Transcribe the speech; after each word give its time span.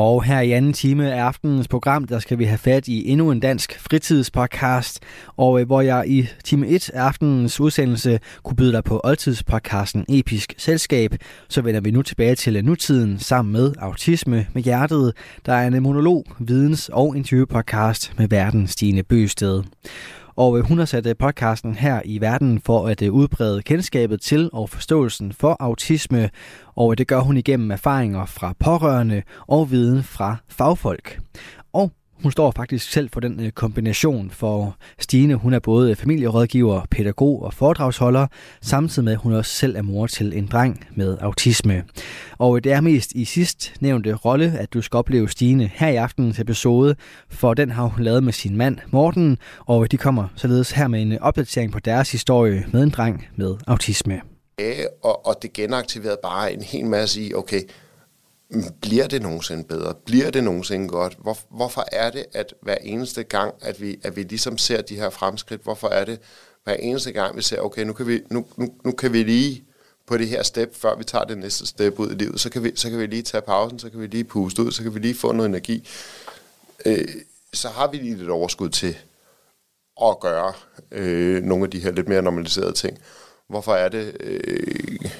Og 0.00 0.24
her 0.24 0.40
i 0.40 0.52
anden 0.52 0.72
time 0.72 1.12
af 1.12 1.22
aftenens 1.22 1.68
program, 1.68 2.04
der 2.04 2.18
skal 2.18 2.38
vi 2.38 2.44
have 2.44 2.58
fat 2.58 2.88
i 2.88 3.08
endnu 3.08 3.30
en 3.30 3.40
dansk 3.40 3.80
fritidspodcast, 3.80 5.00
og 5.36 5.60
øh, 5.60 5.66
hvor 5.66 5.80
jeg 5.80 6.04
i 6.06 6.28
time 6.44 6.66
1 6.66 6.90
af 6.90 7.02
aftenens 7.02 7.60
udsendelse 7.60 8.20
kunne 8.42 8.56
byde 8.56 8.72
dig 8.72 8.84
på 8.84 9.00
oldtidspodcasten 9.04 10.04
Episk 10.08 10.54
Selskab, 10.58 11.14
så 11.48 11.62
vender 11.62 11.80
vi 11.80 11.90
nu 11.90 12.02
tilbage 12.02 12.34
til 12.34 12.56
øh, 12.56 12.64
nutiden 12.64 13.18
sammen 13.18 13.52
med 13.52 13.72
Autisme 13.78 14.46
med 14.52 14.62
Hjertet, 14.62 15.12
der 15.46 15.52
er 15.52 15.66
en 15.66 15.82
monolog, 15.82 16.24
videns- 16.38 16.90
og 16.92 17.16
interviewpodcast 17.16 18.12
med 18.18 18.28
verden 18.28 18.66
Stine 18.66 19.02
Bøsted. 19.02 19.62
Og 20.38 20.58
øh, 20.58 20.64
hun 20.64 20.78
har 20.78 20.84
sat 20.84 21.06
øh, 21.06 21.16
podcasten 21.18 21.74
her 21.74 22.02
i 22.04 22.20
verden 22.20 22.60
for 22.60 22.86
at 22.88 23.02
øh, 23.02 23.12
udbrede 23.12 23.62
kendskabet 23.62 24.20
til 24.20 24.50
og 24.52 24.70
forståelsen 24.70 25.32
for 25.32 25.56
autisme, 25.60 26.30
og 26.76 26.98
det 26.98 27.08
gør 27.08 27.20
hun 27.20 27.36
igennem 27.36 27.70
erfaringer 27.70 28.26
fra 28.26 28.54
pårørende 28.58 29.22
og 29.46 29.70
viden 29.70 30.02
fra 30.02 30.36
fagfolk. 30.48 31.20
Og 31.72 31.92
hun 32.22 32.32
står 32.32 32.50
faktisk 32.56 32.92
selv 32.92 33.10
for 33.12 33.20
den 33.20 33.40
øh, 33.40 33.50
kombination, 33.50 34.30
for 34.30 34.76
Stine 34.98 35.34
hun 35.34 35.52
er 35.52 35.58
både 35.58 35.96
familierådgiver, 35.96 36.82
pædagog 36.90 37.42
og 37.42 37.54
foredragsholder, 37.54 38.26
samtidig 38.62 39.04
med 39.04 39.12
at 39.12 39.18
hun 39.18 39.32
også 39.32 39.50
selv 39.50 39.76
er 39.76 39.82
mor 39.82 40.06
til 40.06 40.32
en 40.38 40.46
dreng 40.46 40.86
med 40.94 41.16
autisme. 41.20 41.84
Og 42.38 42.56
øh, 42.56 42.64
det 42.64 42.72
er 42.72 42.80
mest 42.80 43.12
i 43.12 43.24
sidst 43.24 43.72
nævnte 43.80 44.14
rolle, 44.14 44.54
at 44.58 44.74
du 44.74 44.82
skal 44.82 44.96
opleve 44.96 45.28
Stine 45.28 45.70
her 45.74 45.88
i 45.88 45.96
aftenens 45.96 46.38
episode, 46.38 46.96
for 47.28 47.54
den 47.54 47.70
har 47.70 47.84
hun 47.84 48.04
lavet 48.04 48.22
med 48.22 48.32
sin 48.32 48.56
mand 48.56 48.78
Morten, 48.90 49.38
og 49.66 49.82
øh, 49.82 49.88
de 49.90 49.96
kommer 49.96 50.28
således 50.36 50.70
her 50.70 50.88
med 50.88 51.02
en 51.02 51.18
opdatering 51.18 51.72
på 51.72 51.78
deres 51.78 52.12
historie 52.12 52.66
med 52.72 52.82
en 52.82 52.90
dreng 52.90 53.26
med 53.36 53.56
autisme. 53.66 54.20
Og, 55.02 55.26
og 55.26 55.42
det 55.42 55.52
genaktiverede 55.52 56.18
bare 56.22 56.52
en 56.52 56.62
hel 56.62 56.86
masse 56.86 57.22
i, 57.22 57.34
okay, 57.34 57.60
bliver 58.80 59.06
det 59.06 59.22
nogensinde 59.22 59.64
bedre? 59.64 59.94
Bliver 59.94 60.30
det 60.30 60.44
nogensinde 60.44 60.88
godt? 60.88 61.16
Hvor, 61.18 61.38
hvorfor 61.50 61.84
er 61.92 62.10
det, 62.10 62.26
at 62.32 62.54
hver 62.62 62.74
eneste 62.74 63.22
gang, 63.22 63.54
at 63.60 63.80
vi, 63.80 63.98
at 64.02 64.16
vi 64.16 64.22
ligesom 64.22 64.58
ser 64.58 64.82
de 64.82 64.96
her 64.96 65.10
fremskridt, 65.10 65.62
hvorfor 65.62 65.88
er 65.88 66.04
det 66.04 66.20
hver 66.64 66.74
eneste 66.74 67.12
gang, 67.12 67.36
vi 67.36 67.42
ser, 67.42 67.60
okay, 67.60 67.84
nu 67.84 67.92
kan 67.92 68.06
vi, 68.06 68.20
nu, 68.30 68.46
nu, 68.56 68.74
nu 68.84 68.92
kan 68.92 69.12
vi 69.12 69.22
lige 69.22 69.64
på 70.06 70.16
det 70.16 70.28
her 70.28 70.42
step, 70.42 70.74
før 70.74 70.96
vi 70.96 71.04
tager 71.04 71.24
det 71.24 71.38
næste 71.38 71.66
step 71.66 71.98
ud 71.98 72.10
i 72.10 72.14
livet, 72.14 72.40
så 72.40 72.50
kan 72.50 72.64
vi, 72.64 72.72
så 72.74 72.90
kan 72.90 72.98
vi 72.98 73.06
lige 73.06 73.22
tage 73.22 73.42
pausen, 73.42 73.78
så 73.78 73.90
kan 73.90 74.00
vi 74.00 74.06
lige 74.06 74.24
puste 74.24 74.62
ud, 74.62 74.72
så 74.72 74.82
kan 74.82 74.94
vi 74.94 74.98
lige 74.98 75.14
få 75.14 75.32
noget 75.32 75.48
energi. 75.48 75.88
Øh, 76.86 77.08
så 77.52 77.68
har 77.68 77.86
vi 77.90 77.96
lige 77.96 78.16
lidt 78.16 78.30
overskud 78.30 78.68
til 78.68 78.96
at 80.02 80.20
gøre 80.20 80.52
øh, 80.90 81.42
nogle 81.42 81.64
af 81.64 81.70
de 81.70 81.80
her 81.80 81.92
lidt 81.92 82.08
mere 82.08 82.22
normaliserede 82.22 82.72
ting. 82.72 82.98
Hvorfor 83.48 83.74
er 83.74 83.88
det 83.88 84.16
øh, 84.20 85.10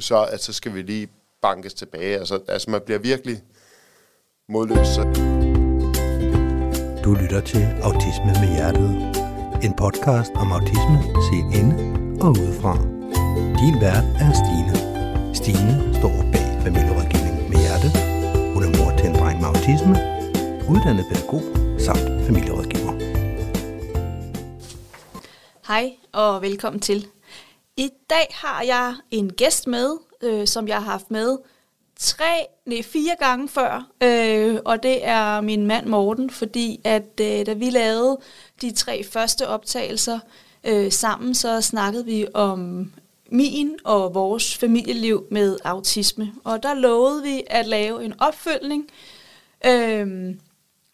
så, 0.00 0.24
at 0.24 0.42
så 0.42 0.52
skal 0.52 0.74
vi 0.74 0.82
lige 0.82 1.08
bankes 1.42 1.74
tilbage. 1.74 2.18
Altså, 2.18 2.40
altså 2.48 2.70
man 2.70 2.80
bliver 2.84 2.98
virkelig 2.98 3.42
modløs. 4.48 4.88
Du 7.04 7.10
lytter 7.22 7.40
til 7.40 7.64
Autisme 7.82 8.32
med 8.42 8.48
Hjertet. 8.56 8.90
En 9.66 9.74
podcast 9.82 10.32
om 10.42 10.52
autisme 10.52 10.96
set 11.28 11.48
inde 11.60 11.74
og 12.24 12.30
udefra. 12.30 12.72
Din 13.60 13.76
vært 13.84 14.06
er 14.24 14.30
Stine. 14.40 14.74
Stine 15.40 15.72
står 15.98 16.16
bag 16.32 16.48
familierådgivning 16.64 17.36
med 17.50 17.58
hjerte. 17.64 17.88
Hun 18.54 18.62
er 18.66 18.70
mor 18.78 18.90
til 18.98 19.06
en 19.10 19.14
dreng 19.20 19.36
med 19.40 19.48
autisme, 19.52 19.94
uddannet 20.72 21.04
pædagog 21.10 21.42
samt 21.86 22.06
familierådgiver. 22.26 22.92
Hej 25.66 25.92
og 26.12 26.42
velkommen 26.42 26.80
til. 26.80 27.06
I 27.76 27.90
dag 28.10 28.26
har 28.30 28.62
jeg 28.62 28.94
en 29.10 29.32
gæst 29.32 29.66
med, 29.66 29.98
øh, 30.22 30.46
som 30.46 30.68
jeg 30.68 30.76
har 30.76 30.90
haft 30.90 31.10
med 31.10 31.38
tre, 31.98 32.46
nej, 32.66 32.82
fire 32.82 33.16
gange 33.18 33.48
før, 33.48 33.86
øh, 34.02 34.58
og 34.64 34.82
det 34.82 35.06
er 35.06 35.40
min 35.40 35.66
mand 35.66 35.86
Morten, 35.86 36.30
fordi 36.30 36.80
at 36.84 37.20
øh, 37.20 37.46
da 37.46 37.52
vi 37.52 37.70
lavede 37.70 38.18
de 38.62 38.70
tre 38.70 39.04
første 39.04 39.48
optagelser 39.48 40.18
øh, 40.64 40.92
sammen, 40.92 41.34
så 41.34 41.60
snakkede 41.60 42.04
vi 42.04 42.26
om 42.34 42.92
min 43.30 43.76
og 43.84 44.14
vores 44.14 44.56
familieliv 44.56 45.26
med 45.30 45.58
autisme, 45.64 46.32
og 46.44 46.62
der 46.62 46.74
lovede 46.74 47.22
vi 47.22 47.42
at 47.46 47.66
lave 47.66 48.04
en 48.04 48.14
opfølgning, 48.20 48.88
øh, 49.66 50.34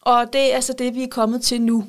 og 0.00 0.33
det 0.33 0.53
er 0.53 0.55
altså 0.55 0.72
det, 0.78 0.94
vi 0.94 1.03
er 1.03 1.09
kommet 1.09 1.43
til 1.43 1.62
nu. 1.62 1.84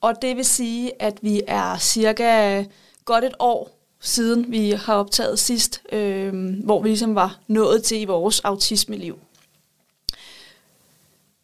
Og 0.00 0.22
det 0.22 0.36
vil 0.36 0.44
sige, 0.44 1.02
at 1.02 1.18
vi 1.22 1.42
er 1.46 1.78
cirka 1.78 2.64
godt 3.04 3.24
et 3.24 3.34
år 3.38 3.79
siden 4.00 4.52
vi 4.52 4.70
har 4.70 4.94
optaget 4.94 5.38
sidst, 5.38 5.82
øh, 5.92 6.54
hvor 6.64 6.82
vi 6.82 6.88
ligesom 6.88 7.14
var 7.14 7.38
nået 7.46 7.84
til 7.84 8.00
i 8.00 8.04
vores 8.04 8.40
autismeliv. 8.40 9.18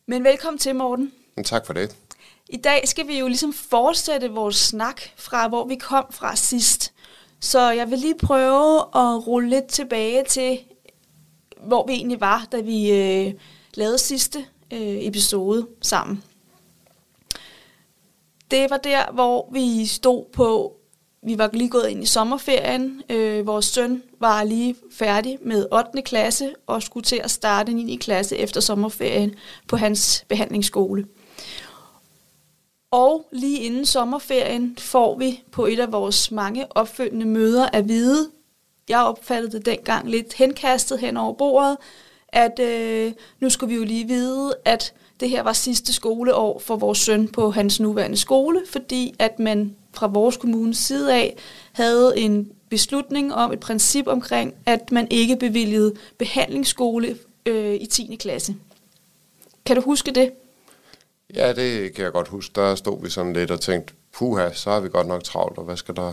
Men 0.06 0.24
velkommen 0.24 0.58
til, 0.58 0.74
Morten. 0.74 1.12
Tak 1.44 1.66
for 1.66 1.72
det. 1.72 1.96
I 2.48 2.56
dag 2.56 2.88
skal 2.88 3.08
vi 3.08 3.18
jo 3.18 3.26
ligesom 3.26 3.52
fortsætte 3.52 4.30
vores 4.30 4.56
snak 4.56 5.00
fra, 5.16 5.48
hvor 5.48 5.66
vi 5.66 5.74
kom 5.74 6.06
fra 6.10 6.36
sidst. 6.36 6.92
Så 7.40 7.70
jeg 7.70 7.90
vil 7.90 7.98
lige 7.98 8.18
prøve 8.18 8.78
at 8.80 9.26
rulle 9.26 9.50
lidt 9.50 9.66
tilbage 9.66 10.24
til, 10.24 10.58
hvor 11.60 11.86
vi 11.86 11.92
egentlig 11.92 12.20
var, 12.20 12.48
da 12.52 12.60
vi 12.60 12.92
øh, 12.92 13.34
lavede 13.74 13.98
sidste 13.98 14.38
øh, 14.72 15.06
episode 15.06 15.66
sammen. 15.82 16.22
Det 18.50 18.70
var 18.70 18.76
der, 18.76 19.12
hvor 19.12 19.48
vi 19.52 19.86
stod 19.86 20.24
på 20.32 20.75
vi 21.26 21.38
var 21.38 21.50
lige 21.52 21.70
gået 21.70 21.88
ind 21.88 22.02
i 22.02 22.06
sommerferien. 22.06 23.02
Øh, 23.10 23.46
vores 23.46 23.64
søn 23.64 24.02
var 24.20 24.44
lige 24.44 24.76
færdig 24.92 25.38
med 25.42 25.66
8. 25.72 26.02
klasse 26.02 26.54
og 26.66 26.82
skulle 26.82 27.04
til 27.04 27.20
at 27.24 27.30
starte 27.30 27.72
9. 27.72 27.96
klasse 27.96 28.36
efter 28.36 28.60
sommerferien 28.60 29.34
på 29.68 29.76
hans 29.76 30.24
behandlingsskole. 30.28 31.06
Og 32.90 33.28
lige 33.32 33.58
inden 33.58 33.86
sommerferien 33.86 34.76
får 34.78 35.18
vi 35.18 35.42
på 35.50 35.66
et 35.66 35.80
af 35.80 35.92
vores 35.92 36.30
mange 36.30 36.66
opfølgende 36.76 37.26
møder 37.26 37.68
at 37.72 37.88
vide, 37.88 38.30
jeg 38.88 39.00
opfattede 39.00 39.52
det 39.52 39.66
dengang 39.66 40.10
lidt 40.10 40.32
henkastet 40.32 40.98
hen 40.98 41.16
over 41.16 41.32
bordet, 41.32 41.76
at 42.28 42.58
øh, 42.58 43.12
nu 43.40 43.50
skulle 43.50 43.74
vi 43.74 43.78
jo 43.78 43.84
lige 43.84 44.08
vide, 44.08 44.54
at 44.64 44.94
det 45.20 45.30
her 45.30 45.42
var 45.42 45.52
sidste 45.52 45.92
skoleår 45.92 46.58
for 46.58 46.76
vores 46.76 46.98
søn 46.98 47.28
på 47.28 47.50
hans 47.50 47.80
nuværende 47.80 48.16
skole, 48.16 48.62
fordi 48.70 49.14
at 49.18 49.38
man 49.38 49.76
fra 49.92 50.06
vores 50.06 50.36
kommunes 50.36 50.78
side 50.78 51.14
af 51.14 51.36
havde 51.72 52.12
en 52.16 52.52
beslutning 52.68 53.34
om 53.34 53.52
et 53.52 53.60
princip 53.60 54.06
omkring, 54.06 54.54
at 54.66 54.92
man 54.92 55.06
ikke 55.10 55.36
bevilgede 55.36 55.94
behandlingsskole 56.18 57.18
øh, 57.46 57.74
i 57.74 57.86
10. 57.86 58.16
klasse. 58.20 58.56
Kan 59.66 59.76
du 59.76 59.82
huske 59.82 60.10
det? 60.10 60.32
Ja, 61.34 61.52
det 61.52 61.94
kan 61.94 62.04
jeg 62.04 62.12
godt 62.12 62.28
huske. 62.28 62.52
Der 62.54 62.74
stod 62.74 63.02
vi 63.02 63.10
sådan 63.10 63.32
lidt 63.32 63.50
og 63.50 63.60
tænkte, 63.60 63.94
puha, 64.12 64.52
så 64.52 64.70
har 64.70 64.80
vi 64.80 64.88
godt 64.88 65.06
nok 65.06 65.24
travlt, 65.24 65.58
og 65.58 65.64
hvad 65.64 65.76
skal 65.76 65.96
der... 65.96 66.12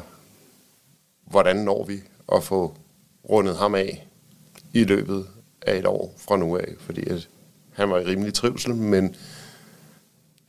Hvordan 1.25 1.55
når 1.55 1.83
vi 1.83 1.99
at 2.35 2.43
få 2.43 2.75
rundet 3.29 3.57
ham 3.57 3.75
af 3.75 4.07
i 4.73 4.83
løbet 4.83 5.27
af 5.61 5.77
et 5.77 5.85
år 5.85 6.13
fra 6.17 6.37
nu 6.37 6.57
af? 6.57 6.73
Fordi 6.79 7.09
at 7.09 7.29
han 7.73 7.89
var 7.89 7.99
i 7.99 8.05
rimelig 8.05 8.33
trivsel, 8.33 8.75
men 8.75 9.15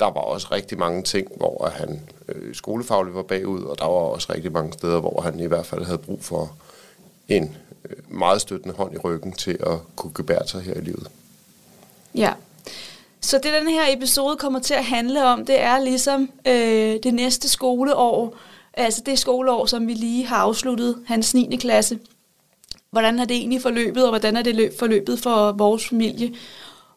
der 0.00 0.06
var 0.06 0.20
også 0.20 0.48
rigtig 0.52 0.78
mange 0.78 1.02
ting, 1.02 1.28
hvor 1.36 1.72
han 1.74 2.00
øh, 2.28 2.54
skolefagligt 2.54 3.16
var 3.16 3.22
bagud, 3.22 3.62
og 3.62 3.78
der 3.78 3.84
var 3.84 3.92
også 3.92 4.32
rigtig 4.34 4.52
mange 4.52 4.72
steder, 4.72 5.00
hvor 5.00 5.20
han 5.20 5.40
i 5.40 5.46
hvert 5.46 5.66
fald 5.66 5.84
havde 5.84 5.98
brug 5.98 6.24
for 6.24 6.56
en 7.28 7.56
øh, 7.90 7.96
meget 8.18 8.40
støttende 8.40 8.74
hånd 8.74 8.94
i 8.94 8.98
ryggen 8.98 9.32
til 9.32 9.58
at 9.60 9.78
kunne 9.96 10.12
gebære 10.14 10.48
sig 10.48 10.62
her 10.62 10.74
i 10.74 10.80
livet. 10.80 11.10
Ja. 12.14 12.32
Så 13.21 13.41
det, 13.42 13.53
den 13.60 13.68
her 13.68 13.97
episode 13.97 14.36
kommer 14.36 14.60
til 14.60 14.74
at 14.74 14.84
handle 14.84 15.24
om, 15.27 15.47
det 15.47 15.60
er 15.60 15.78
ligesom 15.78 16.30
øh, 16.47 16.98
det 17.03 17.15
næste 17.15 17.48
skoleår, 17.48 18.36
altså 18.74 19.03
det 19.06 19.18
skoleår, 19.18 19.66
som 19.66 19.86
vi 19.86 19.94
lige 19.94 20.27
har 20.27 20.36
afsluttet, 20.36 21.03
hans 21.06 21.34
9. 21.34 21.56
klasse. 21.56 21.98
Hvordan 22.91 23.18
har 23.18 23.24
det 23.24 23.36
egentlig 23.36 23.62
forløbet, 23.62 24.04
og 24.04 24.09
hvordan 24.09 24.36
er 24.36 24.42
det 24.42 24.72
forløbet 24.78 25.18
for 25.18 25.53
vores 25.53 25.88
familie? 25.88 26.34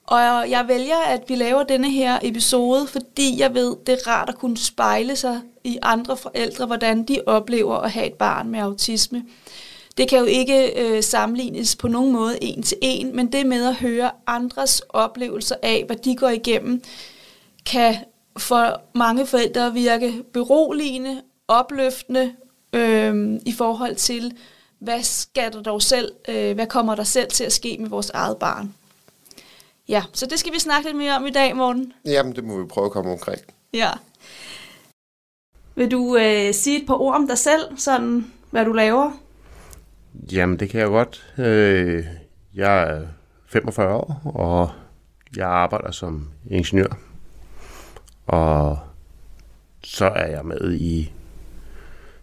Og 0.07 0.49
jeg 0.49 0.65
vælger, 0.67 0.97
at 0.97 1.23
vi 1.27 1.35
laver 1.35 1.63
denne 1.63 1.91
her 1.91 2.19
episode, 2.21 2.87
fordi 2.87 3.39
jeg 3.39 3.53
ved, 3.53 3.75
det 3.85 3.93
er 3.93 4.07
rart 4.07 4.29
at 4.29 4.37
kunne 4.37 4.57
spejle 4.57 5.15
sig 5.15 5.41
i 5.63 5.77
andre 5.81 6.17
forældre, 6.17 6.65
hvordan 6.65 7.03
de 7.03 7.21
oplever 7.25 7.75
at 7.75 7.91
have 7.91 8.05
et 8.07 8.13
barn 8.13 8.49
med 8.49 8.59
autisme. 8.59 9.23
Det 9.97 10.09
kan 10.09 10.19
jo 10.19 10.25
ikke 10.25 10.81
øh, 10.83 11.03
sammenlignes 11.03 11.75
på 11.75 11.87
nogen 11.87 12.11
måde 12.11 12.43
en 12.43 12.63
til 12.63 12.77
en, 12.81 13.15
men 13.15 13.31
det 13.31 13.45
med 13.45 13.65
at 13.65 13.75
høre 13.75 14.11
andres 14.27 14.81
oplevelser 14.89 15.55
af, 15.63 15.83
hvad 15.87 15.95
de 15.95 16.15
går 16.15 16.29
igennem, 16.29 16.83
kan 17.65 17.95
for 18.37 18.81
mange 18.95 19.25
forældre 19.25 19.73
virke 19.73 20.23
beroligende, 20.33 21.21
opløftende 21.47 22.33
øh, 22.73 23.39
i 23.45 23.51
forhold 23.51 23.95
til, 23.95 24.33
hvad 24.79 25.03
skal 25.03 25.53
der 25.53 25.61
dog 25.61 25.81
selv, 25.81 26.11
øh, 26.27 26.55
hvad 26.55 26.67
kommer 26.67 26.95
der 26.95 27.03
selv 27.03 27.31
til 27.31 27.43
at 27.43 27.53
ske 27.53 27.77
med 27.79 27.89
vores 27.89 28.09
eget 28.09 28.37
barn. 28.37 28.73
Ja, 29.89 30.03
så 30.13 30.25
det 30.25 30.39
skal 30.39 30.53
vi 30.53 30.59
snakke 30.59 30.87
lidt 30.87 30.97
mere 30.97 31.15
om 31.15 31.25
i 31.25 31.31
dag, 31.31 31.55
Morten. 31.55 31.93
Jamen, 32.05 32.35
det 32.35 32.43
må 32.43 32.61
vi 32.61 32.67
prøve 32.67 32.85
at 32.85 32.91
komme 32.91 33.11
omkring. 33.11 33.41
Ja. 33.73 33.89
Vil 35.75 35.91
du 35.91 36.17
øh, 36.17 36.53
sige 36.53 36.81
et 36.81 36.87
par 36.87 37.01
ord 37.01 37.15
om 37.15 37.27
dig 37.27 37.37
selv, 37.37 37.77
sådan 37.77 38.31
hvad 38.51 38.65
du 38.65 38.73
laver? 38.73 39.11
Jamen, 40.31 40.59
det 40.59 40.69
kan 40.69 40.79
jeg 40.79 40.87
godt. 40.87 41.33
Øh, 41.37 42.05
jeg 42.53 42.83
er 42.83 43.07
45 43.45 43.95
år, 43.95 44.21
og 44.25 44.69
jeg 45.35 45.47
arbejder 45.47 45.91
som 45.91 46.29
ingeniør. 46.49 46.97
Og 48.27 48.79
så 49.83 50.05
er 50.05 50.27
jeg 50.27 50.45
med 50.45 50.73
i 50.73 51.11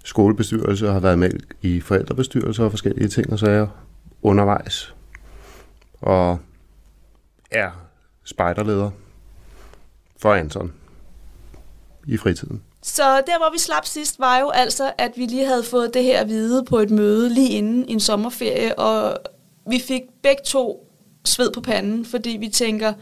skolebestyrelse 0.04 0.86
og 0.86 0.92
har 0.92 1.00
været 1.00 1.18
med 1.18 1.30
i 1.62 1.80
forældrebestyrelser 1.80 2.64
og 2.64 2.70
forskellige 2.70 3.08
ting, 3.08 3.32
og 3.32 3.38
så 3.38 3.46
er 3.46 3.50
jeg 3.50 3.68
undervejs. 4.22 4.94
Og 6.00 6.38
er 7.54 7.70
spejderleder 8.24 8.90
for 10.16 10.34
Anton 10.34 10.72
i 12.06 12.16
fritiden. 12.16 12.62
Så 12.82 13.02
der, 13.02 13.38
hvor 13.38 13.52
vi 13.52 13.58
slap 13.58 13.86
sidst, 13.86 14.18
var 14.18 14.38
jo 14.38 14.50
altså, 14.50 14.92
at 14.98 15.12
vi 15.16 15.26
lige 15.26 15.46
havde 15.46 15.62
fået 15.62 15.94
det 15.94 16.04
her 16.04 16.20
at 16.20 16.28
vide 16.28 16.64
på 16.64 16.78
et 16.78 16.90
møde 16.90 17.28
lige 17.34 17.50
inden 17.50 17.84
en 17.88 18.00
sommerferie, 18.00 18.78
og 18.78 19.18
vi 19.70 19.82
fik 19.88 20.02
begge 20.22 20.42
to 20.44 20.90
sved 21.24 21.50
på 21.52 21.60
panden, 21.60 22.04
fordi 22.04 22.30
vi 22.30 22.48
tænker, 22.48 22.92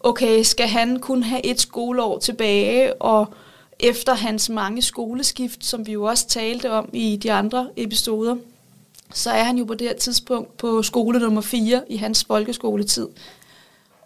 okay, 0.00 0.42
skal 0.42 0.68
han 0.68 1.00
kun 1.00 1.22
have 1.22 1.46
et 1.46 1.60
skoleår 1.60 2.18
tilbage, 2.18 3.02
og 3.02 3.34
efter 3.80 4.14
hans 4.14 4.48
mange 4.48 4.82
skoleskift, 4.82 5.64
som 5.64 5.86
vi 5.86 5.92
jo 5.92 6.04
også 6.04 6.28
talte 6.28 6.70
om 6.70 6.90
i 6.92 7.16
de 7.22 7.32
andre 7.32 7.70
episoder, 7.76 8.36
så 9.14 9.30
er 9.30 9.42
han 9.42 9.58
jo 9.58 9.64
på 9.64 9.74
det 9.74 9.86
her 9.86 9.96
tidspunkt 9.96 10.56
på 10.56 10.82
skole 10.82 11.18
nummer 11.18 11.40
4 11.40 11.82
i 11.88 11.96
hans 11.96 12.24
folkeskoletid, 12.24 13.08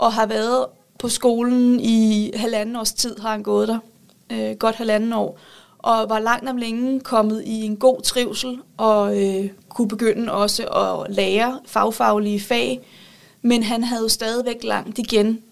og 0.01 0.13
har 0.13 0.27
været 0.27 0.67
på 0.99 1.09
skolen 1.09 1.81
i 1.81 2.31
halvanden 2.35 2.77
års 2.77 2.93
tid, 2.93 3.19
har 3.19 3.31
han 3.31 3.43
gået 3.43 3.69
der, 3.69 3.79
øh, 4.33 4.57
godt 4.57 4.77
halvanden 4.77 5.13
år, 5.13 5.39
og 5.79 6.09
var 6.09 6.19
langt 6.19 6.49
om 6.49 6.57
længe 6.57 7.01
kommet 7.01 7.43
i 7.47 7.63
en 7.63 7.77
god 7.77 8.01
trivsel, 8.03 8.59
og 8.77 9.23
øh, 9.23 9.51
kunne 9.69 9.89
begynde 9.89 10.33
også 10.33 10.67
at 10.69 11.15
lære 11.15 11.61
fagfaglige 11.67 12.41
fag, 12.41 12.81
men 13.43 13.63
han 13.63 13.85
havde 13.85 14.03
jo 14.03 14.09
stadigvæk 14.09 14.65
langt 14.65 14.99
igen, 14.99 15.43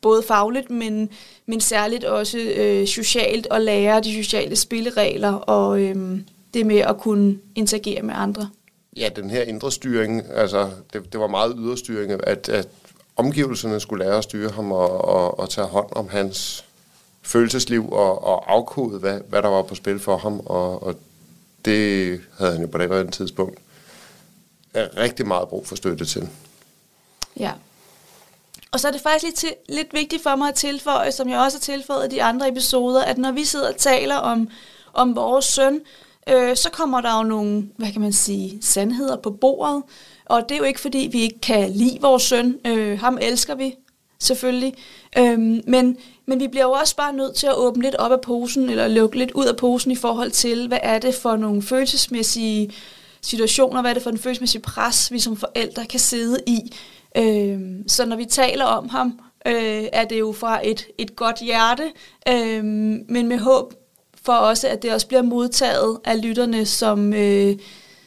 både 0.00 0.22
fagligt, 0.22 0.70
men, 0.70 1.08
men 1.46 1.60
særligt 1.60 2.04
også 2.04 2.38
øh, 2.38 2.86
socialt, 2.86 3.46
og 3.46 3.60
lære 3.60 4.00
de 4.00 4.24
sociale 4.24 4.56
spilleregler, 4.56 5.32
og 5.32 5.80
øh, 5.80 6.18
det 6.54 6.66
med 6.66 6.78
at 6.78 6.98
kunne 6.98 7.38
interagere 7.54 8.02
med 8.02 8.14
andre. 8.16 8.50
Ja, 8.96 9.08
den 9.16 9.30
her 9.30 9.42
indre 9.42 9.72
styring, 9.72 10.22
altså 10.34 10.70
det, 10.92 11.12
det 11.12 11.20
var 11.20 11.26
meget 11.26 11.54
yderstyring, 11.58 12.12
at, 12.26 12.48
at 12.48 12.68
omgivelserne 13.16 13.80
skulle 13.80 14.04
lære 14.04 14.18
at 14.18 14.24
styre 14.24 14.50
ham 14.50 14.72
og, 14.72 15.04
og, 15.04 15.38
og 15.38 15.50
tage 15.50 15.66
hånd 15.66 15.88
om 15.92 16.08
hans 16.08 16.64
følelsesliv 17.22 17.92
og, 17.92 18.24
og 18.24 18.52
afkode, 18.52 18.98
hvad, 18.98 19.20
hvad 19.28 19.42
der 19.42 19.48
var 19.48 19.62
på 19.62 19.74
spil 19.74 20.00
for 20.00 20.16
ham, 20.16 20.40
og, 20.40 20.82
og 20.82 20.94
det 21.64 22.20
havde 22.38 22.52
han 22.52 22.60
jo 22.60 22.66
på 22.66 22.78
det 22.78 23.12
tidspunkt 23.12 23.58
rigtig 24.74 25.26
meget 25.26 25.48
brug 25.48 25.66
for 25.66 25.76
støtte 25.76 26.04
til. 26.04 26.28
Ja. 27.36 27.52
Og 28.72 28.80
så 28.80 28.88
er 28.88 28.92
det 28.92 29.00
faktisk 29.00 29.24
lidt, 29.24 29.34
til, 29.34 29.54
lidt 29.68 29.92
vigtigt 29.92 30.22
for 30.22 30.36
mig 30.36 30.48
at 30.48 30.54
tilføje, 30.54 31.12
som 31.12 31.28
jeg 31.28 31.38
også 31.38 31.58
har 31.58 31.60
tilføjet 31.60 32.12
i 32.12 32.14
de 32.14 32.22
andre 32.22 32.48
episoder, 32.48 33.04
at 33.04 33.18
når 33.18 33.32
vi 33.32 33.44
sidder 33.44 33.68
og 33.68 33.76
taler 33.76 34.16
om, 34.16 34.48
om 34.92 35.16
vores 35.16 35.44
søn, 35.44 35.80
øh, 36.28 36.56
så 36.56 36.70
kommer 36.72 37.00
der 37.00 37.16
jo 37.16 37.22
nogle, 37.22 37.68
hvad 37.76 37.92
kan 37.92 38.00
man 38.00 38.12
sige, 38.12 38.58
sandheder 38.62 39.16
på 39.16 39.30
bordet. 39.30 39.82
Og 40.24 40.48
det 40.48 40.54
er 40.54 40.58
jo 40.58 40.64
ikke, 40.64 40.80
fordi 40.80 41.08
vi 41.12 41.20
ikke 41.20 41.40
kan 41.40 41.70
lide 41.70 41.98
vores 42.00 42.22
søn. 42.22 42.58
Øh, 42.66 43.00
ham 43.00 43.18
elsker 43.20 43.54
vi 43.54 43.74
selvfølgelig. 44.20 44.74
Øh, 45.18 45.38
men, 45.66 45.96
men 46.26 46.40
vi 46.40 46.48
bliver 46.48 46.64
jo 46.64 46.72
også 46.72 46.96
bare 46.96 47.12
nødt 47.12 47.34
til 47.34 47.46
at 47.46 47.56
åbne 47.56 47.82
lidt 47.82 47.94
op 47.94 48.12
af 48.12 48.20
posen, 48.20 48.70
eller 48.70 48.88
lukke 48.88 49.18
lidt 49.18 49.30
ud 49.30 49.46
af 49.46 49.56
posen 49.56 49.90
i 49.90 49.96
forhold 49.96 50.30
til, 50.30 50.68
hvad 50.68 50.78
er 50.82 50.98
det 50.98 51.14
for 51.14 51.36
nogle 51.36 51.62
følelsesmæssige 51.62 52.72
situationer, 53.22 53.80
hvad 53.80 53.90
er 53.90 53.94
det 53.94 54.02
for 54.02 54.10
en 54.10 54.18
følelsesmæssig 54.18 54.62
pres, 54.62 55.12
vi 55.12 55.18
som 55.18 55.36
forældre 55.36 55.86
kan 55.86 56.00
sidde 56.00 56.38
i. 56.46 56.72
Øh, 57.16 57.60
så 57.86 58.06
når 58.06 58.16
vi 58.16 58.24
taler 58.24 58.64
om 58.64 58.88
ham, 58.88 59.20
øh, 59.46 59.84
er 59.92 60.04
det 60.04 60.18
jo 60.18 60.32
fra 60.32 60.68
et, 60.68 60.86
et 60.98 61.16
godt 61.16 61.38
hjerte, 61.38 61.92
øh, 62.28 62.64
men 63.08 63.28
med 63.28 63.38
håb 63.38 63.74
for 64.24 64.32
også, 64.32 64.68
at 64.68 64.82
det 64.82 64.92
også 64.92 65.06
bliver 65.06 65.22
modtaget 65.22 65.98
af 66.04 66.22
lytterne 66.22 66.66
som, 66.66 67.14
øh, 67.14 67.56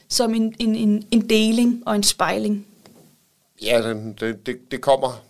som 0.08 0.34
en, 0.34 0.54
en, 0.58 0.76
en, 0.76 1.06
en 1.10 1.30
deling 1.30 1.82
og 1.86 1.94
en 1.94 2.02
spejling. 2.02 2.66
Ja, 3.62 3.92
det, 4.20 4.46
det, 4.46 4.70
det 4.70 4.80
kommer 4.80 5.22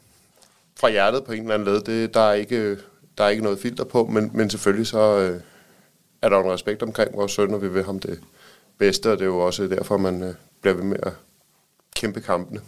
fra 0.77 0.91
hjertet 0.91 1.25
på 1.25 1.33
en 1.33 1.43
eller 1.43 1.55
anden 1.55 1.69
led. 1.69 1.81
Det, 1.81 2.15
der, 2.15 2.21
er 2.21 2.33
ikke, 2.33 2.79
der 3.19 3.25
er 3.25 3.29
ikke 3.29 3.43
noget 3.43 3.59
filter 3.59 3.85
på, 3.85 4.07
men, 4.07 4.31
men 4.35 4.51
selvfølgelig 4.51 4.87
så 4.87 5.19
øh, 5.19 5.41
er 6.23 6.29
der 6.29 6.41
en 6.41 6.53
respekt 6.53 6.83
omkring 6.83 7.17
vores 7.17 7.33
søn, 7.33 7.55
og 7.55 7.63
vi 7.63 7.69
vil 7.69 7.85
ham 7.85 7.99
det 7.99 8.21
bedste, 8.79 9.13
og 9.13 9.19
det 9.19 9.23
er 9.23 9.29
jo 9.29 9.39
også 9.39 9.65
derfor, 9.65 9.97
man 9.97 10.23
øh, 10.23 10.35
bliver 10.61 10.75
ved 10.75 10.85
med 10.85 10.97
at 11.03 11.13
kæmpe 11.95 12.21
kampene. 12.21 12.61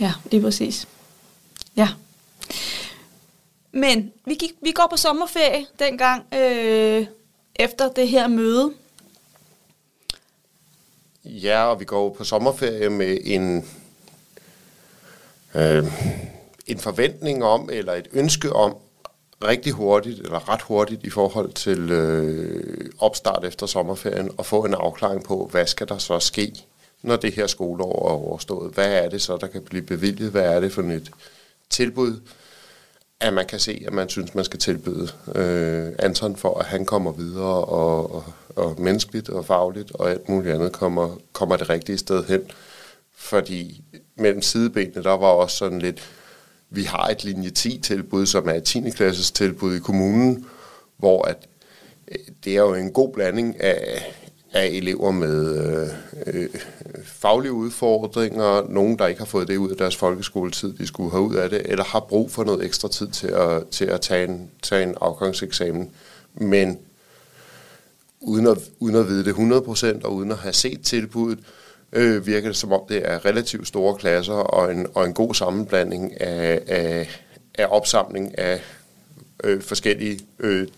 Ja, 0.00 0.12
lige 0.30 0.42
præcis. 0.42 0.88
Ja. 1.76 1.88
Men 3.72 4.12
vi, 4.26 4.34
gik, 4.34 4.52
vi 4.62 4.70
går 4.70 4.86
på 4.90 4.96
sommerferie 4.96 5.66
dengang 5.78 6.34
øh, 6.34 7.06
efter 7.60 7.88
det 7.88 8.08
her 8.08 8.28
møde. 8.28 8.72
Ja, 11.24 11.64
og 11.64 11.80
vi 11.80 11.84
går 11.84 12.14
på 12.14 12.24
sommerferie 12.24 12.90
med 12.90 13.18
en, 13.24 13.68
øh, 15.54 15.84
en 16.66 16.78
forventning 16.78 17.44
om, 17.44 17.70
eller 17.72 17.92
et 17.92 18.08
ønske 18.12 18.52
om, 18.52 18.76
rigtig 19.44 19.72
hurtigt, 19.72 20.18
eller 20.20 20.48
ret 20.48 20.62
hurtigt 20.62 21.04
i 21.04 21.10
forhold 21.10 21.52
til 21.52 21.90
øh, 21.90 22.90
opstart 22.98 23.44
efter 23.44 23.66
sommerferien, 23.66 24.30
og 24.36 24.46
få 24.46 24.64
en 24.64 24.74
afklaring 24.74 25.24
på, 25.24 25.48
hvad 25.50 25.66
skal 25.66 25.88
der 25.88 25.98
så 25.98 26.18
ske, 26.18 26.52
når 27.02 27.16
det 27.16 27.34
her 27.34 27.46
skoleår 27.46 28.08
er 28.08 28.12
overstået? 28.12 28.74
Hvad 28.74 28.92
er 28.92 29.08
det 29.08 29.22
så, 29.22 29.36
der 29.36 29.46
kan 29.46 29.62
blive 29.62 29.82
bevilget? 29.82 30.30
Hvad 30.30 30.44
er 30.44 30.60
det 30.60 30.72
for 30.72 30.82
et 30.82 31.10
tilbud, 31.70 32.20
at 33.20 33.32
man 33.32 33.46
kan 33.46 33.58
se, 33.58 33.84
at 33.86 33.92
man 33.92 34.08
synes, 34.08 34.34
man 34.34 34.44
skal 34.44 34.58
tilbyde 34.58 35.08
øh, 35.34 35.92
Anton 35.98 36.36
for, 36.36 36.58
at 36.58 36.66
han 36.66 36.84
kommer 36.84 37.12
videre, 37.12 37.64
og, 37.64 38.14
og, 38.14 38.24
og 38.56 38.80
menneskeligt 38.80 39.28
og 39.28 39.44
fagligt 39.46 39.92
og 39.94 40.10
alt 40.10 40.28
muligt 40.28 40.54
andet 40.54 40.72
kommer, 40.72 41.16
kommer 41.32 41.56
det 41.56 41.70
rigtige 41.70 41.98
sted 41.98 42.24
hen. 42.24 42.40
Fordi 43.16 43.84
mellem 44.16 44.42
sidebenene, 44.42 45.02
der 45.02 45.16
var 45.16 45.26
også 45.26 45.56
sådan 45.56 45.78
lidt, 45.78 46.10
vi 46.70 46.82
har 46.82 47.08
et 47.08 47.24
linje 47.24 47.50
10-tilbud, 47.58 48.26
som 48.26 48.48
er 48.48 48.54
et 48.54 48.64
10. 48.64 48.90
klasses 48.90 49.30
tilbud 49.30 49.76
i 49.76 49.78
kommunen, 49.80 50.46
hvor 50.96 51.22
at, 51.22 51.48
øh, 52.08 52.18
det 52.44 52.56
er 52.56 52.60
jo 52.60 52.74
en 52.74 52.92
god 52.92 53.12
blanding 53.12 53.62
af, 53.62 54.12
af 54.52 54.66
elever 54.66 55.10
med 55.10 55.58
øh, 55.58 55.88
øh, 56.26 56.48
faglige 57.04 57.52
udfordringer, 57.52 58.66
nogen, 58.68 58.98
der 58.98 59.06
ikke 59.06 59.18
har 59.18 59.26
fået 59.26 59.48
det 59.48 59.56
ud 59.56 59.70
af 59.70 59.76
deres 59.76 59.96
folkeskoletid, 59.96 60.72
de 60.72 60.86
skulle 60.86 61.10
have 61.10 61.22
ud 61.22 61.34
af 61.34 61.50
det, 61.50 61.62
eller 61.64 61.84
har 61.84 62.00
brug 62.00 62.30
for 62.30 62.44
noget 62.44 62.64
ekstra 62.64 62.88
tid 62.88 63.08
til 63.08 63.26
at, 63.26 63.66
til 63.70 63.84
at 63.84 64.00
tage, 64.00 64.24
en, 64.28 64.50
tage 64.62 64.82
en 64.82 64.94
afgangseksamen. 65.00 65.90
Men 66.34 66.78
uden 68.20 68.46
at, 68.46 68.58
uden 68.80 68.96
at 68.96 69.08
vide 69.08 69.24
det 69.24 69.32
100% 69.32 70.04
og 70.04 70.14
uden 70.14 70.32
at 70.32 70.38
have 70.38 70.52
set 70.52 70.82
tilbuddet, 70.82 71.38
øh, 71.92 72.26
virker 72.26 72.48
det 72.48 72.56
som 72.56 72.72
om, 72.72 72.80
det 72.88 73.02
er 73.04 73.24
relativt 73.24 73.68
store 73.68 73.96
klasser 73.96 74.32
og 74.34 74.72
en, 74.72 74.86
og 74.94 75.06
en 75.06 75.14
god 75.14 75.34
sammenblanding 75.34 76.20
af, 76.20 76.62
af, 76.66 77.22
af 77.54 77.66
opsamling 77.70 78.38
af 78.38 78.60
øh, 79.44 79.62
forskellige 79.62 80.20
øh, 80.38 80.68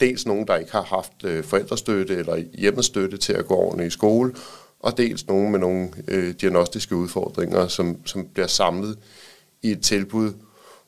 dels 0.00 0.26
nogen, 0.26 0.46
der 0.46 0.56
ikke 0.56 0.72
har 0.72 0.82
haft 0.82 1.24
øh, 1.24 1.44
forældrestøtte 1.44 2.14
eller 2.14 2.36
hjemmestøtte 2.36 3.16
til 3.16 3.32
at 3.32 3.46
gå 3.46 3.54
ordentligt 3.54 3.86
i 3.86 3.90
skole, 3.90 4.34
og 4.80 4.98
dels 4.98 5.26
nogen 5.26 5.50
med 5.52 5.58
nogle 5.58 5.88
øh, 6.08 6.34
diagnostiske 6.40 6.96
udfordringer, 6.96 7.68
som, 7.68 8.06
som 8.06 8.28
bliver 8.32 8.46
samlet 8.46 8.98
i 9.62 9.70
et 9.70 9.80
tilbud, 9.80 10.32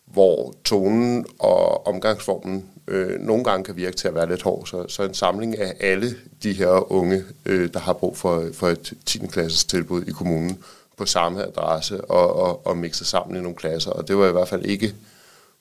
hvor 0.07 0.55
tonen 0.65 1.27
og 1.39 1.87
omgangsformen 1.87 2.65
øh, 2.89 3.21
nogle 3.21 3.45
gange 3.45 3.65
kan 3.65 3.77
virke 3.77 3.97
til 3.97 4.09
at 4.09 4.15
være 4.15 4.29
lidt 4.29 4.43
hård. 4.43 4.67
Så, 4.67 4.85
så 4.89 5.03
en 5.03 5.15
samling 5.15 5.59
af 5.59 5.75
alle 5.81 6.17
de 6.43 6.53
her 6.53 6.93
unge, 6.93 7.25
øh, 7.47 7.73
der 7.73 7.79
har 7.79 7.93
brug 7.93 8.17
for, 8.17 8.49
for 8.53 8.69
et 8.69 8.93
10. 9.07 9.19
klasses 9.19 9.65
tilbud 9.65 10.05
i 10.05 10.11
kommunen 10.11 10.59
på 10.97 11.07
samme 11.07 11.43
adresse 11.43 12.05
og, 12.05 12.37
og, 12.37 12.67
og 12.67 12.77
mixet 12.77 13.07
sammen 13.07 13.37
i 13.37 13.41
nogle 13.41 13.57
klasser. 13.57 13.91
Og 13.91 14.09
det 14.09 14.17
var 14.17 14.29
i 14.29 14.33
hvert 14.33 14.49
fald 14.49 14.65
ikke 14.65 14.95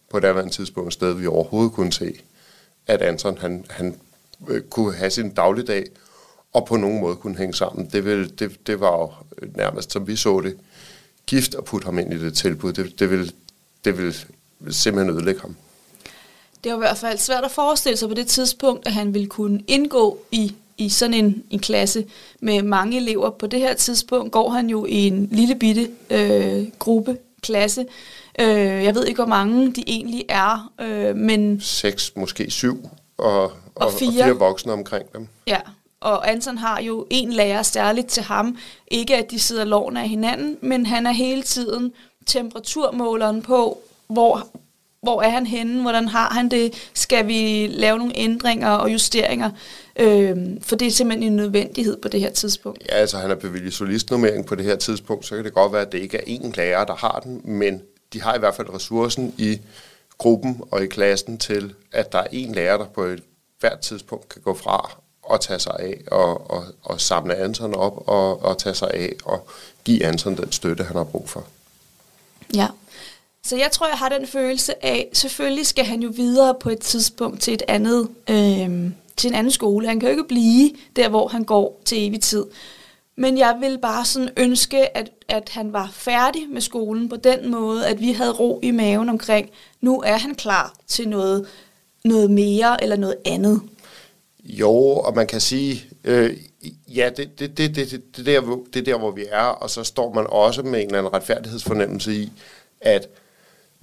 på 0.10 0.18
et 0.18 0.25
andet 0.25 0.51
tidspunkt 0.51 0.88
et 0.88 0.94
sted, 0.94 1.13
vi 1.13 1.27
overhovedet 1.27 1.74
kunne 1.74 1.94
se 1.94 2.20
at 2.89 3.01
Anton 3.01 3.38
han, 3.38 3.65
han 3.69 4.00
øh, 4.48 4.62
kunne 4.62 4.96
have 4.96 5.12
sin 5.12 5.29
dagligdag 5.29 5.86
og 6.53 6.65
på 6.65 6.75
nogen 6.75 7.01
måde 7.01 7.15
kunne 7.15 7.38
hænge 7.38 7.53
sammen. 7.53 7.89
Det, 7.93 8.05
vil, 8.05 8.39
det, 8.39 8.67
det 8.67 8.79
var 8.79 8.98
jo 8.98 9.12
nærmest, 9.55 9.91
som 9.91 10.08
vi 10.08 10.15
så 10.15 10.41
det, 10.41 10.58
gift 11.27 11.55
at 11.55 11.63
putte 11.63 11.86
ham 11.86 12.00
ind 12.00 12.13
i 12.13 12.17
det 12.17 12.34
tilbud. 12.34 12.74
Det, 12.74 13.00
det, 13.00 13.12
vil, 13.12 13.34
det 13.86 13.98
vil 13.98 14.15
simpelthen 14.69 15.15
ødelægge 15.15 15.41
ham. 15.41 15.55
Det 16.63 16.72
var 16.72 16.77
i 16.77 16.79
hvert 16.79 16.98
fald 16.98 17.17
svært 17.17 17.43
at 17.43 17.51
forestille 17.51 17.98
sig 17.98 18.08
på 18.10 18.13
det 18.13 18.27
tidspunkt, 18.27 18.88
at 18.88 18.93
han 18.93 19.13
ville 19.13 19.27
kunne 19.27 19.63
indgå 19.67 20.19
i, 20.31 20.55
i 20.77 20.89
sådan 20.89 21.13
en, 21.13 21.43
en 21.50 21.60
klasse 21.60 22.05
med 22.39 22.62
mange 22.62 22.98
elever. 22.98 23.29
På 23.29 23.48
det 23.48 23.60
her 23.60 23.74
tidspunkt 23.74 24.31
går 24.31 24.50
han 24.50 24.69
jo 24.69 24.86
i 24.86 25.08
en 25.08 25.29
lille 25.31 25.55
bitte 25.55 25.89
øh, 26.10 26.67
gruppe 26.79 27.17
klasse. 27.41 27.86
Øh, 28.39 28.48
jeg 28.84 28.96
ved 28.96 29.05
ikke, 29.05 29.17
hvor 29.17 29.29
mange 29.29 29.72
de 29.72 29.84
egentlig 29.88 30.25
er, 30.29 30.72
øh, 30.81 31.15
men 31.15 31.62
Seks, 31.62 32.12
måske 32.15 32.51
syv, 32.51 32.89
og, 33.17 33.43
og, 33.43 33.51
og, 33.75 33.93
fire. 33.93 34.10
og 34.10 34.13
fire 34.13 34.38
voksne 34.38 34.74
omkring 34.74 35.13
dem. 35.13 35.27
Ja, 35.48 35.60
og 36.00 36.31
Anton 36.31 36.58
har 36.58 36.81
jo 36.81 37.08
en 37.10 37.34
lærer 37.34 37.63
særligt 37.63 38.08
til 38.08 38.24
ham. 38.24 38.58
Ikke 38.88 39.15
at 39.15 39.31
de 39.31 39.39
sidder 39.39 39.63
lovende 39.63 40.01
af 40.01 40.10
hinanden, 40.10 40.58
men 40.62 40.86
han 40.86 41.08
er 41.08 41.12
hele 41.12 41.43
tiden 41.43 41.93
temperaturmåleren 42.25 43.41
på, 43.41 43.79
hvor, 44.08 44.48
hvor 45.01 45.22
er 45.22 45.29
han 45.29 45.46
henne, 45.46 45.82
hvordan 45.82 46.08
har 46.08 46.29
han 46.29 46.50
det, 46.50 46.89
skal 46.94 47.27
vi 47.27 47.68
lave 47.68 47.98
nogle 47.98 48.13
ændringer 48.15 48.70
og 48.70 48.94
justeringer, 48.94 49.51
øhm, 49.96 50.62
for 50.62 50.75
det 50.75 50.88
er 50.88 50.91
simpelthen 50.91 51.32
en 51.32 51.36
nødvendighed 51.36 51.98
på 51.98 52.08
det 52.08 52.20
her 52.20 52.29
tidspunkt. 52.32 52.84
Ja, 52.89 52.96
altså 52.96 53.18
han 53.18 53.32
er 53.32 53.36
bevilget 53.36 53.74
solistnummering 53.74 54.46
på 54.46 54.56
det 54.56 54.65
her 54.65 54.75
tidspunkt, 54.75 55.25
så 55.25 55.36
kan 55.36 55.46
det 55.46 55.53
godt 55.53 55.74
være, 55.74 55.82
at 55.82 55.91
det 55.91 56.00
ikke 56.00 56.18
er 56.18 56.38
én 56.38 56.51
lærer, 56.56 56.86
der 56.86 56.96
har 56.96 57.20
den, 57.24 57.41
men 57.44 57.82
de 58.13 58.22
har 58.22 58.36
i 58.36 58.39
hvert 58.39 58.56
fald 58.56 58.74
ressourcen 58.74 59.34
i 59.38 59.60
gruppen 60.18 60.62
og 60.72 60.84
i 60.84 60.88
klassen 60.88 61.38
til, 61.38 61.74
at 61.91 62.12
der 62.12 62.20
er 62.20 62.27
en 62.32 62.56
lærer, 62.56 62.77
der 62.77 62.86
på 62.86 63.03
et 63.03 63.24
hvert 63.60 63.79
tidspunkt 63.79 64.29
kan 64.29 64.41
gå 64.41 64.53
fra 64.53 64.91
og 65.24 65.41
tage 65.41 65.60
sig 65.60 65.75
af 65.79 66.01
og, 66.12 66.51
og, 66.51 66.63
og 66.82 67.01
samle 67.01 67.36
Anton 67.36 67.75
op 67.75 68.03
og, 68.08 68.44
og 68.44 68.58
tage 68.58 68.75
sig 68.75 68.91
af 68.94 69.13
og 69.25 69.48
give 69.86 70.06
Anton 70.06 70.38
den 70.38 70.51
støtte, 70.51 70.84
han 70.84 70.96
har 70.96 71.03
brug 71.03 71.29
for. 71.29 71.48
Ja. 72.56 72.68
Så 73.43 73.55
jeg 73.58 73.72
tror, 73.72 73.88
jeg 73.88 73.98
har 73.98 74.10
den 74.10 74.27
følelse 74.27 74.86
af, 74.86 75.10
selvfølgelig 75.13 75.65
skal 75.65 75.86
han 75.86 76.00
jo 76.03 76.12
videre 76.15 76.55
på 76.60 76.69
et 76.69 76.79
tidspunkt 76.79 77.41
til 77.41 77.53
et 77.53 77.63
andet, 77.67 78.08
øh, 78.29 78.91
til 79.17 79.27
en 79.29 79.34
anden 79.36 79.51
skole. 79.51 79.88
Han 79.88 80.00
kan 80.00 80.10
jo 80.10 80.12
ikke 80.12 80.27
blive 80.27 80.72
der, 80.96 81.10
hvor 81.10 81.27
han 81.27 81.43
går 81.43 81.81
til 81.86 82.08
evig 82.08 82.22
tid. 82.22 82.46
Men 83.15 83.38
jeg 83.38 83.58
vil 83.62 83.77
bare 83.81 84.05
sådan 84.05 84.29
ønske, 84.38 84.98
at, 84.98 85.10
at 85.27 85.50
han 85.50 85.74
var 85.74 85.89
færdig 85.93 86.41
med 86.50 86.62
skolen 86.62 87.10
på 87.10 87.15
den 87.15 87.51
måde, 87.51 87.88
at 87.88 88.00
vi 88.00 88.12
havde 88.12 88.31
ro 88.31 88.60
i 88.63 88.72
maven 88.72 89.10
omkring, 89.10 89.50
nu 89.81 90.01
er 90.01 90.17
han 90.17 90.36
klar 90.36 90.74
til 90.88 91.10
noget, 91.10 91.48
noget 92.05 92.31
mere 92.31 92.84
eller 92.84 92.96
noget 92.96 93.15
andet. 93.25 93.62
Jo, 94.43 94.72
og 94.75 95.15
man 95.15 95.27
kan 95.27 95.41
sige, 95.41 95.84
øh, 96.03 96.38
ja, 96.88 97.10
det, 97.17 97.39
det, 97.39 97.58
det, 97.58 97.75
det, 97.75 97.91
det, 97.91 98.17
det, 98.17 98.25
der, 98.25 98.39
hvor- 98.41 98.63
det 98.74 98.79
er 98.79 98.84
der, 98.84 98.98
hvor 98.98 99.12
vi 99.12 99.25
er, 99.31 99.43
og 99.43 99.69
så 99.69 99.84
står 99.84 100.13
man 100.13 100.25
også 100.29 100.63
med 100.63 100.79
en 100.79 100.86
eller 100.86 100.98
anden 100.98 101.13
retfærdighedsfornemmelse 101.13 102.13
i, 102.15 102.31
at 102.81 103.08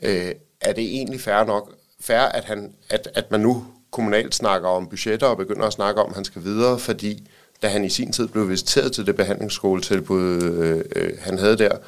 øh, 0.02 0.32
er 0.60 0.72
det 0.72 0.84
egentlig 0.84 1.20
fair 1.20 1.44
nok, 1.44 1.74
fair, 2.00 2.20
at, 2.20 2.44
han, 2.44 2.74
at, 2.90 3.08
at 3.14 3.30
man 3.30 3.40
nu 3.40 3.64
kommunalt 3.90 4.34
snakker 4.34 4.68
om 4.68 4.88
budgetter 4.88 5.26
og 5.26 5.36
begynder 5.36 5.66
at 5.66 5.72
snakke 5.72 6.00
om, 6.00 6.08
at 6.08 6.14
han 6.14 6.24
skal 6.24 6.44
videre, 6.44 6.78
fordi 6.78 7.28
da 7.62 7.68
han 7.68 7.84
i 7.84 7.88
sin 7.88 8.12
tid 8.12 8.28
blev 8.28 8.48
visiteret 8.48 8.92
til 8.92 9.06
det 9.06 9.16
behandlingsskoletilbud, 9.16 10.42
øh, 10.42 10.84
øh, 10.96 11.18
han 11.20 11.38
havde 11.38 11.58
der, 11.58 11.78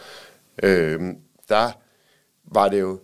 øh, 0.62 1.00
der 1.48 1.70
var 2.44 2.68
det 2.68 2.80
jo 2.80 3.00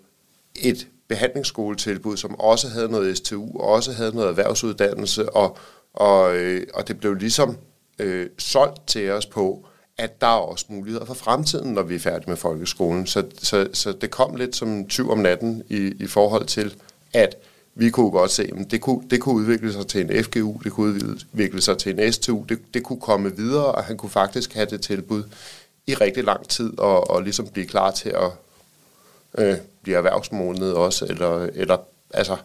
et 0.62 0.88
behandlingsskoletilbud, 1.08 2.16
som 2.16 2.40
også 2.40 2.68
havde 2.68 2.88
noget 2.88 3.16
STU, 3.16 3.58
og 3.58 3.68
også 3.68 3.92
havde 3.92 4.14
noget 4.14 4.28
erhvervsuddannelse, 4.28 5.28
og, 5.28 5.58
og, 5.92 6.36
øh, 6.36 6.66
og 6.74 6.88
det 6.88 7.00
blev 7.00 7.14
ligesom 7.14 7.58
øh, 7.98 8.30
solgt 8.38 8.86
til 8.86 9.10
os 9.10 9.26
på, 9.26 9.66
at 9.98 10.20
der 10.20 10.26
er 10.26 10.40
også 10.40 10.64
muligheder 10.68 11.04
for 11.04 11.14
fremtiden, 11.14 11.72
når 11.72 11.82
vi 11.82 11.94
er 11.94 11.98
færdige 11.98 12.30
med 12.30 12.36
folkeskolen. 12.36 13.06
Så, 13.06 13.24
så, 13.38 13.68
så 13.72 13.92
det 13.92 14.10
kom 14.10 14.36
lidt 14.36 14.56
som 14.56 14.68
en 14.68 14.88
tyv 14.88 15.10
om 15.10 15.18
natten 15.18 15.62
i, 15.68 15.76
i 15.76 16.06
forhold 16.06 16.46
til, 16.46 16.74
at 17.12 17.36
vi 17.74 17.90
kunne 17.90 18.10
godt 18.10 18.30
se, 18.30 18.42
at 18.42 18.70
det 18.70 18.80
kunne, 18.80 19.10
det 19.10 19.20
kunne 19.20 19.34
udvikle 19.34 19.72
sig 19.72 19.86
til 19.86 20.00
en 20.00 20.24
FGU, 20.24 20.60
det 20.64 20.72
kunne 20.72 20.94
udvikle 20.94 21.60
sig 21.60 21.78
til 21.78 22.00
en 22.00 22.12
STU, 22.12 22.44
det, 22.48 22.58
det 22.74 22.82
kunne 22.82 23.00
komme 23.00 23.36
videre, 23.36 23.66
og 23.66 23.84
han 23.84 23.96
kunne 23.96 24.10
faktisk 24.10 24.54
have 24.54 24.66
det 24.66 24.80
tilbud 24.80 25.22
i 25.86 25.94
rigtig 25.94 26.24
lang 26.24 26.48
tid, 26.48 26.78
og, 26.78 27.10
og 27.10 27.22
ligesom 27.22 27.46
blive 27.46 27.66
klar 27.66 27.90
til 27.90 28.08
at 28.08 28.30
øh, 29.38 29.56
blive 29.82 29.96
erhvervsmåned 29.96 30.72
også, 30.72 31.04
eller, 31.04 31.48
eller 31.54 31.76
altså, 32.10 32.36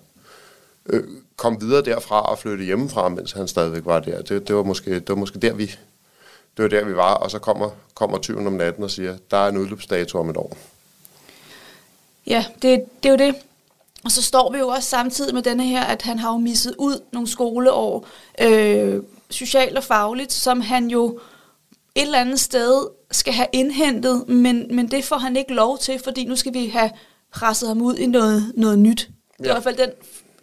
øh, 0.85 1.03
komme 1.35 1.59
videre 1.59 1.81
derfra 1.81 2.21
og 2.21 2.39
flytte 2.39 2.63
hjemmefra, 2.63 3.09
mens 3.09 3.31
han 3.31 3.47
stadigvæk 3.47 3.85
var 3.85 3.99
der. 3.99 4.21
Det, 4.21 4.47
det, 4.47 4.55
var, 4.55 4.63
måske, 4.63 4.93
det 4.93 5.09
var 5.09 5.15
måske 5.15 5.39
der, 5.39 5.53
vi, 5.53 5.75
det 6.57 6.63
var 6.63 6.69
der, 6.69 6.85
vi 6.85 6.95
var, 6.95 7.13
og 7.13 7.31
så 7.31 7.39
kommer, 7.39 7.69
kommer 7.93 8.17
tyven 8.17 8.47
om 8.47 8.53
natten 8.53 8.83
og 8.83 8.91
siger, 8.91 9.17
der 9.31 9.37
er 9.37 9.47
en 9.47 9.57
udløbsdato 9.57 10.19
om 10.19 10.29
et 10.29 10.37
år. 10.37 10.57
Ja, 12.27 12.45
det, 12.61 12.83
det 13.03 13.09
er 13.09 13.13
jo 13.13 13.17
det. 13.17 13.35
Og 14.03 14.11
så 14.11 14.21
står 14.21 14.51
vi 14.51 14.57
jo 14.57 14.67
også 14.67 14.89
samtidig 14.89 15.33
med 15.33 15.41
denne 15.43 15.63
her, 15.63 15.83
at 15.83 16.01
han 16.01 16.19
har 16.19 16.31
jo 16.31 16.37
misset 16.37 16.75
ud 16.77 17.01
nogle 17.13 17.27
skoleår, 17.27 18.07
øh, 18.41 19.03
socialt 19.29 19.77
og 19.77 19.83
fagligt, 19.83 20.33
som 20.33 20.61
han 20.61 20.87
jo 20.87 21.19
et 21.95 22.01
eller 22.01 22.19
andet 22.19 22.39
sted 22.39 22.87
skal 23.11 23.33
have 23.33 23.47
indhentet, 23.53 24.27
men, 24.27 24.75
men 24.75 24.91
det 24.91 25.05
får 25.05 25.17
han 25.17 25.35
ikke 25.35 25.53
lov 25.53 25.77
til, 25.77 25.99
fordi 26.03 26.25
nu 26.25 26.35
skal 26.35 26.53
vi 26.53 26.67
have 26.67 26.91
presset 27.33 27.67
ham 27.69 27.81
ud 27.81 27.95
i 27.95 28.05
noget, 28.05 28.51
noget 28.55 28.79
nyt. 28.79 29.09
Det 29.39 29.45
Ja. 29.45 29.51
var 29.53 29.59
i 29.59 29.61
hvert 29.61 29.63
fald 29.63 29.77
den 29.87 29.89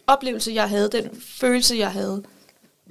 oplevelse, 0.07 0.53
jeg 0.55 0.69
havde, 0.69 0.89
den 0.93 1.23
følelse, 1.41 1.77
jeg 1.77 1.91
havde. 1.93 2.23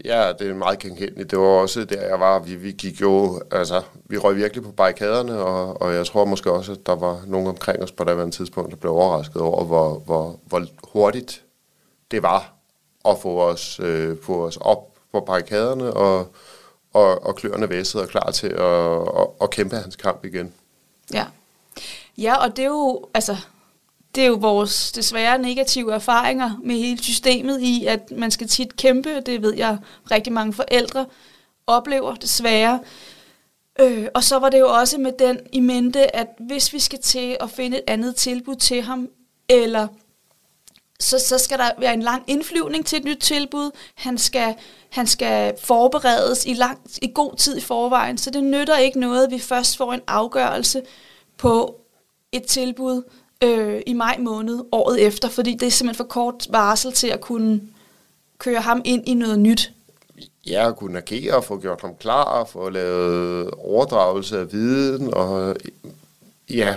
Ja, 0.04 0.34
det 0.40 0.50
er 0.50 0.54
meget 0.54 0.80
genkendeligt. 0.80 1.32
Det 1.32 1.40
var 1.40 1.46
også 1.46 1.86
der, 1.86 2.08
jeg 2.08 2.20
var. 2.20 2.40
Vi, 2.40 2.56
vi 2.56 2.72
gik 2.72 3.02
jo, 3.02 3.42
altså, 3.52 3.82
vi 4.06 4.18
røg 4.18 4.36
virkelig 4.36 4.64
på 4.64 4.72
barrikaderne, 4.72 5.38
og, 5.40 5.82
og 5.82 5.94
jeg 5.94 6.06
tror 6.06 6.26
måske 6.26 6.52
også, 6.52 6.72
at 6.72 6.86
der 6.86 6.96
var 6.96 7.22
nogen 7.28 7.48
omkring 7.48 7.84
os 7.84 7.92
på 7.92 8.04
det 8.04 8.34
tidspunkt, 8.34 8.72
der 8.72 8.78
blev 8.78 8.92
overrasket 8.92 9.42
over, 9.42 9.64
hvor, 9.64 10.00
hvor, 10.00 10.40
hvor 10.46 10.66
hurtigt 10.84 11.44
det 12.12 12.24
var 12.24 12.54
at 13.06 13.18
få 13.22 13.42
os, 13.42 13.80
øh, 13.80 14.18
få 14.24 14.46
os 14.46 14.58
op 14.58 14.88
på 15.12 15.20
barrikaderne, 15.20 15.94
og, 15.94 16.28
og, 16.94 17.26
og 17.26 17.36
kløerne 17.36 17.70
væsede 17.70 18.04
og 18.04 18.10
klar 18.10 18.32
til 18.32 18.48
at, 18.48 19.02
at, 19.22 19.28
at 19.42 19.50
kæmpe 19.50 19.76
hans 19.76 19.96
kamp 19.96 20.26
igen. 20.26 20.54
Ja. 21.14 21.26
Ja, 22.18 22.36
og 22.36 22.58
det 22.58 22.64
er 22.64 22.70
jo, 22.70 23.06
altså, 23.14 23.38
det 24.16 24.24
er 24.24 24.28
jo 24.28 24.38
vores 24.40 24.92
desværre 24.92 25.38
negative 25.38 25.94
erfaringer 25.94 26.60
med 26.64 26.76
hele 26.76 27.04
systemet 27.04 27.62
i, 27.62 27.86
at 27.86 28.12
man 28.12 28.32
skal 28.32 28.48
tit 28.48 28.76
kæmpe, 28.78 29.22
det 29.22 29.42
ved 29.42 29.54
jeg 29.54 29.78
rigtig 30.12 30.34
mange 30.34 30.54
forældre 30.54 31.06
oplever 31.68 32.16
desværre. 32.16 32.80
Øh, 33.80 34.08
og 34.14 34.24
så 34.24 34.40
var 34.40 34.50
det 34.50 34.60
jo 34.60 34.70
også 34.70 34.98
med 34.98 35.12
den 35.20 35.40
i 35.52 35.60
mente, 35.60 36.16
at 36.16 36.28
hvis 36.40 36.74
vi 36.74 36.80
skal 36.80 37.00
til 37.00 37.38
at 37.40 37.50
finde 37.50 37.78
et 37.78 37.84
andet 37.88 38.16
tilbud 38.16 38.56
til 38.56 38.82
ham, 38.82 39.10
eller 39.50 39.88
så, 41.00 41.20
så 41.20 41.38
skal 41.38 41.58
der 41.58 41.70
være 41.78 41.94
en 41.94 42.02
lang 42.02 42.24
indflyvning 42.28 42.86
til 42.86 43.00
et 43.00 43.06
nyt 43.06 43.18
tilbud. 43.18 43.72
Han 43.96 44.18
skal, 44.18 44.56
han 44.90 45.08
skal 45.08 45.54
forberedes 45.64 46.46
i, 46.46 46.54
lang, 46.54 46.80
i 47.02 47.12
god 47.14 47.36
tid 47.36 47.58
i 47.58 47.62
forvejen, 47.62 48.18
så 48.18 48.30
det 48.30 48.44
nytter 48.44 48.78
ikke 48.78 49.00
noget, 49.00 49.26
at 49.26 49.32
vi 49.32 49.40
først 49.40 49.78
får 49.78 49.94
en 49.94 50.02
afgørelse 50.08 50.82
på 51.38 51.82
et 52.32 52.44
tilbud 52.44 53.04
øh, 53.44 53.82
i 53.88 53.94
maj 53.94 54.18
måned 54.20 54.60
året 54.72 55.02
efter, 55.02 55.30
fordi 55.30 55.54
det 55.54 55.66
er 55.66 55.72
simpelthen 55.72 56.06
for 56.06 56.10
kort 56.10 56.48
varsel 56.50 56.94
til 56.94 57.08
at 57.08 57.22
kunne 57.22 57.62
køre 58.38 58.62
ham 58.62 58.82
ind 58.86 59.08
i 59.08 59.14
noget 59.14 59.40
nyt. 59.40 59.72
Ja, 60.48 60.68
at 60.68 60.76
kunne 60.76 60.98
agere 60.98 61.44
få 61.44 61.60
gjort 61.60 61.82
ham 61.82 61.96
klar, 62.00 62.46
få 62.46 62.70
lavet 62.70 63.52
overdragelse 63.52 64.40
af 64.40 64.52
viden 64.52 65.14
og 65.14 65.56
ja, 66.50 66.76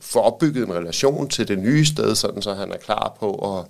få 0.00 0.20
opbygget 0.20 0.66
en 0.66 0.74
relation 0.74 1.28
til 1.28 1.48
det 1.48 1.58
nye 1.58 1.84
sted, 1.84 2.14
sådan 2.14 2.42
så 2.42 2.54
han 2.54 2.72
er 2.72 2.76
klar 2.76 3.16
på 3.20 3.58
at, 3.58 3.64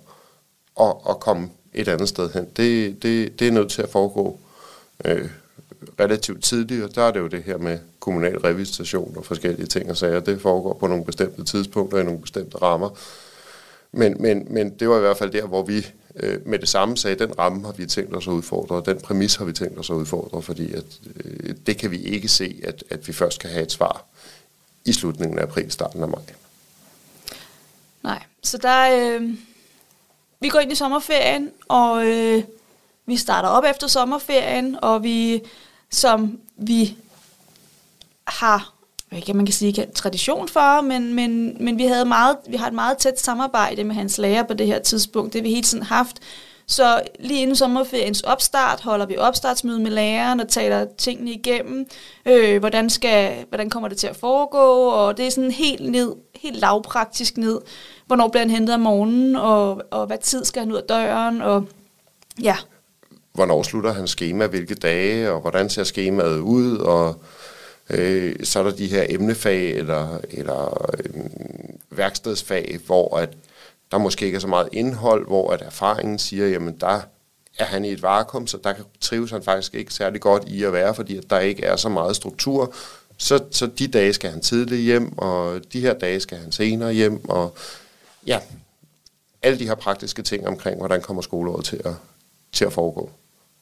at, 0.85 0.95
at 1.09 1.19
komme 1.19 1.49
et 1.73 1.87
andet 1.87 2.09
sted 2.09 2.33
hen. 2.33 2.45
Det, 2.57 3.03
det, 3.03 3.39
det 3.39 3.47
er 3.47 3.51
nødt 3.51 3.71
til 3.71 3.81
at 3.81 3.89
foregå 3.89 4.39
øh, 5.05 5.29
relativt 5.99 6.43
tidligt, 6.43 6.83
og 6.83 6.95
der 6.95 7.03
er 7.03 7.11
det 7.11 7.19
jo 7.19 7.27
det 7.27 7.43
her 7.43 7.57
med 7.57 7.79
kommunal 8.07 8.37
revisitation 8.37 9.17
og 9.17 9.25
forskellige 9.25 9.65
ting 9.67 9.89
og 9.89 9.97
sager. 9.97 10.19
Det 10.19 10.41
foregår 10.41 10.73
på 10.73 10.87
nogle 10.87 11.05
bestemte 11.05 11.43
tidspunkter 11.43 11.99
i 11.99 12.03
nogle 12.03 12.21
bestemte 12.21 12.57
rammer. 12.57 12.89
Men, 13.91 14.15
men, 14.19 14.47
men 14.49 14.69
det 14.69 14.89
var 14.89 14.97
i 14.97 14.99
hvert 14.99 15.17
fald 15.17 15.31
der, 15.31 15.45
hvor 15.45 15.63
vi 15.63 15.87
øh, 16.15 16.47
med 16.47 16.59
det 16.59 16.69
samme 16.69 16.97
sagde, 16.97 17.19
den 17.19 17.39
ramme 17.39 17.65
har 17.65 17.71
vi 17.71 17.85
tænkt 17.85 18.15
os 18.15 18.27
at 18.27 18.31
udfordre, 18.31 18.75
og 18.75 18.85
den 18.85 18.99
præmis 18.99 19.35
har 19.35 19.45
vi 19.45 19.53
tænkt 19.53 19.79
os 19.79 19.89
at 19.89 19.93
udfordre, 19.93 20.41
fordi 20.41 20.73
at, 20.73 20.85
øh, 21.15 21.55
det 21.65 21.77
kan 21.77 21.91
vi 21.91 21.97
ikke 21.97 22.27
se, 22.27 22.61
at, 22.63 22.83
at 22.89 23.07
vi 23.07 23.13
først 23.13 23.39
kan 23.39 23.49
have 23.49 23.63
et 23.63 23.71
svar 23.71 24.05
i 24.85 24.93
slutningen 24.93 25.39
af 25.39 25.43
april, 25.43 25.71
starten 25.71 26.03
af 26.03 26.09
maj. 26.09 26.23
Nej, 28.03 28.23
så 28.43 28.57
der... 28.57 29.15
Øh, 29.19 29.29
vi 30.39 30.49
går 30.49 30.59
ind 30.59 30.71
i 30.71 30.75
sommerferien, 30.75 31.51
og 31.67 32.05
øh, 32.05 32.43
vi 33.05 33.17
starter 33.17 33.49
op 33.49 33.63
efter 33.63 33.87
sommerferien, 33.87 34.77
og 34.81 35.03
vi, 35.03 35.41
som 35.89 36.39
vi 36.57 36.97
har, 38.27 38.73
ikke, 39.11 39.25
kan 39.25 39.35
man 39.35 39.45
kan 39.45 39.53
sige, 39.53 39.67
ikke 39.67 39.87
tradition 39.95 40.47
for, 40.47 40.81
men, 40.81 41.13
men, 41.13 41.57
men 41.59 41.77
vi, 41.77 41.85
havde 41.85 42.05
meget, 42.05 42.37
vi 42.49 42.55
har 42.55 42.67
et 42.67 42.73
meget 42.73 42.97
tæt 42.97 43.19
samarbejde 43.19 43.83
med 43.83 43.95
hans 43.95 44.17
lærer 44.17 44.43
på 44.43 44.53
det 44.53 44.67
her 44.67 44.79
tidspunkt. 44.79 45.33
Det 45.33 45.41
har 45.41 45.43
vi 45.43 45.49
hele 45.49 45.63
tiden 45.63 45.83
haft. 45.83 46.19
Så 46.69 47.01
lige 47.19 47.41
inden 47.41 47.55
sommerferiens 47.55 48.21
opstart 48.21 48.81
holder 48.81 49.05
vi 49.05 49.17
opstartsmøde 49.17 49.79
med 49.79 49.91
læreren 49.91 50.39
og 50.39 50.47
taler 50.47 50.85
tingene 50.97 51.31
igennem. 51.31 51.85
Øh, 52.25 52.59
hvordan, 52.59 52.89
skal, 52.89 53.45
hvordan 53.49 53.69
kommer 53.69 53.89
det 53.89 53.97
til 53.97 54.07
at 54.07 54.15
foregå? 54.15 54.89
Og 54.89 55.17
det 55.17 55.27
er 55.27 55.31
sådan 55.31 55.51
helt 55.51 55.91
ned, 55.91 56.15
helt 56.35 56.59
lavpraktisk 56.59 57.37
ned. 57.37 57.61
Hvornår 58.07 58.27
bliver 58.27 58.41
han 58.41 58.49
hentet 58.49 58.73
om 58.73 58.79
morgenen, 58.79 59.35
og, 59.35 59.81
og 59.91 60.05
hvad 60.05 60.17
tid 60.17 60.45
skal 60.45 60.59
han 60.59 60.71
ud 60.71 60.77
af 60.77 60.83
døren? 60.83 61.41
Og 61.41 61.65
ja, 62.41 62.55
Hvornår 63.33 63.63
slutter 63.63 63.93
hans 63.93 64.09
schema, 64.09 64.47
hvilke 64.47 64.75
dage, 64.75 65.31
og 65.31 65.41
hvordan 65.41 65.69
ser 65.69 65.83
skemaet 65.83 66.39
ud, 66.39 66.77
og 66.77 67.21
Øh, 67.89 68.35
så 68.43 68.59
er 68.59 68.63
der 68.63 68.71
de 68.71 68.87
her 68.87 69.05
emnefag 69.09 69.71
eller, 69.71 70.19
eller 70.29 70.91
øh, 70.93 71.21
værkstedsfag, 71.89 72.79
hvor 72.85 73.17
at 73.17 73.29
der 73.91 73.97
måske 73.97 74.25
ikke 74.25 74.35
er 74.35 74.39
så 74.39 74.47
meget 74.47 74.69
indhold, 74.71 75.27
hvor 75.27 75.51
at 75.51 75.61
erfaringen 75.61 76.19
siger, 76.19 76.47
jamen 76.47 76.77
der 76.79 77.01
er 77.57 77.65
han 77.65 77.85
i 77.85 77.91
et 77.91 78.01
vakuum, 78.01 78.47
så 78.47 78.57
der 78.63 78.73
trives 79.01 79.31
han 79.31 79.43
faktisk 79.43 79.75
ikke 79.75 79.93
særlig 79.93 80.21
godt 80.21 80.43
i 80.47 80.63
at 80.63 80.73
være, 80.73 80.95
fordi 80.95 81.17
at 81.17 81.29
der 81.29 81.39
ikke 81.39 81.63
er 81.63 81.75
så 81.75 81.89
meget 81.89 82.15
struktur. 82.15 82.73
Så, 83.17 83.43
så 83.51 83.67
de 83.79 83.87
dage 83.87 84.13
skal 84.13 84.29
han 84.29 84.41
tidligt 84.41 84.81
hjem, 84.81 85.17
og 85.17 85.61
de 85.73 85.81
her 85.81 85.93
dage 85.93 86.19
skal 86.19 86.37
han 86.37 86.51
senere 86.51 86.93
hjem, 86.93 87.29
og 87.29 87.57
ja, 88.27 88.39
alle 89.41 89.59
de 89.59 89.67
her 89.67 89.75
praktiske 89.75 90.21
ting 90.21 90.47
omkring, 90.47 90.77
hvordan 90.77 91.01
kommer 91.01 91.21
skoleåret 91.21 91.65
til 91.65 91.81
at, 91.85 91.93
til 92.51 92.65
at 92.65 92.73
foregå. 92.73 93.09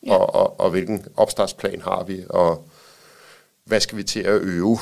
Ja. 0.05 0.15
Og, 0.15 0.35
og, 0.35 0.59
og 0.59 0.69
hvilken 0.69 1.05
opstartsplan 1.15 1.81
har 1.81 2.03
vi, 2.03 2.23
og 2.29 2.67
hvad 3.65 3.79
skal 3.79 3.97
vi 3.97 4.03
til 4.03 4.19
at 4.19 4.41
øve? 4.41 4.79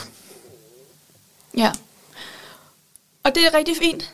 Ja. 1.58 1.72
Og 3.24 3.36
det 3.36 3.46
er 3.46 3.54
rigtig 3.54 3.78
fint. 3.78 4.14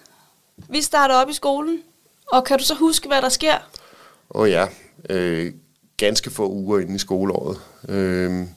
Vi 0.58 0.82
starter 0.82 1.16
op 1.16 1.30
i 1.30 1.34
skolen, 1.34 1.80
og 2.32 2.44
kan 2.44 2.60
du 2.60 2.64
så 2.64 2.76
huske, 2.76 3.08
hvad 3.08 3.22
der 3.22 3.30
sker? 3.30 3.56
Åh 4.30 4.42
oh 4.42 4.50
ja, 4.50 4.68
øh, 5.10 5.54
ganske 5.98 6.30
få 6.30 6.50
uger 6.50 6.80
inden 6.80 6.96
i 6.96 7.00
skoleåret. 7.00 7.62
Øh, 7.88 8.48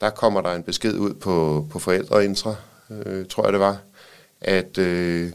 der 0.00 0.10
kommer 0.10 0.40
der 0.40 0.54
en 0.54 0.62
besked 0.62 0.98
ud 0.98 1.14
på, 1.14 1.66
på 1.70 1.78
forældreintra, 1.78 2.54
øh, 2.90 3.26
tror 3.26 3.44
jeg 3.44 3.52
det 3.52 3.60
var, 3.60 3.78
at 4.40 4.78
øh, 4.78 5.32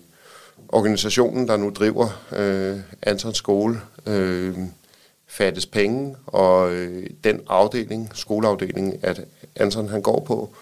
organisationen, 0.69 1.47
der 1.47 1.57
nu 1.57 1.69
driver 1.69 2.09
øh, 2.31 2.79
Antons 3.01 3.37
skole, 3.37 3.81
øh, 4.05 4.57
fattes 5.27 5.65
penge, 5.65 6.15
og 6.25 6.71
øh, 6.71 7.09
den 7.23 7.41
afdeling, 7.47 8.11
skoleafdeling, 8.13 9.03
at 9.03 9.21
Anton 9.59 9.89
han 9.89 10.01
går 10.01 10.19
på, 10.19 10.55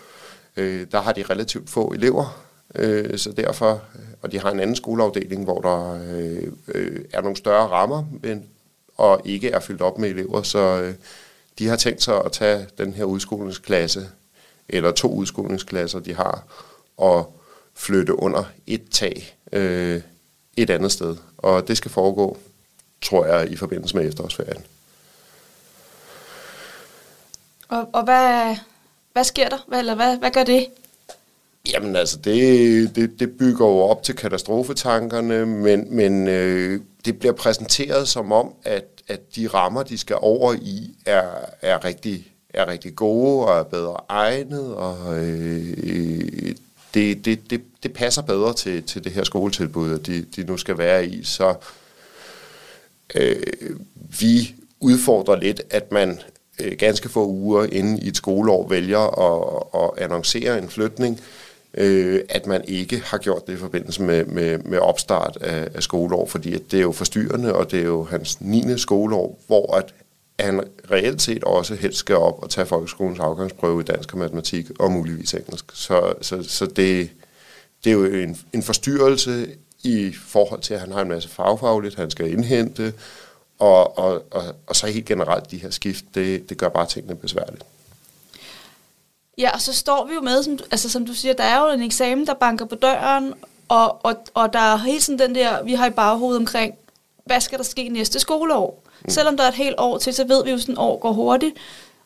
øh, 0.55 0.87
der 0.91 1.01
har 1.01 1.11
de 1.13 1.23
relativt 1.23 1.69
få 1.69 1.87
elever, 1.87 2.45
øh, 2.75 3.17
så 3.17 3.31
derfor, 3.31 3.81
og 4.21 4.31
de 4.31 4.39
har 4.39 4.51
en 4.51 4.59
anden 4.59 4.75
skoleafdeling, 4.75 5.43
hvor 5.43 5.61
der 5.61 5.99
øh, 6.11 6.51
øh, 6.67 7.05
er 7.13 7.21
nogle 7.21 7.37
større 7.37 7.67
rammer, 7.67 8.03
men, 8.23 8.45
og 8.97 9.21
ikke 9.25 9.49
er 9.51 9.59
fyldt 9.59 9.81
op 9.81 9.97
med 9.97 10.09
elever, 10.09 10.41
så 10.41 10.59
øh, 10.59 10.93
de 11.59 11.67
har 11.67 11.75
tænkt 11.75 12.03
sig 12.03 12.25
at 12.25 12.31
tage 12.31 12.67
den 12.77 12.93
her 12.93 13.03
udskolingsklasse, 13.03 14.09
eller 14.69 14.91
to 14.91 15.13
udskolingsklasser, 15.13 15.99
de 15.99 16.13
har, 16.13 16.43
og 16.97 17.39
flytte 17.73 18.19
under 18.19 18.43
et 18.67 18.89
tag 18.91 19.37
øh, 19.51 20.01
et 20.57 20.69
andet 20.69 20.91
sted. 20.91 21.15
Og 21.37 21.67
det 21.67 21.77
skal 21.77 21.91
foregå, 21.91 22.37
tror 23.01 23.25
jeg, 23.25 23.51
i 23.51 23.55
forbindelse 23.55 23.97
med 23.97 24.07
efterårsferien. 24.07 24.63
Og, 27.69 27.89
og 27.93 28.03
hvad, 28.03 28.55
hvad 29.15 29.23
sker 29.23 29.49
der? 29.49 29.57
Hvad, 29.67 29.79
eller 29.79 29.95
hvad, 29.95 30.17
hvad 30.17 30.31
gør 30.31 30.43
det? 30.43 30.67
Jamen 31.73 31.95
altså, 31.95 32.17
det, 32.17 32.95
det, 32.95 33.19
det 33.19 33.37
bygger 33.37 33.65
jo 33.65 33.77
op 33.77 34.03
til 34.03 34.15
katastrofetankerne, 34.15 35.45
men, 35.45 35.95
men 35.95 36.27
øh, 36.27 36.81
det 37.05 37.19
bliver 37.19 37.33
præsenteret 37.33 38.07
som 38.07 38.31
om, 38.31 38.53
at, 38.63 38.85
at 39.07 39.35
de 39.35 39.47
rammer, 39.47 39.83
de 39.83 39.97
skal 39.97 40.17
over 40.21 40.53
i, 40.53 40.95
er, 41.05 41.29
er, 41.61 41.85
rigtig, 41.85 42.27
er 42.49 42.67
rigtig 42.67 42.95
gode 42.95 43.45
og 43.45 43.59
er 43.59 43.63
bedre 43.63 43.97
egnet, 44.09 44.75
og 44.75 45.17
øh, 45.17 46.55
det, 46.93 47.25
det, 47.25 47.49
det, 47.49 47.61
det 47.83 47.93
passer 47.93 48.21
bedre 48.21 48.53
til, 48.53 48.83
til 48.83 49.03
det 49.03 49.11
her 49.11 49.23
skoletilbud, 49.23 49.99
de, 49.99 50.25
de 50.35 50.43
nu 50.43 50.57
skal 50.57 50.77
være 50.77 51.07
i. 51.07 51.23
Så 51.23 51.55
øh, 53.15 53.43
vi 54.19 54.55
udfordrer 54.79 55.35
lidt, 55.35 55.61
at 55.69 55.91
man 55.91 56.19
øh, 56.63 56.77
ganske 56.77 57.09
få 57.09 57.27
uger 57.27 57.63
inden 57.71 57.99
i 57.99 58.07
et 58.07 58.17
skoleår 58.17 58.67
vælger 58.67 58.99
at, 58.99 59.63
at 59.83 60.03
annoncere 60.03 60.57
en 60.57 60.69
flytning, 60.69 61.21
øh, 61.73 62.21
at 62.29 62.47
man 62.47 62.63
ikke 62.67 63.01
har 63.05 63.17
gjort 63.17 63.47
det 63.47 63.53
i 63.53 63.57
forbindelse 63.57 64.03
med, 64.03 64.25
med, 64.25 64.57
med 64.57 64.79
opstart 64.79 65.37
af, 65.41 65.67
af 65.73 65.83
skoleår, 65.83 66.25
fordi 66.25 66.53
at 66.53 66.61
det 66.71 66.77
er 66.77 66.83
jo 66.83 66.91
forstyrrende, 66.91 67.55
og 67.55 67.71
det 67.71 67.79
er 67.79 67.85
jo 67.85 68.03
hans 68.03 68.41
9. 68.41 68.77
skoleår, 68.77 69.39
hvor 69.47 69.75
at 69.75 69.93
han 70.39 70.63
reelt 70.91 71.21
set 71.21 71.43
også 71.43 71.75
helst 71.75 71.97
skal 71.97 72.15
op 72.15 72.43
og 72.43 72.49
tage 72.49 72.67
folkeskolens 72.67 73.19
afgangsprøve 73.19 73.81
i 73.81 73.83
dansk 73.83 74.13
og 74.13 74.19
matematik, 74.19 74.65
og 74.79 74.91
muligvis 74.91 75.33
engelsk. 75.33 75.65
Så, 75.73 76.13
så, 76.21 76.43
så 76.43 76.65
det, 76.65 77.09
det 77.83 77.89
er 77.89 77.93
jo 77.93 78.05
en, 78.05 78.37
en 78.53 78.63
forstyrrelse 78.63 79.47
i 79.83 80.13
forhold 80.25 80.61
til, 80.61 80.73
at 80.73 80.79
han 80.79 80.91
har 80.91 81.01
en 81.01 81.07
masse 81.07 81.29
fagfagligt, 81.29 81.95
han 81.95 82.11
skal 82.11 82.31
indhente, 82.31 82.93
og, 83.59 83.97
og, 83.97 84.23
og, 84.31 84.43
og 84.67 84.75
så 84.75 84.87
helt 84.87 85.05
generelt 85.05 85.51
de 85.51 85.57
her 85.57 85.69
skift, 85.69 86.05
det, 86.15 86.49
det 86.49 86.57
gør 86.57 86.69
bare 86.69 86.85
tingene 86.85 87.15
besværligt. 87.15 87.63
Ja, 89.37 89.51
og 89.53 89.61
så 89.61 89.73
står 89.73 90.05
vi 90.05 90.13
jo 90.13 90.21
med, 90.21 90.43
som, 90.43 90.59
altså 90.71 90.89
som 90.89 91.05
du 91.05 91.13
siger, 91.13 91.33
der 91.33 91.43
er 91.43 91.59
jo 91.59 91.67
en 91.67 91.81
eksamen, 91.81 92.27
der 92.27 92.33
banker 92.33 92.65
på 92.65 92.75
døren, 92.75 93.33
og, 93.67 94.05
og, 94.05 94.15
og 94.33 94.53
der 94.53 94.59
er 94.59 94.77
helt 94.77 95.03
sådan 95.03 95.19
den 95.19 95.35
der, 95.35 95.63
vi 95.63 95.73
har 95.73 95.87
i 95.87 95.89
baghovedet 95.89 96.39
omkring, 96.39 96.75
hvad 97.25 97.41
skal 97.41 97.57
der 97.57 97.63
ske 97.63 97.89
næste 97.89 98.19
skoleår? 98.19 98.83
Mm. 99.03 99.09
Selvom 99.09 99.37
der 99.37 99.43
er 99.43 99.47
et 99.47 99.55
helt 99.55 99.75
år 99.77 99.97
til, 99.97 100.13
så 100.13 100.23
ved 100.27 100.43
vi 100.43 100.49
jo, 100.49 100.55
at 100.55 100.61
sådan 100.61 100.77
år 100.77 100.99
går 100.99 101.11
hurtigt. 101.11 101.55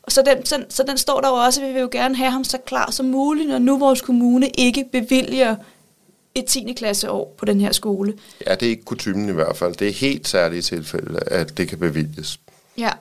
Og 0.03 0.11
så 0.11 0.21
den, 0.21 0.45
så, 0.45 0.63
så 0.69 0.83
den 0.83 0.97
står 0.97 1.21
der 1.21 1.27
jo 1.27 1.33
også, 1.33 1.61
at 1.61 1.67
vi 1.67 1.73
vil 1.73 1.81
jo 1.81 1.89
gerne 1.91 2.15
have 2.15 2.31
ham 2.31 2.43
så 2.43 2.57
klar 2.57 2.91
som 2.91 3.05
muligt, 3.05 3.49
når 3.49 3.59
nu 3.59 3.77
vores 3.77 4.01
kommune 4.01 4.49
ikke 4.49 4.85
bevilger 4.91 5.55
et 6.35 6.45
10. 6.45 6.73
klasseår 6.77 7.35
på 7.37 7.45
den 7.45 7.61
her 7.61 7.71
skole. 7.71 8.13
Ja, 8.47 8.55
det 8.55 8.65
er 8.65 8.69
ikke 8.69 8.83
kutumen 8.83 9.29
i 9.29 9.31
hvert 9.31 9.57
fald. 9.57 9.75
Det 9.75 9.87
er 9.87 9.91
helt 9.93 10.27
særlige 10.27 10.61
tilfælde, 10.61 11.19
at 11.27 11.57
det 11.57 11.67
kan 11.67 11.79
bevilges. 11.79 12.39
Ja, 12.77 12.91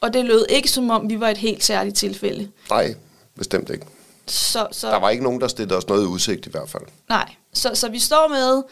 og 0.00 0.12
det 0.12 0.24
lød 0.24 0.46
ikke 0.48 0.70
som 0.70 0.90
om, 0.90 1.10
vi 1.10 1.20
var 1.20 1.28
et 1.28 1.38
helt 1.38 1.64
særligt 1.64 1.96
tilfælde. 1.96 2.48
Nej, 2.70 2.94
bestemt 3.38 3.70
ikke. 3.70 3.86
Så, 4.26 4.66
så, 4.72 4.90
Der 4.90 4.96
var 5.00 5.10
ikke 5.10 5.24
nogen, 5.24 5.40
der 5.40 5.48
stillede 5.48 5.76
os 5.76 5.88
noget 5.88 6.02
i 6.02 6.06
udsigt 6.06 6.46
i 6.46 6.50
hvert 6.50 6.68
fald. 6.68 6.82
Nej, 7.08 7.30
så, 7.52 7.70
så 7.74 7.88
vi 7.88 7.98
står 7.98 8.28
med, 8.28 8.62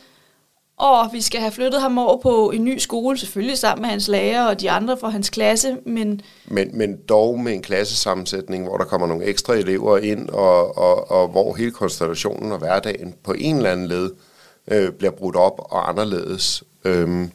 og 0.76 1.08
vi 1.12 1.20
skal 1.20 1.40
have 1.40 1.52
flyttet 1.52 1.80
ham 1.80 1.98
over 1.98 2.16
på 2.22 2.50
en 2.50 2.64
ny 2.64 2.78
skole, 2.78 3.18
selvfølgelig 3.18 3.58
sammen 3.58 3.82
med 3.82 3.90
hans 3.90 4.08
lærer 4.08 4.46
og 4.46 4.60
de 4.60 4.70
andre 4.70 4.96
fra 4.96 5.08
hans 5.08 5.30
klasse, 5.30 5.76
men... 5.86 6.20
Men, 6.44 6.78
men 6.78 6.96
dog 7.08 7.40
med 7.40 7.52
en 7.52 7.62
klassesammensætning, 7.62 8.64
hvor 8.64 8.76
der 8.76 8.84
kommer 8.84 9.06
nogle 9.06 9.24
ekstra 9.24 9.54
elever 9.54 9.98
ind, 9.98 10.28
og, 10.28 10.78
og, 10.78 11.10
og 11.10 11.28
hvor 11.28 11.54
hele 11.54 11.70
konstellationen 11.70 12.52
og 12.52 12.58
hverdagen 12.58 13.14
på 13.24 13.32
en 13.32 13.56
eller 13.56 13.70
anden 13.70 13.86
led 13.86 14.10
øh, 14.68 14.92
bliver 14.92 15.10
brudt 15.10 15.36
op 15.36 15.58
og 15.58 15.88
anderledes. 15.88 16.64
Øhm, 16.84 17.30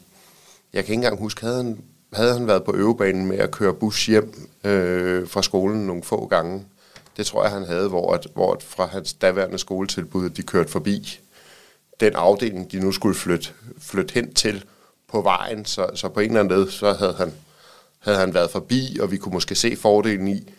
jeg 0.74 0.86
kan 0.86 0.94
ikke 0.94 0.94
engang 0.94 1.20
huske, 1.20 1.42
havde 1.42 1.58
han, 1.58 1.80
havde 2.14 2.34
han 2.34 2.48
været 2.48 2.64
på 2.64 2.74
øvebanen 2.76 3.26
med 3.26 3.38
at 3.38 3.52
køre 3.52 3.74
bus 3.74 4.06
hjem 4.06 4.50
øh, 4.64 5.28
fra 5.28 5.42
skolen 5.42 5.88
nogle 5.88 6.04
få 6.04 6.26
gange? 6.26 6.66
Det 7.18 7.26
tror 7.26 7.44
jeg, 7.44 7.52
han 7.52 7.64
havde, 7.64 7.90
hvor, 7.90 8.14
at, 8.14 8.28
hvor 8.34 8.54
at 8.54 8.64
fra 8.64 8.86
hans 8.86 9.14
daværende 9.14 9.58
skoletilbud, 9.58 10.30
de 10.30 10.42
kørte 10.42 10.72
forbi 10.72 11.21
den 12.02 12.16
afdeling, 12.16 12.72
de 12.72 12.80
nu 12.80 12.92
skulle 12.92 13.16
flytte, 13.16 13.50
flytte 13.80 14.14
hen 14.14 14.34
til 14.34 14.64
på 15.12 15.22
vejen. 15.22 15.66
Så, 15.66 15.90
så 15.96 16.10
på 16.10 16.20
en 16.20 16.28
eller 16.28 16.40
anden 16.40 16.58
måde, 16.58 16.72
så 16.72 16.94
havde 16.94 17.14
han, 17.14 17.34
havde 18.00 18.18
han 18.18 18.34
været 18.34 18.52
forbi, 18.52 18.98
og 19.02 19.12
vi 19.12 19.18
kunne 19.18 19.34
måske 19.34 19.56
se 19.56 19.76
fordelen 19.76 20.28
i, 20.28 20.54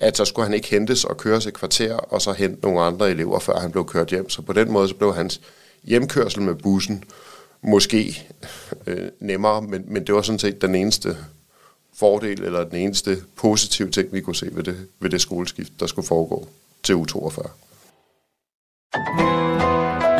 at 0.00 0.16
så 0.16 0.24
skulle 0.24 0.46
han 0.46 0.54
ikke 0.54 0.68
hentes 0.68 1.04
og 1.04 1.16
køres 1.16 1.46
et 1.46 1.54
kvarter, 1.54 1.94
og 1.94 2.22
så 2.22 2.32
hente 2.32 2.62
nogle 2.62 2.80
andre 2.80 3.10
elever, 3.10 3.38
før 3.38 3.58
han 3.58 3.72
blev 3.72 3.86
kørt 3.86 4.08
hjem. 4.08 4.30
Så 4.30 4.42
på 4.42 4.52
den 4.52 4.72
måde, 4.72 4.88
så 4.88 4.94
blev 4.94 5.14
hans 5.14 5.40
hjemkørsel 5.84 6.42
med 6.42 6.54
bussen 6.54 7.04
måske 7.62 8.28
øh, 8.86 9.08
nemmere, 9.20 9.62
men, 9.62 9.84
men 9.86 10.06
det 10.06 10.14
var 10.14 10.22
sådan 10.22 10.38
set 10.38 10.62
den 10.62 10.74
eneste 10.74 11.16
fordel, 11.94 12.42
eller 12.42 12.64
den 12.64 12.78
eneste 12.78 13.16
positive 13.36 13.90
ting, 13.90 14.12
vi 14.12 14.20
kunne 14.20 14.36
se 14.36 14.48
ved 14.52 14.62
det, 14.62 14.88
ved 15.00 15.10
det 15.10 15.20
skoleskift, 15.20 15.72
der 15.80 15.86
skulle 15.86 16.08
foregå 16.08 16.48
til 16.82 16.94
U42. 16.94 17.48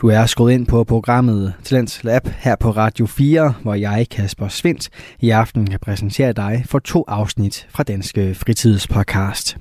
Du 0.00 0.08
er 0.08 0.26
skruet 0.26 0.52
ind 0.52 0.66
på 0.66 0.84
programmet 0.84 1.54
Talents 1.64 2.04
Lab 2.04 2.28
her 2.38 2.56
på 2.56 2.70
Radio 2.70 3.06
4, 3.06 3.54
hvor 3.62 3.74
jeg, 3.74 4.06
Kasper 4.10 4.48
Svindt, 4.48 4.88
i 5.20 5.30
aften 5.30 5.70
kan 5.70 5.80
præsentere 5.80 6.32
dig 6.32 6.64
for 6.66 6.78
to 6.78 7.04
afsnit 7.08 7.66
fra 7.70 7.82
Danske 7.82 8.34
Fritidspodcast. 8.34 9.56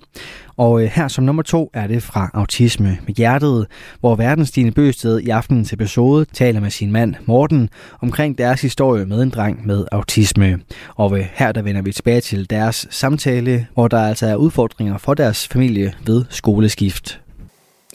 Og 0.57 0.83
øh, 0.83 0.89
her 0.93 1.07
som 1.07 1.23
nummer 1.23 1.43
to 1.43 1.69
er 1.73 1.87
det 1.87 2.03
fra 2.03 2.29
Autisme 2.33 2.97
med 3.05 3.13
Hjertet, 3.13 3.67
hvor 3.99 4.15
Verdensstine 4.15 4.71
Bøsted 4.71 5.19
i 5.19 5.29
aftenens 5.29 5.73
episode 5.73 6.25
taler 6.33 6.59
med 6.59 6.69
sin 6.69 6.91
mand 6.91 7.15
Morten 7.25 7.69
omkring 8.01 8.37
deres 8.37 8.61
historie 8.61 9.05
med 9.05 9.23
en 9.23 9.29
dreng 9.29 9.67
med 9.67 9.85
autisme. 9.91 10.59
Og 10.95 11.19
øh, 11.19 11.25
her 11.33 11.51
der 11.51 11.61
vender 11.61 11.81
vi 11.81 11.91
tilbage 11.91 12.21
til 12.21 12.49
deres 12.49 12.87
samtale, 12.89 13.67
hvor 13.73 13.87
der 13.87 13.99
altså 13.99 14.27
er 14.27 14.35
udfordringer 14.35 14.97
for 14.97 15.13
deres 15.13 15.47
familie 15.47 15.93
ved 16.05 16.25
skoleskift. 16.29 17.22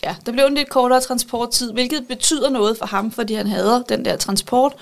Ja, 0.05 0.17
der 0.27 0.33
blev 0.33 0.45
en 0.45 0.55
lidt 0.55 0.69
kortere 0.69 1.01
transporttid, 1.01 1.73
hvilket 1.73 2.09
betyder 2.09 2.51
noget 2.51 2.79
for 2.79 2.87
ham, 2.87 3.13
fordi 3.13 3.35
han 3.35 3.47
hader 3.47 3.83
den 3.83 4.05
der 4.05 4.17
transport. 4.17 4.73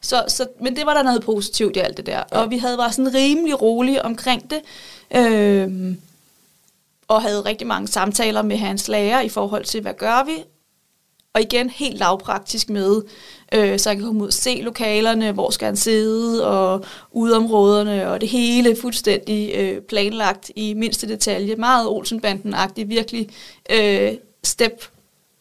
Så, 0.00 0.24
så, 0.28 0.46
men 0.60 0.76
det 0.76 0.86
var 0.86 0.94
der 0.94 1.02
noget 1.02 1.22
positivt 1.22 1.76
i 1.76 1.80
alt 1.80 1.96
det 1.96 2.06
der. 2.06 2.22
Ja. 2.32 2.40
Og 2.40 2.50
vi 2.50 2.58
havde 2.58 2.78
været 2.78 2.94
sådan 2.94 3.14
rimelig 3.14 3.62
rolige 3.62 4.04
omkring 4.04 4.50
det. 4.50 4.60
Øh, 5.16 5.94
og 7.08 7.22
havde 7.22 7.40
rigtig 7.40 7.66
mange 7.66 7.88
samtaler 7.88 8.42
med 8.42 8.56
hans 8.56 8.88
lærer 8.88 9.20
i 9.20 9.28
forhold 9.28 9.64
til, 9.64 9.80
hvad 9.80 9.94
gør 9.94 10.24
vi? 10.26 10.44
Og 11.34 11.42
igen 11.42 11.70
helt 11.70 11.98
lavpraktisk 11.98 12.70
med, 12.70 13.02
øh, 13.54 13.78
så 13.78 13.88
han 13.88 13.98
kan 13.98 14.06
komme 14.06 14.22
ud 14.22 14.26
og 14.26 14.32
se 14.32 14.60
lokalerne, 14.62 15.32
hvor 15.32 15.50
skal 15.50 15.66
han 15.66 15.76
sidde, 15.76 16.46
og 16.46 16.84
udområderne, 17.10 18.08
og 18.10 18.20
det 18.20 18.28
hele 18.28 18.76
fuldstændig 18.80 19.54
øh, 19.54 19.80
planlagt 19.80 20.50
i 20.56 20.74
mindste 20.74 21.08
detalje. 21.08 21.56
Meget 21.56 21.88
Olsenbanden-agtigt, 21.88 22.88
virkelig 22.88 23.28
øh, 23.70 24.12
step 24.46 24.84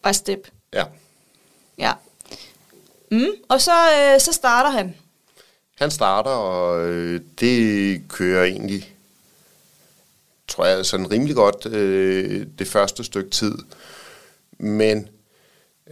by 0.04 0.14
step. 0.14 0.48
Ja. 0.74 0.84
Ja. 1.78 1.94
Mm, 3.12 3.32
og 3.50 3.62
så, 3.62 3.72
øh, 3.72 4.20
så 4.20 4.34
starter 4.34 4.70
han. 4.70 4.96
Han 5.76 5.92
starter, 5.92 6.32
og 6.32 6.88
øh, 6.90 7.22
det 7.40 8.02
kører 8.10 8.44
egentlig, 8.44 8.96
tror 10.48 10.66
jeg, 10.66 10.86
sådan 10.86 11.12
rimelig 11.12 11.36
godt 11.36 11.66
øh, 11.66 12.48
det 12.60 12.68
første 12.68 13.04
stykke 13.04 13.30
tid. 13.30 13.58
Men 14.58 15.10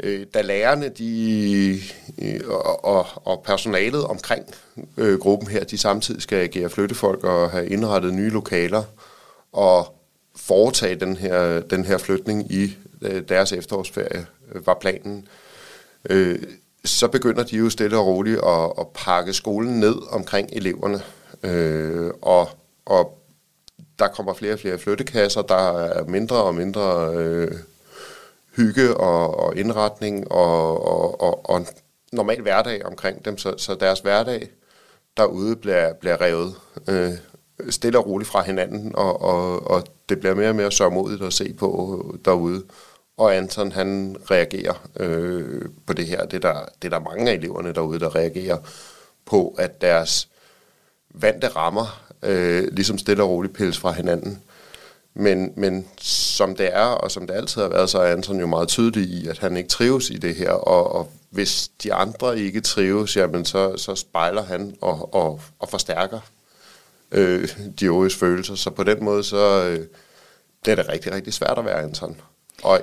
øh, 0.04 0.26
da 0.34 0.42
lærerne 0.42 0.90
de, 0.90 1.82
øh, 2.22 2.42
og, 2.48 2.86
og, 2.86 3.06
og 3.16 3.44
personalet 3.46 4.04
omkring 4.04 4.46
øh, 4.98 5.20
gruppen 5.20 5.48
her, 5.48 5.64
de 5.64 5.78
samtidig 5.78 6.22
skal 6.22 6.38
agere 6.38 6.70
flyttefolk 6.70 7.24
og 7.24 7.52
have 7.52 7.70
indrettet 7.70 8.14
nye 8.14 8.30
lokaler 8.30 8.84
og 9.52 9.96
foretage 10.36 10.96
den 10.96 11.18
her, 11.18 11.60
den 11.60 11.86
her 11.86 11.98
flytning 11.98 12.52
i 12.52 12.78
Øh, 13.04 13.24
deres 13.30 13.52
efterårsferie, 13.52 14.26
øh, 14.52 14.68
var 14.68 14.78
planen. 14.82 15.28
Øh, 16.10 16.40
så 16.86 17.08
begynder 17.08 17.44
de 17.44 17.58
jo 17.58 17.70
stille 17.70 17.98
og 17.98 18.06
roligt 18.06 18.40
at, 18.40 18.74
at 18.80 18.88
pakke 18.94 19.34
skolen 19.34 19.80
ned 19.80 19.96
omkring 20.10 20.50
eleverne. 20.52 21.02
Øh, 21.44 22.12
og, 22.22 22.50
og 22.86 23.20
der 24.00 24.08
kommer 24.08 24.34
flere 24.34 24.54
og 24.54 24.60
flere 24.60 24.78
flyttekasser, 24.78 25.42
der 25.42 25.84
er 25.84 26.06
mindre 26.06 26.44
og 26.44 26.56
mindre 26.56 27.14
øh, 27.16 27.52
hygge 28.56 28.98
og, 28.98 29.40
og 29.40 29.58
indretning 29.58 30.32
og, 30.32 30.88
og, 30.88 31.22
og, 31.22 31.50
og 31.50 31.66
normal 32.12 32.42
hverdag 32.42 32.86
omkring 32.86 33.26
dem, 33.26 33.38
så, 33.38 33.54
så 33.58 33.76
deres 33.76 34.00
hverdag 34.00 34.50
derude 35.18 35.56
bliver, 35.56 35.94
bliver 35.94 36.22
revet 36.22 36.56
øh, 36.88 37.12
stille 37.70 37.98
og 37.98 38.08
roligt 38.08 38.30
fra 38.30 38.42
hinanden, 38.42 38.96
og, 38.96 39.22
og, 39.22 39.68
og 39.68 39.84
det 40.10 40.20
bliver 40.20 40.36
mere 40.36 40.50
og 40.50 40.56
mere 40.56 40.72
sørmodigt 40.72 41.22
at 41.22 41.34
se 41.34 41.54
på 41.54 42.02
øh, 42.14 42.20
derude. 42.26 42.64
Og 43.18 43.36
Anton, 43.36 43.72
han 43.72 44.16
reagerer 44.32 44.88
øh, 45.00 45.62
på 45.88 45.94
det 45.94 46.06
her. 46.06 46.26
Det 46.26 46.46
er, 46.46 46.54
der, 46.54 46.66
det 46.82 46.94
er 46.94 47.00
der 47.00 47.10
mange 47.10 47.32
af 47.32 47.36
eleverne 47.36 47.74
derude, 47.74 48.00
der 48.00 48.16
reagerer 48.16 48.58
på, 49.26 49.56
at 49.58 49.82
deres 49.82 50.30
vante 51.10 51.48
rammer 51.48 52.12
øh, 52.24 52.68
ligesom 52.72 52.98
stille 52.98 53.24
og 53.24 53.30
roligt 53.30 53.54
pilles 53.54 53.78
fra 53.78 53.92
hinanden. 53.92 54.42
Men, 55.14 55.54
men 55.56 55.88
som 56.02 56.56
det 56.56 56.70
er, 56.74 56.86
og 56.86 57.12
som 57.12 57.28
det 57.28 57.34
altid 57.34 57.62
har 57.62 57.70
været, 57.70 57.90
så 57.90 58.00
er 58.00 58.12
Anton 58.12 58.40
jo 58.40 58.48
meget 58.48 58.68
tydelig 58.68 59.04
i, 59.04 59.28
at 59.28 59.38
han 59.38 59.58
ikke 59.58 59.70
trives 59.70 60.10
i 60.10 60.18
det 60.18 60.36
her. 60.36 60.52
Og, 60.52 60.96
og 60.96 61.12
hvis 61.30 61.72
de 61.84 61.94
andre 61.94 62.40
ikke 62.40 62.62
trives, 62.62 63.18
jamen 63.18 63.46
så, 63.46 63.78
så 63.78 63.96
spejler 63.96 64.44
han 64.44 64.76
og, 64.82 65.14
og, 65.14 65.42
og 65.60 65.70
forstærker 65.70 66.20
øh, 67.12 67.50
de 67.80 67.86
øvrige 67.86 68.16
følelser. 68.16 68.56
Så 68.56 68.70
på 68.70 68.84
den 68.84 69.04
måde, 69.04 69.24
så 69.24 69.64
øh, 69.64 69.88
det 70.66 70.72
er 70.72 70.76
det 70.76 70.90
rigtig, 70.90 71.14
rigtig 71.14 71.34
svært 71.34 71.58
at 71.58 71.66
være 71.66 71.82
Anton. 71.84 72.22
Og 72.64 72.82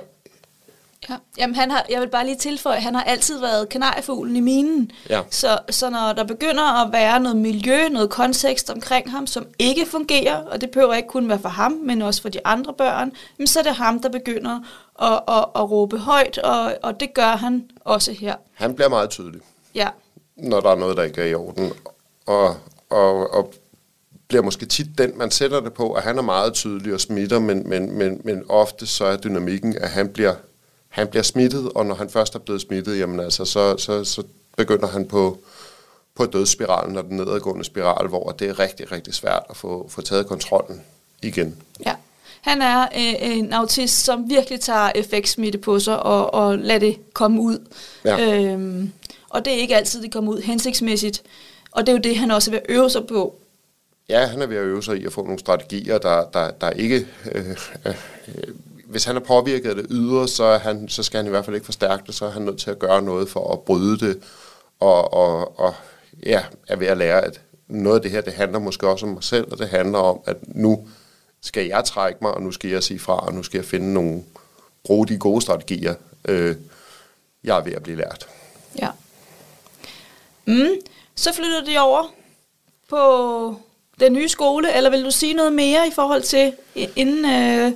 Ja. 1.09 1.15
Jamen, 1.37 1.55
han 1.55 1.71
har, 1.71 1.85
jeg 1.89 2.01
vil 2.01 2.07
bare 2.09 2.25
lige 2.25 2.37
tilføje, 2.37 2.75
at 2.77 2.83
han 2.83 2.95
har 2.95 3.03
altid 3.03 3.39
været 3.39 3.69
kanariefuglen 3.69 4.35
i 4.35 4.39
minen. 4.39 4.91
Ja. 5.09 5.21
Så, 5.29 5.59
så 5.69 5.89
når 5.89 6.13
der 6.13 6.23
begynder 6.23 6.85
at 6.85 6.91
være 6.93 7.19
noget 7.19 7.37
miljø, 7.37 7.89
noget 7.89 8.09
kontekst 8.09 8.69
omkring 8.69 9.11
ham, 9.11 9.27
som 9.27 9.47
ikke 9.59 9.85
fungerer, 9.85 10.37
og 10.43 10.61
det 10.61 10.69
behøver 10.71 10.93
ikke 10.93 11.09
kun 11.09 11.29
være 11.29 11.39
for 11.39 11.49
ham, 11.49 11.71
men 11.71 12.01
også 12.01 12.21
for 12.21 12.29
de 12.29 12.39
andre 12.45 12.73
børn, 12.73 13.11
jamen, 13.39 13.47
så 13.47 13.59
er 13.59 13.63
det 13.63 13.75
ham, 13.75 14.01
der 14.01 14.09
begynder 14.09 14.59
at, 15.01 15.13
at, 15.27 15.37
at, 15.37 15.45
at 15.55 15.71
råbe 15.71 15.97
højt, 15.97 16.37
og, 16.37 16.73
og 16.83 16.99
det 16.99 17.13
gør 17.13 17.35
han 17.35 17.69
også 17.85 18.11
her. 18.11 18.35
han 18.53 18.75
bliver 18.75 18.89
meget 18.89 19.09
tydelig, 19.09 19.41
Ja, 19.75 19.87
når 20.37 20.59
der 20.59 20.69
er 20.69 20.75
noget, 20.75 20.97
der 20.97 21.03
ikke 21.03 21.21
er 21.21 21.25
i 21.25 21.33
orden. 21.33 21.71
Og, 22.25 22.55
og, 22.89 23.33
og 23.33 23.53
bliver 24.27 24.43
måske 24.43 24.65
tit 24.65 24.87
den, 24.97 25.17
man 25.17 25.31
sætter 25.31 25.59
det 25.59 25.73
på, 25.73 25.93
at 25.93 26.03
han 26.03 26.17
er 26.17 26.21
meget 26.21 26.53
tydelig 26.53 26.93
og 26.93 26.99
smitter, 27.01 27.39
men, 27.39 27.69
men, 27.69 27.97
men, 27.97 28.21
men 28.23 28.43
ofte 28.49 28.87
så 28.87 29.05
er 29.05 29.17
dynamikken, 29.17 29.77
at 29.81 29.89
han 29.89 30.09
bliver, 30.09 30.33
han 30.91 31.07
bliver 31.07 31.23
smittet, 31.23 31.71
og 31.75 31.85
når 31.85 31.95
han 31.95 32.09
først 32.09 32.35
er 32.35 32.39
blevet 32.39 32.61
smittet, 32.61 32.99
jamen 32.99 33.19
altså, 33.19 33.45
så, 33.45 33.77
så, 33.77 34.03
så 34.03 34.23
begynder 34.57 34.87
han 34.87 35.07
på, 35.07 35.37
på 36.15 36.25
dødsspiralen 36.25 36.97
og 36.97 37.03
den 37.03 37.17
nedadgående 37.17 37.63
spiral, 37.63 38.07
hvor 38.07 38.31
det 38.31 38.49
er 38.49 38.59
rigtig, 38.59 38.91
rigtig 38.91 39.13
svært 39.13 39.43
at 39.49 39.57
få, 39.57 39.87
få 39.89 40.01
taget 40.01 40.27
kontrollen 40.27 40.81
igen. 41.21 41.57
ja. 41.85 41.95
Han 42.41 42.61
er 42.61 42.81
øh, 42.81 43.37
en 43.37 43.53
autist, 43.53 44.03
som 44.03 44.29
virkelig 44.29 44.59
tager 44.59 44.91
effektsmitte 44.95 45.59
på 45.59 45.79
sig 45.79 46.03
og, 46.03 46.33
og 46.33 46.57
lader 46.57 46.79
det 46.79 47.13
komme 47.13 47.41
ud. 47.41 47.67
Ja. 48.05 48.43
Øhm, 48.43 48.91
og 49.29 49.45
det 49.45 49.53
er 49.53 49.57
ikke 49.57 49.75
altid, 49.75 50.01
det 50.01 50.13
kommer 50.13 50.31
ud 50.31 50.41
hensigtsmæssigt. 50.41 51.23
Og 51.71 51.81
det 51.81 51.89
er 51.89 51.97
jo 51.97 52.01
det, 52.01 52.17
han 52.17 52.31
også 52.31 52.51
vil 52.51 52.61
øve 52.69 52.89
sig 52.89 53.07
på. 53.07 53.35
Ja, 54.09 54.25
han 54.25 54.41
er 54.41 54.45
ved 54.45 54.57
at 54.57 54.63
øve 54.63 54.83
sig 54.83 54.97
i 54.97 55.05
at 55.05 55.13
få 55.13 55.23
nogle 55.23 55.39
strategier, 55.39 55.97
der, 55.97 56.29
der, 56.33 56.51
der 56.51 56.69
ikke... 56.69 57.07
Øh, 57.31 57.45
øh, 57.85 57.93
hvis 58.91 59.03
han 59.03 59.15
er 59.15 59.19
påvirket 59.19 59.69
af 59.69 59.75
det 59.75 59.85
ydre, 59.89 60.27
så, 60.27 60.43
er 60.43 60.59
han, 60.59 60.89
så 60.89 61.03
skal 61.03 61.17
han 61.17 61.25
i 61.25 61.29
hvert 61.29 61.45
fald 61.45 61.55
ikke 61.55 61.65
forstærke 61.65 62.03
det, 62.07 62.15
så 62.15 62.25
er 62.25 62.29
han 62.29 62.41
nødt 62.41 62.59
til 62.59 62.71
at 62.71 62.79
gøre 62.79 63.01
noget 63.01 63.29
for 63.29 63.53
at 63.53 63.59
bryde 63.59 63.99
det, 63.99 64.21
og, 64.79 65.13
og, 65.13 65.59
og 65.59 65.73
ja, 66.25 66.43
er 66.67 66.75
ved 66.75 66.87
at 66.87 66.97
lære, 66.97 67.21
at 67.21 67.41
noget 67.67 67.95
af 67.95 68.01
det 68.01 68.11
her, 68.11 68.21
det 68.21 68.33
handler 68.33 68.59
måske 68.59 68.87
også 68.87 69.05
om 69.05 69.11
mig 69.11 69.23
selv, 69.23 69.51
og 69.51 69.57
det 69.57 69.69
handler 69.69 69.99
om, 69.99 70.19
at 70.25 70.37
nu 70.47 70.87
skal 71.41 71.67
jeg 71.67 71.85
trække 71.85 72.19
mig, 72.21 72.31
og 72.31 72.41
nu 72.41 72.51
skal 72.51 72.69
jeg 72.69 72.83
sige 72.83 72.99
fra, 72.99 73.25
og 73.25 73.33
nu 73.33 73.43
skal 73.43 73.57
jeg 73.57 73.65
finde 73.65 73.93
nogle, 73.93 74.23
bruge 74.83 75.07
de 75.07 75.17
gode 75.17 75.41
strategier, 75.41 75.95
øh, 76.27 76.55
jeg 77.43 77.57
er 77.57 77.63
ved 77.63 77.73
at 77.73 77.83
blive 77.83 77.97
lært. 77.97 78.27
Ja. 78.79 78.89
Mm. 80.45 80.69
Så 81.15 81.33
flytter 81.33 81.63
de 81.65 81.77
over 81.77 82.13
på 82.89 83.55
den 83.99 84.13
nye 84.13 84.29
skole, 84.29 84.75
eller 84.75 84.89
vil 84.89 85.05
du 85.05 85.11
sige 85.11 85.33
noget 85.33 85.53
mere 85.53 85.87
i 85.87 85.91
forhold 85.95 86.21
til 86.21 86.53
inden... 86.95 87.25
Øh, 87.25 87.71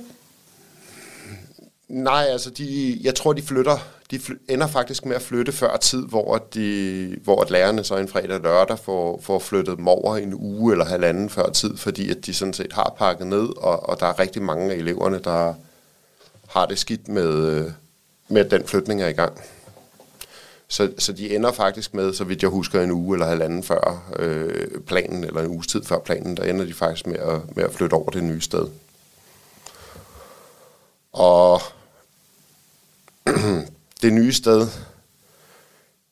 Nej, 1.88 2.26
altså 2.30 2.50
de, 2.50 2.98
jeg 3.02 3.14
tror, 3.14 3.32
de 3.32 3.42
flytter. 3.42 3.78
De 4.10 4.18
fly, 4.18 4.34
ender 4.48 4.66
faktisk 4.66 5.04
med 5.04 5.16
at 5.16 5.22
flytte 5.22 5.52
før 5.52 5.76
tid, 5.76 6.06
hvor, 6.06 6.38
de, 6.54 7.16
hvor 7.24 7.42
at 7.42 7.50
lærerne 7.50 7.84
så 7.84 7.96
en 7.96 8.08
fredag 8.08 8.36
og 8.36 8.40
lørdag 8.40 8.78
får, 8.78 9.20
får 9.22 9.38
flyttet 9.38 9.76
dem 9.76 9.88
over 9.88 10.16
en 10.16 10.34
uge 10.34 10.72
eller 10.72 10.84
halvanden 10.84 11.30
før 11.30 11.50
tid, 11.50 11.76
fordi 11.76 12.10
at 12.10 12.26
de 12.26 12.34
sådan 12.34 12.54
set 12.54 12.72
har 12.72 12.94
pakket 12.98 13.26
ned, 13.26 13.56
og, 13.56 13.88
og 13.88 14.00
der 14.00 14.06
er 14.06 14.18
rigtig 14.18 14.42
mange 14.42 14.72
af 14.72 14.76
eleverne, 14.76 15.18
der 15.18 15.54
har 16.48 16.66
det 16.66 16.78
skidt 16.78 17.08
med, 17.08 17.48
øh, 17.48 17.70
med 18.28 18.44
at 18.44 18.50
den 18.50 18.64
flytning 18.64 19.02
er 19.02 19.08
i 19.08 19.12
gang. 19.12 19.40
Så, 20.68 20.92
så 20.98 21.12
de 21.12 21.34
ender 21.34 21.52
faktisk 21.52 21.94
med, 21.94 22.12
så 22.12 22.24
vidt 22.24 22.42
jeg 22.42 22.50
husker, 22.50 22.82
en 22.82 22.90
uge 22.90 23.14
eller 23.14 23.26
halvanden 23.26 23.62
før 23.62 24.12
øh, 24.18 24.80
planen, 24.86 25.24
eller 25.24 25.40
en 25.40 25.46
uges 25.46 25.66
tid 25.66 25.84
før 25.84 25.98
planen, 25.98 26.36
der 26.36 26.44
ender 26.44 26.64
de 26.64 26.74
faktisk 26.74 27.06
med 27.06 27.18
at, 27.18 27.56
med 27.56 27.64
at 27.64 27.72
flytte 27.72 27.94
over 27.94 28.10
det 28.10 28.24
nye 28.24 28.40
sted. 28.40 28.66
Og 31.12 31.60
det 34.02 34.12
nye 34.12 34.32
sted, 34.32 34.66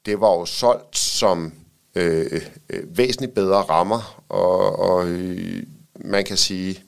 det 0.06 0.20
var 0.20 0.30
jo 0.30 0.46
solgt 0.46 0.98
som 0.98 1.52
øh, 1.94 2.42
øh, 2.68 2.98
væsentligt 2.98 3.34
bedre 3.34 3.62
rammer, 3.62 4.22
og, 4.28 4.78
og 4.78 5.08
øh, 5.08 5.62
man 5.94 6.24
kan 6.24 6.36
sige, 6.36 6.82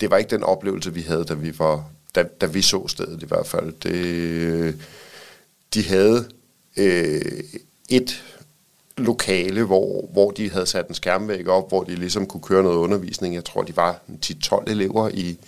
det 0.00 0.10
var 0.10 0.16
ikke 0.16 0.30
den 0.30 0.42
oplevelse, 0.42 0.94
vi 0.94 1.00
havde, 1.00 1.24
da 1.24 1.34
vi, 1.34 1.58
var, 1.58 1.90
da, 2.14 2.22
da 2.22 2.46
vi 2.46 2.62
så 2.62 2.88
stedet 2.88 3.22
i 3.22 3.26
hvert 3.26 3.46
fald. 3.46 3.72
Det, 3.82 3.94
øh, 3.94 4.74
de 5.74 5.84
havde 5.84 6.28
øh, 6.76 7.44
et 7.88 8.24
lokale, 8.96 9.64
hvor, 9.64 10.06
hvor 10.12 10.30
de 10.30 10.50
havde 10.50 10.66
sat 10.66 10.88
en 10.88 10.94
skærmvæg 10.94 11.48
op, 11.48 11.68
hvor 11.68 11.82
de 11.84 11.94
ligesom 11.94 12.26
kunne 12.26 12.42
køre 12.42 12.62
noget 12.62 12.76
undervisning. 12.76 13.34
Jeg 13.34 13.44
tror, 13.44 13.62
de 13.62 13.76
var 13.76 14.00
10-12 14.26 14.70
elever 14.70 15.08
i, 15.08 15.38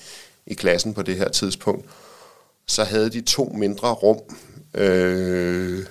i 0.47 0.55
klassen 0.55 0.95
på 0.95 1.03
det 1.03 1.17
her 1.17 1.29
tidspunkt. 1.29 1.87
Så 2.69 2.85
havde 2.85 3.11
de 3.11 3.21
to 3.21 3.53
mindre 3.55 3.93
rum 3.93 4.19
øh, 4.75 5.87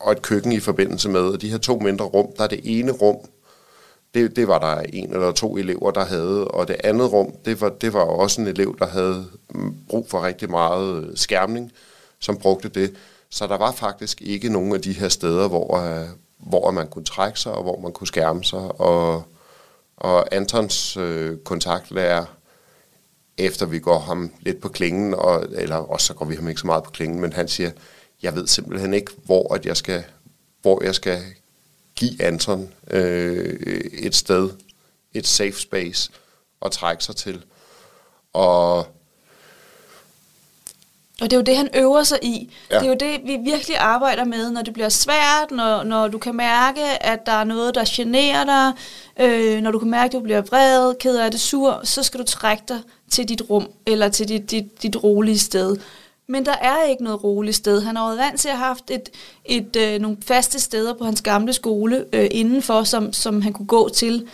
og 0.00 0.12
et 0.12 0.22
køkken 0.22 0.52
i 0.52 0.60
forbindelse 0.60 1.08
med. 1.08 1.20
Og 1.20 1.40
de 1.40 1.50
her 1.50 1.58
to 1.58 1.78
mindre 1.78 2.04
rum, 2.04 2.26
der 2.36 2.44
er 2.44 2.48
det 2.48 2.60
ene 2.64 2.92
rum, 2.92 3.16
det, 4.14 4.36
det 4.36 4.48
var 4.48 4.58
der 4.58 4.80
en 4.92 5.12
eller 5.12 5.32
to 5.32 5.56
elever, 5.56 5.90
der 5.90 6.04
havde. 6.04 6.48
Og 6.48 6.68
det 6.68 6.76
andet 6.84 7.12
rum, 7.12 7.32
det 7.44 7.60
var, 7.60 7.68
det 7.68 7.92
var 7.92 8.00
også 8.00 8.40
en 8.40 8.46
elev, 8.46 8.76
der 8.78 8.86
havde 8.86 9.26
brug 9.88 10.06
for 10.10 10.22
rigtig 10.22 10.50
meget 10.50 11.04
øh, 11.04 11.16
skærmning, 11.16 11.72
som 12.20 12.36
brugte 12.36 12.68
det. 12.68 12.94
Så 13.30 13.46
der 13.46 13.56
var 13.58 13.72
faktisk 13.72 14.22
ikke 14.22 14.48
nogen 14.48 14.74
af 14.74 14.80
de 14.80 14.92
her 14.92 15.08
steder, 15.08 15.48
hvor, 15.48 15.76
øh, 15.76 16.08
hvor 16.38 16.70
man 16.70 16.88
kunne 16.88 17.04
trække 17.04 17.40
sig, 17.40 17.52
og 17.52 17.62
hvor 17.62 17.80
man 17.80 17.92
kunne 17.92 18.06
skærme 18.06 18.44
sig. 18.44 18.80
Og, 18.80 19.22
og 19.96 20.34
Antons 20.34 20.96
øh, 20.96 21.36
kontaktlærer, 21.38 22.24
efter 23.38 23.66
vi 23.66 23.78
går 23.78 23.98
ham 23.98 24.32
lidt 24.40 24.60
på 24.60 24.68
klingen, 24.68 25.14
og, 25.14 25.46
eller 25.50 25.76
også 25.76 26.06
så 26.06 26.14
går 26.14 26.24
vi 26.24 26.34
ham 26.34 26.48
ikke 26.48 26.60
så 26.60 26.66
meget 26.66 26.84
på 26.84 26.90
klingen, 26.90 27.20
men 27.20 27.32
han 27.32 27.48
siger, 27.48 27.70
jeg 28.22 28.34
ved 28.34 28.46
simpelthen 28.46 28.94
ikke, 28.94 29.12
hvor, 29.24 29.54
at 29.54 29.66
jeg, 29.66 29.76
skal, 29.76 30.04
hvor 30.62 30.84
jeg 30.84 30.94
skal 30.94 31.22
give 31.96 32.22
Anton 32.22 32.68
øh, 32.90 33.60
et 33.92 34.14
sted, 34.14 34.50
et 35.14 35.26
safe 35.26 35.60
space 35.60 36.10
at 36.64 36.72
trække 36.72 37.04
sig 37.04 37.16
til. 37.16 37.44
Og 38.32 38.86
Og 41.20 41.30
det 41.30 41.32
er 41.32 41.36
jo 41.36 41.42
det, 41.42 41.56
han 41.56 41.68
øver 41.74 42.02
sig 42.02 42.18
i. 42.22 42.52
Ja. 42.70 42.78
Det 42.78 42.84
er 42.84 42.88
jo 42.88 42.96
det, 43.00 43.20
vi 43.24 43.36
virkelig 43.36 43.76
arbejder 43.78 44.24
med, 44.24 44.50
når 44.50 44.62
det 44.62 44.74
bliver 44.74 44.88
svært, 44.88 45.50
når, 45.50 45.82
når 45.82 46.08
du 46.08 46.18
kan 46.18 46.34
mærke, 46.36 46.82
at 47.02 47.26
der 47.26 47.32
er 47.32 47.44
noget, 47.44 47.74
der 47.74 47.84
generer 47.86 48.44
dig, 48.44 48.72
øh, 49.26 49.60
når 49.60 49.70
du 49.70 49.78
kan 49.78 49.90
mærke, 49.90 50.06
at 50.06 50.12
du 50.12 50.20
bliver 50.20 50.40
vred, 50.40 50.94
ked 51.00 51.16
af 51.16 51.30
det, 51.30 51.40
sur, 51.40 51.80
så 51.84 52.02
skal 52.02 52.20
du 52.20 52.24
trække 52.24 52.62
dig 52.68 52.80
til 53.10 53.28
dit 53.28 53.42
rum, 53.50 53.68
eller 53.86 54.08
til 54.08 54.28
dit, 54.28 54.50
dit, 54.50 54.82
dit 54.82 55.04
rolige 55.04 55.38
sted. 55.38 55.76
Men 56.28 56.46
der 56.46 56.52
er 56.52 56.84
ikke 56.84 57.04
noget 57.04 57.24
roligt 57.24 57.56
sted. 57.56 57.80
Han 57.80 57.96
har 57.96 58.06
været 58.06 58.18
vant 58.18 58.40
til 58.40 58.48
at 58.48 58.56
have 58.56 58.66
haft 58.66 58.90
et, 58.90 59.10
et, 59.44 59.76
øh, 59.76 60.00
nogle 60.00 60.16
faste 60.22 60.60
steder 60.60 60.94
på 60.94 61.04
hans 61.04 61.22
gamle 61.22 61.52
skole 61.52 62.04
øh, 62.12 62.28
indenfor, 62.30 62.84
som, 62.84 63.12
som 63.12 63.42
han 63.42 63.52
kunne 63.52 63.66
gå 63.66 63.88
til. 63.88 64.28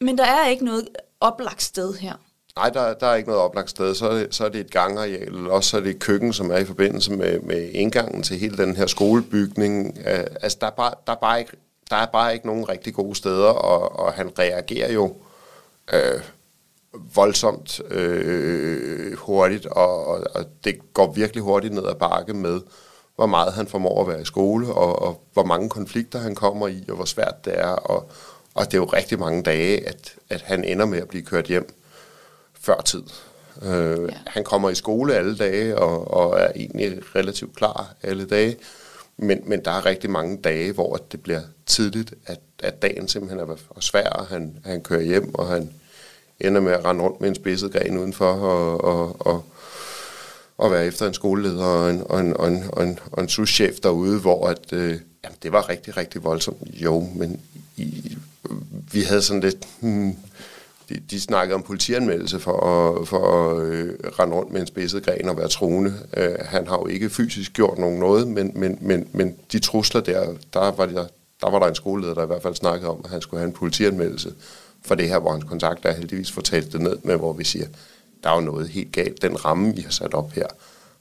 Men 0.00 0.18
der 0.18 0.24
er 0.24 0.48
ikke 0.48 0.64
noget 0.64 0.88
oplagt 1.20 1.62
sted 1.62 1.94
her. 1.94 2.12
Nej, 2.56 2.70
der, 2.70 2.94
der 2.94 3.06
er 3.06 3.14
ikke 3.14 3.28
noget 3.28 3.42
oplagt 3.42 3.70
sted. 3.70 3.94
Så 3.94 4.08
er 4.08 4.14
det, 4.14 4.34
så 4.34 4.44
er 4.44 4.48
det 4.48 4.60
et 4.60 4.70
gangareal, 4.70 5.34
eller 5.34 5.50
også 5.50 5.70
så 5.70 5.76
er 5.76 5.80
det 5.80 5.90
et 5.90 5.98
køkken, 5.98 6.32
som 6.32 6.50
er 6.50 6.56
i 6.56 6.64
forbindelse 6.64 7.12
med, 7.12 7.40
med 7.40 7.70
indgangen 7.72 8.22
til 8.22 8.38
hele 8.38 8.56
den 8.56 8.76
her 8.76 8.86
skolebygning. 8.86 9.98
Øh, 10.06 10.26
altså, 10.42 10.58
der 10.60 10.66
er, 10.66 10.70
bare, 10.70 10.94
der, 11.06 11.12
er 11.12 11.16
bare 11.16 11.38
ikke, 11.38 11.52
der 11.90 11.96
er 11.96 12.06
bare 12.06 12.34
ikke 12.34 12.46
nogen 12.46 12.68
rigtig 12.68 12.94
gode 12.94 13.14
steder, 13.14 13.48
og, 13.48 13.98
og 13.98 14.12
han 14.12 14.38
reagerer 14.38 14.92
jo 14.92 15.16
øh, 15.92 16.20
voldsomt 17.14 17.80
øh, 17.90 19.16
hurtigt, 19.16 19.66
og, 19.66 20.06
og, 20.06 20.24
og 20.34 20.44
det 20.64 20.94
går 20.94 21.12
virkelig 21.12 21.42
hurtigt 21.42 21.74
ned 21.74 21.86
ad 21.86 21.94
bakke 21.94 22.34
med, 22.34 22.60
hvor 23.16 23.26
meget 23.26 23.52
han 23.52 23.66
formår 23.66 24.00
at 24.00 24.08
være 24.08 24.22
i 24.22 24.24
skole, 24.24 24.66
og, 24.66 25.02
og 25.02 25.22
hvor 25.32 25.44
mange 25.44 25.68
konflikter 25.68 26.18
han 26.18 26.34
kommer 26.34 26.68
i, 26.68 26.84
og 26.88 26.96
hvor 26.96 27.04
svært 27.04 27.44
det 27.44 27.58
er. 27.58 27.68
Og, 27.68 28.10
og 28.54 28.64
det 28.64 28.74
er 28.74 28.78
jo 28.78 28.84
rigtig 28.84 29.18
mange 29.18 29.42
dage, 29.42 29.88
at, 29.88 30.14
at 30.30 30.42
han 30.42 30.64
ender 30.64 30.86
med 30.86 30.98
at 30.98 31.08
blive 31.08 31.24
kørt 31.24 31.46
hjem 31.46 31.74
før 32.60 32.80
tid. 32.80 33.02
Øh, 33.62 34.08
ja. 34.08 34.16
Han 34.26 34.44
kommer 34.44 34.70
i 34.70 34.74
skole 34.74 35.14
alle 35.14 35.36
dage, 35.36 35.78
og, 35.78 36.10
og 36.10 36.40
er 36.40 36.52
egentlig 36.56 37.02
relativt 37.14 37.56
klar 37.56 37.94
alle 38.02 38.26
dage, 38.26 38.56
men, 39.16 39.42
men 39.46 39.64
der 39.64 39.70
er 39.70 39.86
rigtig 39.86 40.10
mange 40.10 40.36
dage, 40.36 40.72
hvor 40.72 40.96
det 40.96 41.22
bliver 41.22 41.40
tidligt, 41.66 42.14
at, 42.26 42.40
at 42.62 42.82
dagen 42.82 43.08
simpelthen 43.08 43.50
er 43.50 43.56
svær, 43.80 44.08
og 44.08 44.26
han, 44.26 44.58
han 44.64 44.82
kører 44.82 45.02
hjem, 45.02 45.34
og 45.34 45.46
han 45.46 45.72
ender 46.40 46.60
med 46.60 46.72
at 46.72 46.84
rende 46.84 47.04
rundt 47.04 47.20
med 47.20 47.28
en 47.28 47.34
spidset 47.34 47.72
gren 47.72 47.98
udenfor, 47.98 48.32
og, 48.32 48.84
og, 48.84 49.26
og, 49.26 49.44
og 50.58 50.70
være 50.70 50.86
efter 50.86 51.06
en 51.06 51.14
skoleleder 51.14 51.64
og 51.64 51.90
en, 51.90 52.02
og 52.06 52.20
en, 52.20 52.36
og 52.36 52.48
en, 52.48 52.64
og 52.72 52.84
en, 52.84 52.98
og 53.12 53.22
en 53.22 53.28
souschef 53.28 53.80
derude, 53.80 54.20
hvor 54.20 54.48
at, 54.48 54.72
øh, 54.72 55.00
jamen, 55.24 55.36
det 55.42 55.52
var 55.52 55.68
rigtig, 55.68 55.96
rigtig 55.96 56.24
voldsomt. 56.24 56.58
Jo, 56.64 57.08
men 57.14 57.40
i, 57.76 58.16
vi 58.92 59.00
havde 59.00 59.22
sådan 59.22 59.42
lidt... 59.42 59.68
Hmm, 59.80 60.16
de, 60.88 61.00
de 61.10 61.20
snakkede 61.20 61.54
om 61.54 61.62
politianmeldelse 61.62 62.40
for 62.40 62.60
at, 62.60 63.08
for 63.08 63.50
at 63.50 63.66
øh, 63.66 63.94
rende 64.18 64.36
rundt 64.36 64.52
med 64.52 64.60
en 64.60 64.66
spidset 64.66 65.02
gren 65.02 65.28
og 65.28 65.36
være 65.36 65.48
troende. 65.48 65.94
Øh, 66.16 66.34
han 66.40 66.66
har 66.66 66.78
jo 66.78 66.86
ikke 66.86 67.10
fysisk 67.10 67.52
gjort 67.52 67.78
nogen 67.78 67.98
noget, 67.98 68.28
men, 68.28 68.52
men, 68.54 68.78
men, 68.80 69.08
men 69.12 69.36
de 69.52 69.58
trusler 69.58 70.00
der, 70.00 70.34
der 70.52 70.70
var, 70.70 70.86
der, 70.86 71.06
der 71.40 71.50
var 71.50 71.58
der 71.58 71.66
en 71.66 71.74
skoleleder, 71.74 72.14
der 72.14 72.22
i 72.22 72.26
hvert 72.26 72.42
fald 72.42 72.54
snakkede 72.54 72.90
om, 72.90 73.00
at 73.04 73.10
han 73.10 73.20
skulle 73.20 73.40
have 73.40 73.48
en 73.48 73.54
politianmeldelse 73.54 74.32
for 74.88 74.94
det 74.94 75.08
her, 75.08 75.18
hvor 75.18 75.32
hans 75.32 75.44
kontakt 75.44 75.84
er 75.84 75.92
heldigvis 75.92 76.32
fortalt 76.32 76.72
det 76.72 76.80
ned 76.80 76.96
med, 77.02 77.16
hvor 77.16 77.32
vi 77.32 77.44
siger, 77.44 77.66
der 78.24 78.30
er 78.30 78.34
jo 78.34 78.40
noget 78.40 78.68
helt 78.68 78.92
galt. 78.92 79.22
Den 79.22 79.44
ramme, 79.44 79.74
vi 79.76 79.80
har 79.80 79.90
sat 79.90 80.14
op 80.14 80.32
her, 80.32 80.46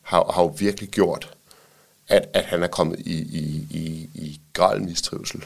har, 0.02 0.32
har 0.34 0.42
jo 0.42 0.54
virkelig 0.58 0.90
gjort, 0.90 1.34
at, 2.08 2.30
at 2.34 2.44
han 2.44 2.64
er 2.64 2.68
kommet 2.68 3.00
i, 3.00 3.14
i, 3.14 3.68
i, 3.70 4.10
i 4.14 4.40
gral 4.54 4.84
mistrivsel. 4.84 5.46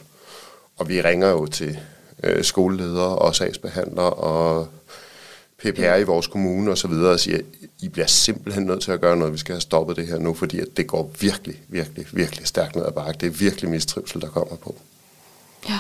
Og 0.78 0.90
vi 0.90 1.02
ringer 1.02 1.30
jo 1.30 1.46
til 1.46 1.80
øh, 2.24 2.44
skoleledere 2.44 3.18
og 3.18 3.36
sagsbehandlere 3.36 4.14
og 4.14 4.68
PPR 5.58 5.96
i 5.96 6.04
vores 6.04 6.28
kommune 6.28 6.72
og 6.72 6.78
så 6.78 6.88
videre 6.88 7.14
og 7.14 7.20
siger, 7.20 7.40
I 7.80 7.90
bliver 7.90 8.08
simpelthen 8.08 8.64
nødt 8.64 8.82
til 8.82 8.92
at 8.92 9.02
gøre 9.02 9.18
noget, 9.18 9.34
vi 9.34 9.38
skal 9.38 9.54
have 9.56 9.62
stoppet 9.62 9.96
det 9.96 10.08
her 10.08 10.20
nu, 10.20 10.34
fordi 10.34 10.60
at 10.60 10.68
det 10.78 10.88
går 10.88 11.12
virkelig, 11.20 11.62
virkelig, 11.68 12.08
virkelig 12.12 12.48
stærkt 12.48 12.76
ned 12.76 12.86
ad 12.86 12.92
bakke. 12.92 13.20
Det 13.20 13.28
er 13.28 13.32
virkelig 13.32 13.70
mistrivsel, 13.70 14.22
der 14.22 14.28
kommer 14.28 14.56
på. 14.56 14.76
Ja. 15.70 15.80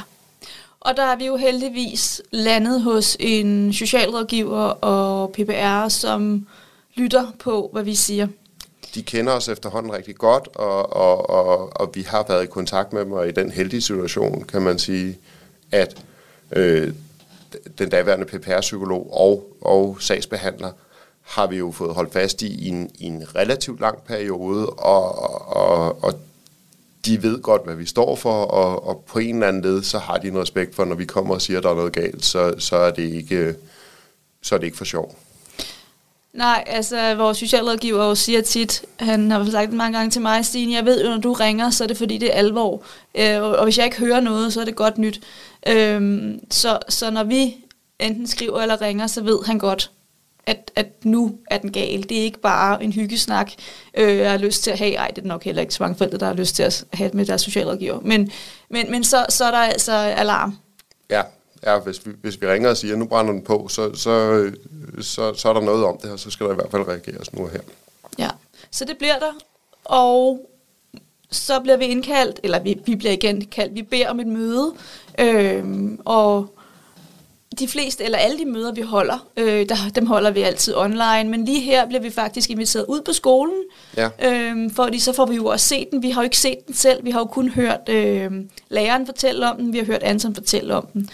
Og 0.81 0.97
der 0.97 1.03
er 1.03 1.15
vi 1.15 1.25
jo 1.25 1.35
heldigvis 1.35 2.21
landet 2.31 2.81
hos 2.81 3.17
en 3.19 3.73
socialrådgiver 3.73 4.61
og 4.61 5.31
PPR, 5.31 5.87
som 5.87 6.47
lytter 6.95 7.27
på, 7.39 7.69
hvad 7.73 7.83
vi 7.83 7.95
siger. 7.95 8.27
De 8.95 9.03
kender 9.03 9.33
os 9.33 9.49
efterhånden 9.49 9.93
rigtig 9.93 10.15
godt, 10.15 10.47
og, 10.55 10.93
og, 10.93 11.29
og, 11.29 11.81
og 11.81 11.91
vi 11.93 12.01
har 12.01 12.25
været 12.27 12.43
i 12.43 12.47
kontakt 12.47 12.93
med 12.93 13.05
dem, 13.05 13.11
og 13.11 13.27
i 13.27 13.31
den 13.31 13.51
heldige 13.51 13.81
situation, 13.81 14.43
kan 14.43 14.61
man 14.61 14.79
sige, 14.79 15.17
at 15.71 16.03
øh, 16.51 16.93
den 17.77 17.89
daværende 17.89 18.25
PPR-psykolog 18.25 19.09
og, 19.13 19.57
og 19.61 19.97
sagsbehandler 19.99 20.71
har 21.21 21.47
vi 21.47 21.57
jo 21.57 21.71
fået 21.71 21.95
holdt 21.95 22.13
fast 22.13 22.41
i 22.41 22.65
i 22.65 22.67
en, 22.67 22.89
i 22.99 23.05
en 23.05 23.35
relativt 23.35 23.79
lang 23.79 24.03
periode, 24.03 24.69
og, 24.69 25.19
og, 25.55 26.03
og 26.03 26.13
de 27.05 27.23
ved 27.23 27.41
godt, 27.41 27.65
hvad 27.65 27.75
vi 27.75 27.85
står 27.85 28.15
for, 28.15 28.43
og, 28.43 28.87
og 28.87 29.03
på 29.07 29.19
en 29.19 29.35
eller 29.35 29.47
anden 29.47 29.61
led, 29.61 29.83
så 29.83 29.99
har 29.99 30.17
de 30.17 30.27
en 30.27 30.41
respekt 30.41 30.75
for, 30.75 30.85
når 30.85 30.95
vi 30.95 31.05
kommer 31.05 31.33
og 31.33 31.41
siger, 31.41 31.57
at 31.57 31.63
der 31.63 31.69
er 31.69 31.75
noget 31.75 31.93
galt, 31.93 32.25
så, 32.25 32.53
så, 32.57 32.75
er, 32.75 32.91
det 32.91 33.03
ikke, 33.03 33.55
så 34.41 34.55
er 34.55 34.59
det 34.59 34.65
ikke 34.65 34.77
for 34.77 34.85
sjov. 34.85 35.15
Nej, 36.33 36.63
altså 36.67 37.15
vores 37.15 37.37
socialrådgiver 37.37 38.05
jo 38.05 38.15
siger 38.15 38.41
tit, 38.41 38.85
han 38.99 39.31
har 39.31 39.45
sagt 39.51 39.69
det 39.69 39.77
mange 39.77 39.97
gange 39.97 40.11
til 40.11 40.21
mig, 40.21 40.45
Stine, 40.45 40.73
jeg 40.73 40.85
ved 40.85 41.03
jo, 41.03 41.09
når 41.09 41.17
du 41.17 41.33
ringer, 41.33 41.69
så 41.69 41.83
er 41.83 41.87
det 41.87 41.97
fordi, 41.97 42.17
det 42.17 42.33
er 42.33 42.37
alvor. 42.37 42.83
Øh, 43.15 43.41
og 43.41 43.63
hvis 43.63 43.77
jeg 43.77 43.85
ikke 43.85 43.99
hører 43.99 44.19
noget, 44.19 44.53
så 44.53 44.61
er 44.61 44.65
det 44.65 44.75
godt 44.75 44.97
nyt. 44.97 45.21
Øh, 45.67 46.31
så, 46.49 46.79
så 46.89 47.11
når 47.11 47.23
vi 47.23 47.55
enten 47.99 48.27
skriver 48.27 48.61
eller 48.61 48.81
ringer, 48.81 49.07
så 49.07 49.23
ved 49.23 49.39
han 49.45 49.57
godt, 49.57 49.91
at, 50.45 50.71
at 50.75 51.05
nu 51.05 51.37
er 51.47 51.57
den 51.57 51.71
gal. 51.71 52.09
Det 52.09 52.19
er 52.19 52.23
ikke 52.23 52.39
bare 52.39 52.83
en 52.83 52.93
hyggesnak, 52.93 53.51
øh, 53.93 54.17
jeg 54.17 54.31
har 54.31 54.37
lyst 54.37 54.63
til 54.63 54.71
at 54.71 54.79
have. 54.79 54.95
Ej, 54.95 55.07
det 55.07 55.23
er 55.23 55.27
nok 55.27 55.43
heller 55.43 55.61
ikke 55.61 55.73
så 55.73 55.83
mange 55.83 55.95
forældre, 55.95 56.17
der 56.17 56.25
har 56.25 56.33
lyst 56.33 56.55
til 56.55 56.63
at 56.63 56.85
have 56.93 57.11
med 57.13 57.25
deres 57.25 57.41
socialrådgiver. 57.41 57.99
Men, 57.99 58.31
men, 58.69 58.91
men 58.91 59.03
så, 59.03 59.25
så 59.29 59.45
er 59.45 59.51
der 59.51 59.57
altså 59.57 59.91
alarm. 59.91 60.57
Ja, 61.09 61.21
ja 61.63 61.79
hvis, 61.79 62.05
vi, 62.05 62.11
hvis 62.21 62.41
vi 62.41 62.47
ringer 62.47 62.69
og 62.69 62.77
siger, 62.77 62.93
at 62.93 62.99
nu 62.99 63.05
brænder 63.05 63.31
den 63.31 63.41
på, 63.41 63.67
så, 63.67 63.95
så, 63.95 64.51
så, 65.01 65.33
så 65.33 65.49
er 65.49 65.53
der 65.53 65.61
noget 65.61 65.85
om 65.85 65.97
det, 66.01 66.11
og 66.11 66.19
så 66.19 66.29
skal 66.29 66.45
der 66.45 66.51
i 66.51 66.55
hvert 66.55 66.71
fald 66.71 66.87
reageres 66.87 67.33
nu 67.33 67.43
og 67.43 67.51
her. 67.51 67.61
Ja, 68.19 68.29
så 68.71 68.85
det 68.85 68.97
bliver 68.97 69.19
der. 69.19 69.33
Og 69.85 70.49
så 71.31 71.59
bliver 71.59 71.77
vi 71.77 71.85
indkaldt, 71.85 72.39
eller 72.43 72.59
vi, 72.59 72.81
vi 72.85 72.95
bliver 72.95 73.11
igen 73.11 73.45
kaldt, 73.45 73.75
vi 73.75 73.81
beder 73.81 74.09
om 74.09 74.19
et 74.19 74.27
møde, 74.27 74.73
øh, 75.19 75.63
og 76.05 76.55
de 77.59 77.67
fleste, 77.67 78.03
eller 78.03 78.17
alle 78.17 78.37
de 78.37 78.45
møder, 78.45 78.71
vi 78.73 78.81
holder, 78.81 79.25
øh, 79.37 79.69
der, 79.69 79.75
dem 79.95 80.05
holder 80.05 80.31
vi 80.31 80.41
altid 80.41 80.75
online, 80.75 81.23
men 81.23 81.45
lige 81.45 81.59
her 81.61 81.85
bliver 81.87 82.01
vi 82.01 82.09
faktisk 82.09 82.49
inviteret 82.49 82.85
ud 82.87 83.01
på 83.01 83.13
skolen, 83.13 83.55
Ja. 83.97 84.09
øh, 84.23 84.71
fordi 84.75 84.99
så 84.99 85.13
får 85.13 85.25
vi 85.25 85.35
jo 85.35 85.45
også 85.45 85.67
set 85.67 85.87
den. 85.91 86.01
Vi 86.03 86.09
har 86.09 86.21
jo 86.21 86.23
ikke 86.23 86.37
set 86.39 86.57
den 86.67 86.75
selv, 86.75 87.05
vi 87.05 87.11
har 87.11 87.19
jo 87.19 87.25
kun 87.25 87.49
hørt 87.49 87.89
øh, 87.89 88.31
læreren 88.69 89.05
fortælle 89.05 89.51
om 89.51 89.57
den, 89.57 89.73
vi 89.73 89.77
har 89.77 89.85
hørt 89.85 90.03
Anton 90.03 90.35
fortælle 90.35 90.75
om 90.75 90.87
den. 90.93 91.09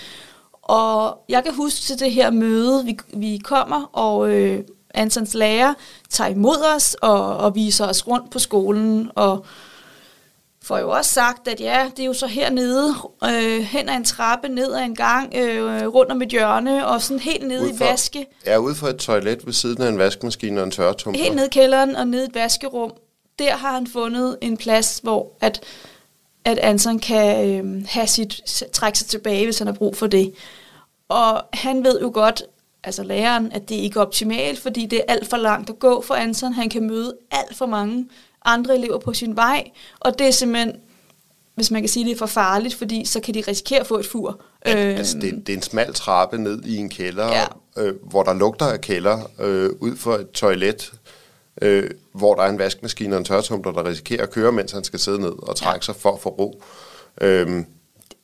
Og 0.61 1.17
jeg 1.29 1.43
kan 1.43 1.53
huske 1.53 1.79
til 1.81 1.99
det 1.99 2.11
her 2.11 2.29
møde, 2.31 2.85
vi, 2.85 2.97
vi 3.13 3.37
kommer, 3.43 3.89
og 3.93 4.29
øh, 4.29 4.59
Antons 4.93 5.33
lærer 5.33 5.73
tager 6.09 6.29
imod 6.29 6.75
os 6.75 6.93
og, 7.01 7.37
og 7.37 7.55
viser 7.55 7.87
os 7.87 8.07
rundt 8.07 8.29
på 8.31 8.39
skolen, 8.39 9.11
og 9.15 9.45
får 10.67 10.77
jo 10.77 10.89
også 10.89 11.11
sagt, 11.13 11.47
at 11.47 11.59
ja, 11.61 11.89
det 11.97 11.99
er 12.03 12.05
jo 12.07 12.13
så 12.13 12.27
hernede, 12.27 12.93
øh, 13.23 13.59
hen 13.61 13.89
ad 13.89 13.95
en 13.95 14.03
trappe, 14.03 14.47
ned 14.49 14.73
ad 14.73 14.79
en 14.83 14.95
gang, 14.95 15.35
øh, 15.35 15.87
rundt 15.87 16.11
om 16.11 16.21
et 16.21 16.29
hjørne, 16.29 16.87
og 16.87 17.01
sådan 17.01 17.19
helt 17.19 17.47
nede 17.47 17.61
Ude 17.61 17.73
i 17.73 17.77
for- 17.77 17.85
vaske, 17.85 18.25
Ja, 18.45 18.57
ude 18.57 18.75
for 18.75 18.87
et 18.87 18.95
toilet 18.97 19.45
ved 19.45 19.53
siden 19.53 19.81
af 19.81 19.89
en 19.89 19.97
vaskemaskine 19.97 20.59
og 20.61 20.63
en 20.65 20.71
tørretumper. 20.71 21.19
helt 21.21 21.35
nede 21.35 21.47
i 21.47 21.49
kælderen 21.49 21.95
og 21.95 22.07
nede 22.07 22.23
i 22.23 22.27
et 22.27 22.35
vaskerum. 22.35 22.91
Der 23.39 23.55
har 23.55 23.71
han 23.73 23.87
fundet 23.87 24.37
en 24.41 24.57
plads, 24.57 24.99
hvor 25.03 25.31
at, 25.41 25.63
at 26.45 26.57
Anton 26.57 26.99
kan 26.99 27.49
øh, 27.49 27.83
have 27.87 28.07
sit, 28.07 28.41
trække 28.73 28.97
sig 28.97 29.07
tilbage, 29.07 29.45
hvis 29.45 29.57
han 29.57 29.67
har 29.67 29.73
brug 29.73 29.95
for 29.97 30.07
det. 30.07 30.33
Og 31.09 31.43
han 31.53 31.83
ved 31.83 32.01
jo 32.01 32.11
godt, 32.13 32.43
altså 32.83 33.03
læreren, 33.03 33.51
at 33.51 33.69
det 33.69 33.75
ikke 33.75 33.99
er 33.99 34.03
optimalt, 34.03 34.59
fordi 34.59 34.85
det 34.85 34.99
er 34.99 35.13
alt 35.13 35.29
for 35.29 35.37
langt 35.37 35.69
at 35.69 35.79
gå 35.79 36.01
for 36.01 36.13
Anton. 36.15 36.53
Han 36.53 36.69
kan 36.69 36.87
møde 36.87 37.15
alt 37.31 37.55
for 37.57 37.65
mange 37.65 38.05
andre 38.47 38.75
elever 38.75 38.99
på 38.99 39.13
sin 39.13 39.35
vej, 39.35 39.63
og 39.99 40.19
det 40.19 40.27
er 40.27 40.31
simpelthen, 40.31 40.75
hvis 41.55 41.71
man 41.71 41.81
kan 41.81 41.89
sige, 41.89 42.05
det 42.05 42.11
er 42.11 42.17
for 42.17 42.25
farligt, 42.25 42.75
fordi 42.75 43.05
så 43.05 43.19
kan 43.19 43.33
de 43.33 43.43
risikere 43.47 43.79
at 43.79 43.87
få 43.87 43.97
et 43.99 44.05
fur. 44.05 44.41
Ja, 44.65 44.71
altså, 44.71 45.17
det, 45.19 45.47
det 45.47 45.53
er 45.53 45.57
en 45.57 45.61
smal 45.63 45.93
trappe 45.93 46.37
ned 46.37 46.63
i 46.63 46.77
en 46.77 46.89
kælder, 46.89 47.27
Ja. 47.27 47.45
ja. 47.77 47.83
øh, 47.83 47.95
hvor 48.09 48.23
der 48.23 48.33
lugter 48.33 48.65
af 48.65 48.81
kælder, 48.81 49.19
øh, 49.39 49.69
ud 49.79 49.95
for 49.95 50.13
et 50.15 50.31
toilet, 50.31 50.93
øh, 51.61 51.89
hvor 52.13 52.35
der 52.35 52.41
er 52.43 52.49
en 52.49 52.59
vaskemaskine 52.59 53.15
og 53.15 53.19
en 53.19 53.25
tørretumbler, 53.25 53.71
der 53.71 53.85
risikerer 53.85 54.23
at 54.23 54.31
køre, 54.31 54.51
mens 54.51 54.71
han 54.71 54.83
skal 54.83 54.99
sidde 54.99 55.19
ned 55.21 55.33
og 55.49 55.55
trække 55.55 55.85
sig 55.85 55.95
for 55.95 56.11
at 56.13 56.19
få 56.21 56.29
ro. 56.29 56.61
Øhm, 57.21 57.65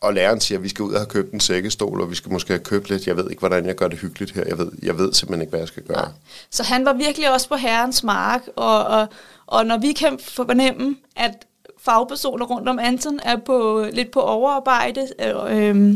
og 0.01 0.13
læreren 0.13 0.39
siger, 0.41 0.57
at 0.59 0.63
vi 0.63 0.69
skal 0.69 0.83
ud 0.83 0.93
og 0.93 0.99
have 0.99 1.07
købt 1.07 1.31
en 1.31 1.39
sækkestol, 1.39 2.01
og 2.01 2.09
vi 2.09 2.15
skal 2.15 2.31
måske 2.31 2.53
have 2.53 2.59
købt 2.63 2.89
lidt. 2.89 3.07
Jeg 3.07 3.17
ved 3.17 3.29
ikke, 3.29 3.39
hvordan 3.39 3.65
jeg 3.65 3.75
gør 3.75 3.87
det 3.87 3.99
hyggeligt 3.99 4.31
her. 4.31 4.43
Jeg 4.47 4.57
ved, 4.57 4.71
jeg 4.83 4.97
ved 4.97 5.13
simpelthen 5.13 5.41
ikke, 5.41 5.49
hvad 5.49 5.59
jeg 5.59 5.67
skal 5.67 5.83
gøre. 5.83 5.97
Nej. 6.01 6.11
Så 6.51 6.63
han 6.63 6.85
var 6.85 6.93
virkelig 6.93 7.33
også 7.33 7.49
på 7.49 7.55
herrens 7.55 8.03
mark, 8.03 8.41
og, 8.55 8.83
og, 8.83 9.07
og 9.53 9.65
når 9.65 9.77
vi 9.77 9.91
kan 9.91 10.19
fornemme, 10.19 10.97
at 11.15 11.47
fagpersoner 11.77 12.45
rundt 12.45 12.69
om 12.69 12.79
Anton 12.79 13.19
er 13.23 13.37
på 13.37 13.85
lidt 13.91 14.11
på 14.11 14.21
overarbejde, 14.21 15.07
øh, 15.19 15.69
øh, 15.69 15.93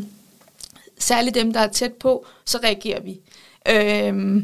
særligt 0.99 1.35
dem, 1.35 1.53
der 1.53 1.59
er 1.59 1.67
tæt 1.67 1.93
på, 1.93 2.25
så 2.45 2.59
reagerer 2.63 3.01
vi. 3.01 3.19
Øh, 3.69 4.43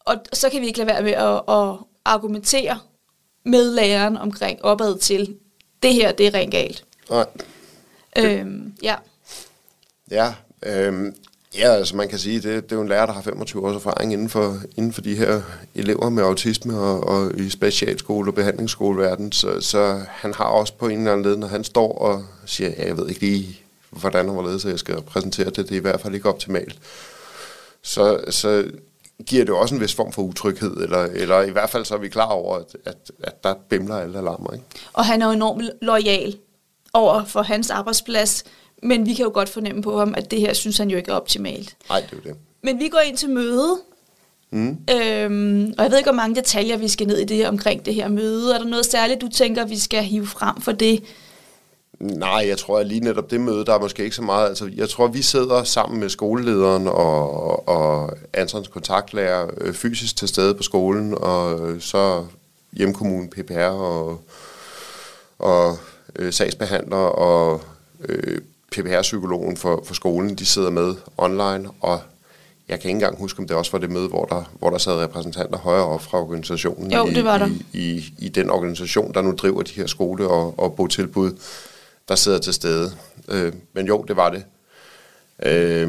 og 0.00 0.16
så 0.32 0.50
kan 0.50 0.60
vi 0.60 0.66
ikke 0.66 0.78
lade 0.78 0.88
være 0.88 1.02
med 1.02 1.12
at, 1.12 1.54
at 1.56 1.86
argumentere 2.04 2.78
med 3.44 3.74
læreren 3.74 4.16
omkring 4.16 4.64
opad 4.64 4.98
til, 4.98 5.36
det 5.82 5.94
her, 5.94 6.12
det 6.12 6.26
er 6.26 6.34
rent 6.34 6.52
galt. 6.52 6.84
Nej. 7.10 7.26
Øhm, 8.18 8.74
ja. 8.82 8.96
Ja, 10.10 10.34
øhm, 10.62 11.16
ja, 11.54 11.74
altså 11.74 11.96
man 11.96 12.08
kan 12.08 12.18
sige, 12.18 12.40
det, 12.40 12.64
det 12.64 12.72
er 12.72 12.76
jo 12.76 12.82
en 12.82 12.88
lærer, 12.88 13.06
der 13.06 13.12
har 13.12 13.22
25 13.22 13.66
års 13.66 13.76
erfaring 13.76 14.12
inden 14.12 14.28
for, 14.28 14.58
inden 14.76 14.92
for 14.92 15.00
de 15.00 15.16
her 15.16 15.42
elever 15.74 16.08
med 16.08 16.22
autisme 16.22 16.78
og, 16.78 17.00
og 17.00 17.38
i 17.38 17.50
specialskole 17.50 18.30
og 18.30 18.34
behandlingsskoleverden, 18.34 19.32
så, 19.32 19.60
så 19.60 20.00
han 20.08 20.34
har 20.34 20.44
også 20.44 20.72
på 20.74 20.88
en 20.88 20.98
eller 20.98 21.12
anden 21.12 21.26
led, 21.26 21.36
når 21.36 21.46
han 21.46 21.64
står 21.64 21.98
og 21.98 22.24
siger, 22.46 22.70
ja, 22.70 22.86
jeg 22.86 22.96
ved 22.96 23.08
ikke 23.08 23.20
lige, 23.20 23.60
hvordan 23.90 24.26
og 24.26 24.32
hvorledes 24.32 24.64
jeg 24.64 24.78
skal 24.78 25.02
præsentere 25.02 25.46
det, 25.46 25.56
det 25.56 25.72
er 25.72 25.76
i 25.76 25.78
hvert 25.78 26.00
fald 26.00 26.14
ikke 26.14 26.28
optimalt. 26.28 26.78
Så, 27.82 28.20
så 28.30 28.64
giver 29.26 29.44
det 29.44 29.54
også 29.54 29.74
en 29.74 29.80
vis 29.80 29.94
form 29.94 30.12
for 30.12 30.22
utryghed, 30.22 30.76
eller, 30.76 30.98
eller 30.98 31.42
i 31.42 31.50
hvert 31.50 31.70
fald 31.70 31.84
så 31.84 31.94
er 31.94 31.98
vi 31.98 32.08
klar 32.08 32.28
over, 32.28 32.56
at, 32.56 32.76
at, 32.84 33.10
at 33.22 33.44
der 33.44 33.54
bimler 33.68 33.96
alle 33.96 34.18
alarmer. 34.18 34.52
Ikke? 34.52 34.64
Og 34.92 35.04
han 35.04 35.22
er 35.22 35.26
jo 35.26 35.32
enormt 35.32 35.70
lojal 35.82 36.36
over 36.92 37.24
for 37.24 37.42
hans 37.42 37.70
arbejdsplads, 37.70 38.44
men 38.82 39.06
vi 39.06 39.14
kan 39.14 39.24
jo 39.24 39.30
godt 39.34 39.48
fornemme 39.48 39.82
på 39.82 39.98
ham, 39.98 40.14
at 40.16 40.30
det 40.30 40.40
her 40.40 40.52
synes 40.52 40.78
han 40.78 40.90
jo 40.90 40.96
ikke 40.96 41.10
er 41.10 41.14
optimalt. 41.14 41.76
Nej, 41.88 42.00
det 42.00 42.12
er 42.12 42.16
jo 42.16 42.30
det. 42.30 42.36
Men 42.62 42.78
vi 42.78 42.88
går 42.88 42.98
ind 42.98 43.16
til 43.16 43.30
møde, 43.30 43.78
mm. 44.50 44.78
øhm, 44.90 45.74
og 45.78 45.84
jeg 45.84 45.90
ved 45.90 45.98
ikke, 45.98 46.10
hvor 46.10 46.16
mange 46.16 46.36
detaljer 46.36 46.76
vi 46.76 46.88
skal 46.88 47.06
ned 47.06 47.18
i 47.18 47.24
det 47.24 47.48
omkring 47.48 47.86
det 47.86 47.94
her 47.94 48.08
møde. 48.08 48.54
Er 48.54 48.58
der 48.58 48.66
noget 48.66 48.86
særligt, 48.86 49.20
du 49.20 49.28
tænker, 49.28 49.66
vi 49.66 49.78
skal 49.78 50.02
hive 50.02 50.26
frem 50.26 50.60
for 50.60 50.72
det? 50.72 51.02
Nej, 52.00 52.44
jeg 52.48 52.58
tror, 52.58 52.78
at 52.78 52.86
lige 52.86 53.00
netop 53.00 53.30
det 53.30 53.40
møde, 53.40 53.64
der 53.64 53.74
er 53.74 53.78
måske 53.78 54.04
ikke 54.04 54.16
så 54.16 54.22
meget. 54.22 54.48
Altså, 54.48 54.70
jeg 54.74 54.88
tror, 54.88 55.06
vi 55.06 55.22
sidder 55.22 55.64
sammen 55.64 56.00
med 56.00 56.08
skolelederen 56.08 56.88
og, 56.88 57.68
og 57.68 58.12
Antons 58.32 58.68
kontaktlærer 58.68 59.50
øh, 59.60 59.74
fysisk 59.74 60.16
til 60.16 60.28
stede 60.28 60.54
på 60.54 60.62
skolen, 60.62 61.14
og 61.18 61.60
så 61.80 62.24
hjemkommunen 62.72 63.30
PPR 63.30 63.58
og, 63.58 64.20
og 65.38 65.78
øh, 66.16 66.32
sagsbehandler 66.32 66.96
og 66.96 67.60
øh, 68.08 68.40
PPR-psykologen 68.72 69.56
for, 69.56 69.82
for 69.84 69.94
skolen, 69.94 70.34
de 70.34 70.46
sidder 70.46 70.70
med 70.70 70.94
online, 71.16 71.70
og 71.80 72.00
jeg 72.68 72.80
kan 72.80 72.88
ikke 72.88 72.96
engang 72.96 73.18
huske, 73.18 73.38
om 73.38 73.48
det 73.48 73.56
også 73.56 73.72
var 73.72 73.78
det 73.78 73.90
møde, 73.90 74.08
hvor 74.08 74.24
der, 74.24 74.52
hvor 74.58 74.70
der 74.70 74.78
sad 74.78 74.92
repræsentanter 74.92 75.58
højere 75.58 75.84
op 75.84 76.02
fra 76.02 76.18
organisationen. 76.18 76.92
Jo, 76.92 77.06
det 77.06 77.24
var 77.24 77.38
der. 77.38 77.48
I, 77.72 77.78
i, 77.78 78.14
I 78.18 78.28
den 78.28 78.50
organisation, 78.50 79.14
der 79.14 79.22
nu 79.22 79.32
driver 79.32 79.62
de 79.62 79.72
her 79.72 79.86
skole- 79.86 80.28
og, 80.28 80.58
og 80.58 80.74
botilbud, 80.74 81.32
der 82.08 82.14
sidder 82.14 82.38
til 82.38 82.54
stede. 82.54 82.92
Øh, 83.28 83.52
men 83.72 83.86
jo, 83.86 84.04
det 84.08 84.16
var 84.16 84.30
det. 84.30 84.44
Øh, 85.46 85.88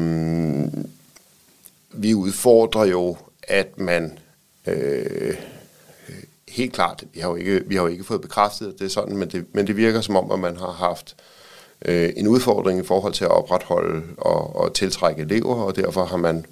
vi 1.92 2.14
udfordrer 2.14 2.84
jo, 2.84 3.16
at 3.42 3.78
man... 3.78 4.18
Øh, 4.66 5.34
helt 6.48 6.72
klart, 6.72 7.04
vi 7.14 7.20
har 7.20 7.28
jo 7.28 7.34
ikke, 7.34 7.62
vi 7.66 7.74
har 7.74 7.82
jo 7.82 7.88
ikke 7.88 8.04
fået 8.04 8.20
bekræftet, 8.20 8.66
at 8.66 8.78
det 8.78 8.84
er 8.84 8.88
sådan, 8.88 9.16
men 9.16 9.30
det, 9.30 9.46
men 9.52 9.66
det 9.66 9.76
virker 9.76 10.00
som 10.00 10.16
om, 10.16 10.30
at 10.30 10.38
man 10.38 10.56
har 10.56 10.72
haft 10.72 11.16
øh, 11.18 11.43
Øh, 11.84 12.12
en 12.16 12.28
udfordring 12.28 12.80
i 12.80 12.86
forhold 12.86 13.12
til 13.12 13.24
at 13.24 13.30
opretholde 13.30 14.02
og, 14.18 14.56
og 14.56 14.74
tiltrække 14.74 15.22
elever, 15.22 15.54
og 15.54 15.76
derfor 15.76 16.04
har 16.04 16.16
man 16.16 16.46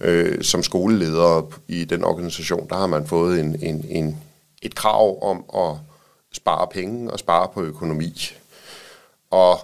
øh, 0.00 0.42
som 0.42 0.62
skoleleder 0.62 1.50
i 1.68 1.84
den 1.84 2.04
organisation, 2.04 2.68
der 2.68 2.76
har 2.76 2.86
man 2.86 3.06
fået 3.06 3.40
en, 3.40 3.56
en, 3.62 3.86
en, 3.88 4.16
et 4.62 4.74
krav 4.74 5.30
om 5.30 5.44
at 5.54 5.76
spare 6.32 6.66
penge 6.66 7.10
og 7.10 7.18
spare 7.18 7.48
på 7.54 7.62
økonomi. 7.62 8.30
Og 9.30 9.58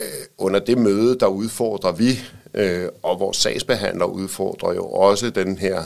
øh, 0.00 0.26
under 0.38 0.60
det 0.60 0.78
møde, 0.78 1.18
der 1.18 1.26
udfordrer 1.26 1.92
vi, 1.92 2.18
øh, 2.54 2.88
og 3.02 3.20
vores 3.20 3.36
sagsbehandler 3.36 4.04
udfordrer 4.04 4.74
jo 4.74 4.86
også 4.86 5.30
den 5.30 5.58
her 5.58 5.82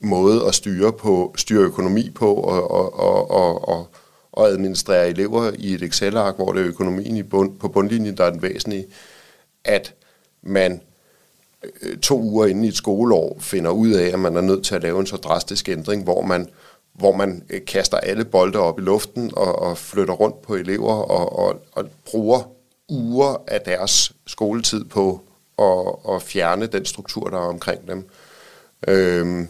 måde 0.00 0.46
at 0.46 0.54
styre 0.54 0.92
på 0.92 1.34
styre 1.36 1.62
økonomi 1.62 2.10
på 2.10 2.34
og, 2.34 2.70
og, 2.70 2.98
og, 2.98 3.30
og, 3.30 3.68
og, 3.68 3.88
at 4.36 4.44
administrere 4.44 5.08
elever 5.08 5.52
i 5.58 5.74
et 5.74 5.82
Excel-ark, 5.82 6.36
hvor 6.36 6.52
det 6.52 6.62
er 6.62 6.68
økonomien 6.68 7.16
i 7.16 7.22
bund, 7.22 7.58
på 7.58 7.68
bundlinjen, 7.68 8.16
der 8.16 8.24
er 8.24 8.30
den 8.30 8.42
væsentlige, 8.42 8.86
at 9.64 9.94
man 10.42 10.82
øh, 11.82 11.98
to 11.98 12.20
uger 12.20 12.46
inden 12.46 12.64
i 12.64 12.68
et 12.68 12.76
skoleår 12.76 13.36
finder 13.40 13.70
ud 13.70 13.90
af, 13.90 14.06
at 14.12 14.18
man 14.18 14.36
er 14.36 14.40
nødt 14.40 14.64
til 14.64 14.74
at 14.74 14.82
lave 14.82 15.00
en 15.00 15.06
så 15.06 15.16
drastisk 15.16 15.68
ændring, 15.68 16.04
hvor 16.04 16.22
man, 16.22 16.48
hvor 16.92 17.16
man 17.16 17.44
øh, 17.50 17.64
kaster 17.64 17.96
alle 17.96 18.24
bolde 18.24 18.58
op 18.58 18.78
i 18.78 18.82
luften 18.82 19.30
og, 19.36 19.58
og 19.58 19.78
flytter 19.78 20.14
rundt 20.14 20.42
på 20.42 20.54
elever 20.54 20.94
og, 20.94 21.38
og, 21.38 21.62
og 21.72 21.84
bruger 22.04 22.42
uger 22.88 23.42
af 23.46 23.60
deres 23.60 24.12
skoletid 24.26 24.84
på 24.84 25.20
at, 25.58 26.14
at 26.14 26.22
fjerne 26.22 26.66
den 26.66 26.84
struktur, 26.84 27.28
der 27.28 27.36
er 27.36 27.48
omkring 27.48 27.88
dem. 27.88 28.08
Øhm, 28.88 29.48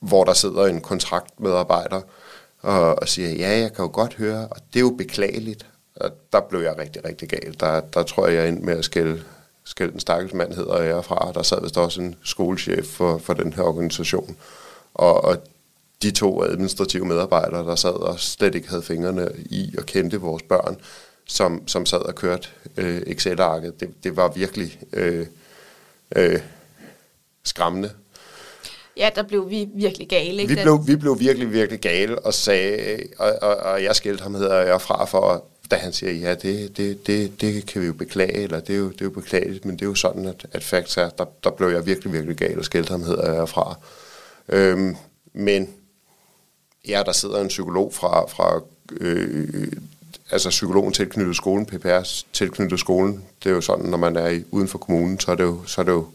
hvor 0.00 0.24
der 0.24 0.32
sidder 0.32 0.66
en 0.66 0.80
kontraktmedarbejder 0.80 2.00
og, 2.62 2.98
og 2.98 3.08
siger, 3.08 3.30
ja, 3.30 3.58
jeg 3.58 3.72
kan 3.72 3.84
jo 3.84 3.90
godt 3.92 4.14
høre, 4.14 4.48
og 4.48 4.56
det 4.72 4.76
er 4.76 4.84
jo 4.84 4.94
beklageligt. 4.98 5.66
Og 5.96 6.10
der 6.32 6.40
blev 6.40 6.60
jeg 6.60 6.78
rigtig, 6.78 7.04
rigtig 7.04 7.28
gal. 7.28 7.56
Der, 7.60 7.80
der 7.80 8.02
tror 8.02 8.26
jeg, 8.26 8.36
jeg 8.36 8.48
endte 8.48 8.58
ind 8.58 8.66
med 8.66 8.78
at 8.78 8.84
skælde, 8.84 9.22
skælde 9.64 9.92
den 9.92 10.00
stakkels 10.00 10.34
mand 10.34 10.52
hedder 10.52 10.82
jeg 10.82 11.04
fra. 11.04 11.32
Der 11.34 11.42
sad 11.42 11.62
vist 11.62 11.78
også 11.78 12.00
en 12.00 12.16
skolechef 12.22 12.86
for, 12.86 13.18
for 13.18 13.34
den 13.34 13.52
her 13.52 13.62
organisation. 13.62 14.36
Og, 14.94 15.24
og 15.24 15.36
de 16.02 16.10
to 16.10 16.44
administrative 16.44 17.06
medarbejdere, 17.06 17.66
der 17.66 17.74
sad 17.74 17.90
og 17.90 18.20
slet 18.20 18.54
ikke 18.54 18.68
havde 18.68 18.82
fingrene 18.82 19.30
i 19.36 19.74
og 19.78 19.86
kendte 19.86 20.20
vores 20.20 20.42
børn, 20.42 20.76
som, 21.26 21.68
som 21.68 21.86
sad 21.86 22.00
og 22.00 22.14
kørte 22.14 22.48
øh, 22.76 23.02
Excel-arket, 23.06 23.80
det, 23.80 24.04
det 24.04 24.16
var 24.16 24.28
virkelig 24.28 24.80
øh, 24.92 25.26
øh, 26.16 26.40
skræmmende. 27.44 27.90
Ja, 28.98 29.10
der 29.14 29.22
blev 29.22 29.50
vi 29.50 29.68
virkelig 29.74 30.08
gale. 30.08 30.42
Ikke? 30.42 30.54
Vi 30.54 30.62
blev, 30.62 30.86
vi 30.86 30.96
blev 30.96 31.20
virkelig, 31.20 31.52
virkelig 31.52 31.80
gale 31.80 32.18
og 32.18 32.34
sagde, 32.34 32.98
og, 33.18 33.32
og, 33.42 33.56
og 33.56 33.82
jeg 33.82 33.96
skældte 33.96 34.22
ham 34.22 34.34
hedder 34.34 34.56
jeg 34.56 34.80
fra 34.80 35.04
for, 35.04 35.44
da 35.70 35.76
han 35.76 35.92
siger, 35.92 36.12
ja, 36.12 36.34
det, 36.34 36.76
det, 36.76 37.06
det, 37.06 37.40
det 37.40 37.66
kan 37.66 37.82
vi 37.82 37.86
jo 37.86 37.92
beklage, 37.92 38.42
eller 38.42 38.60
det 38.60 38.74
er 38.74 38.78
jo, 38.78 38.88
det 38.88 39.00
er 39.00 39.04
jo 39.04 39.10
beklageligt, 39.10 39.64
men 39.64 39.76
det 39.76 39.82
er 39.82 39.86
jo 39.86 39.94
sådan, 39.94 40.26
at, 40.26 40.46
at 40.52 40.64
facts 40.64 40.96
er, 40.96 41.08
der, 41.08 41.24
der 41.44 41.50
blev 41.50 41.68
jeg 41.68 41.86
virkelig, 41.86 42.12
virkelig 42.12 42.36
gal 42.36 42.58
og 42.58 42.64
skældte 42.64 42.90
ham 42.90 43.02
hedder 43.02 43.34
jeg 43.34 43.48
fra. 43.48 43.78
Øhm, 44.48 44.96
men 45.32 45.68
ja, 46.88 47.02
der 47.06 47.12
sidder 47.12 47.40
en 47.40 47.48
psykolog 47.48 47.94
fra, 47.94 48.26
fra 48.26 48.60
øh, 49.00 49.72
altså 50.30 50.48
psykologen 50.48 50.92
tilknyttet 50.92 51.36
skolen, 51.36 51.66
PPR 51.66 52.24
tilknyttet 52.32 52.80
skolen. 52.80 53.24
Det 53.44 53.50
er 53.50 53.54
jo 53.54 53.60
sådan, 53.60 53.84
når 53.84 53.98
man 53.98 54.16
er 54.16 54.28
i, 54.28 54.42
uden 54.50 54.68
for 54.68 54.78
kommunen, 54.78 55.20
så 55.20 55.30
er 55.30 55.34
det 55.34 55.44
jo, 55.44 55.64
så 55.66 55.80
er 55.80 55.84
det 55.84 55.92
jo 55.92 56.06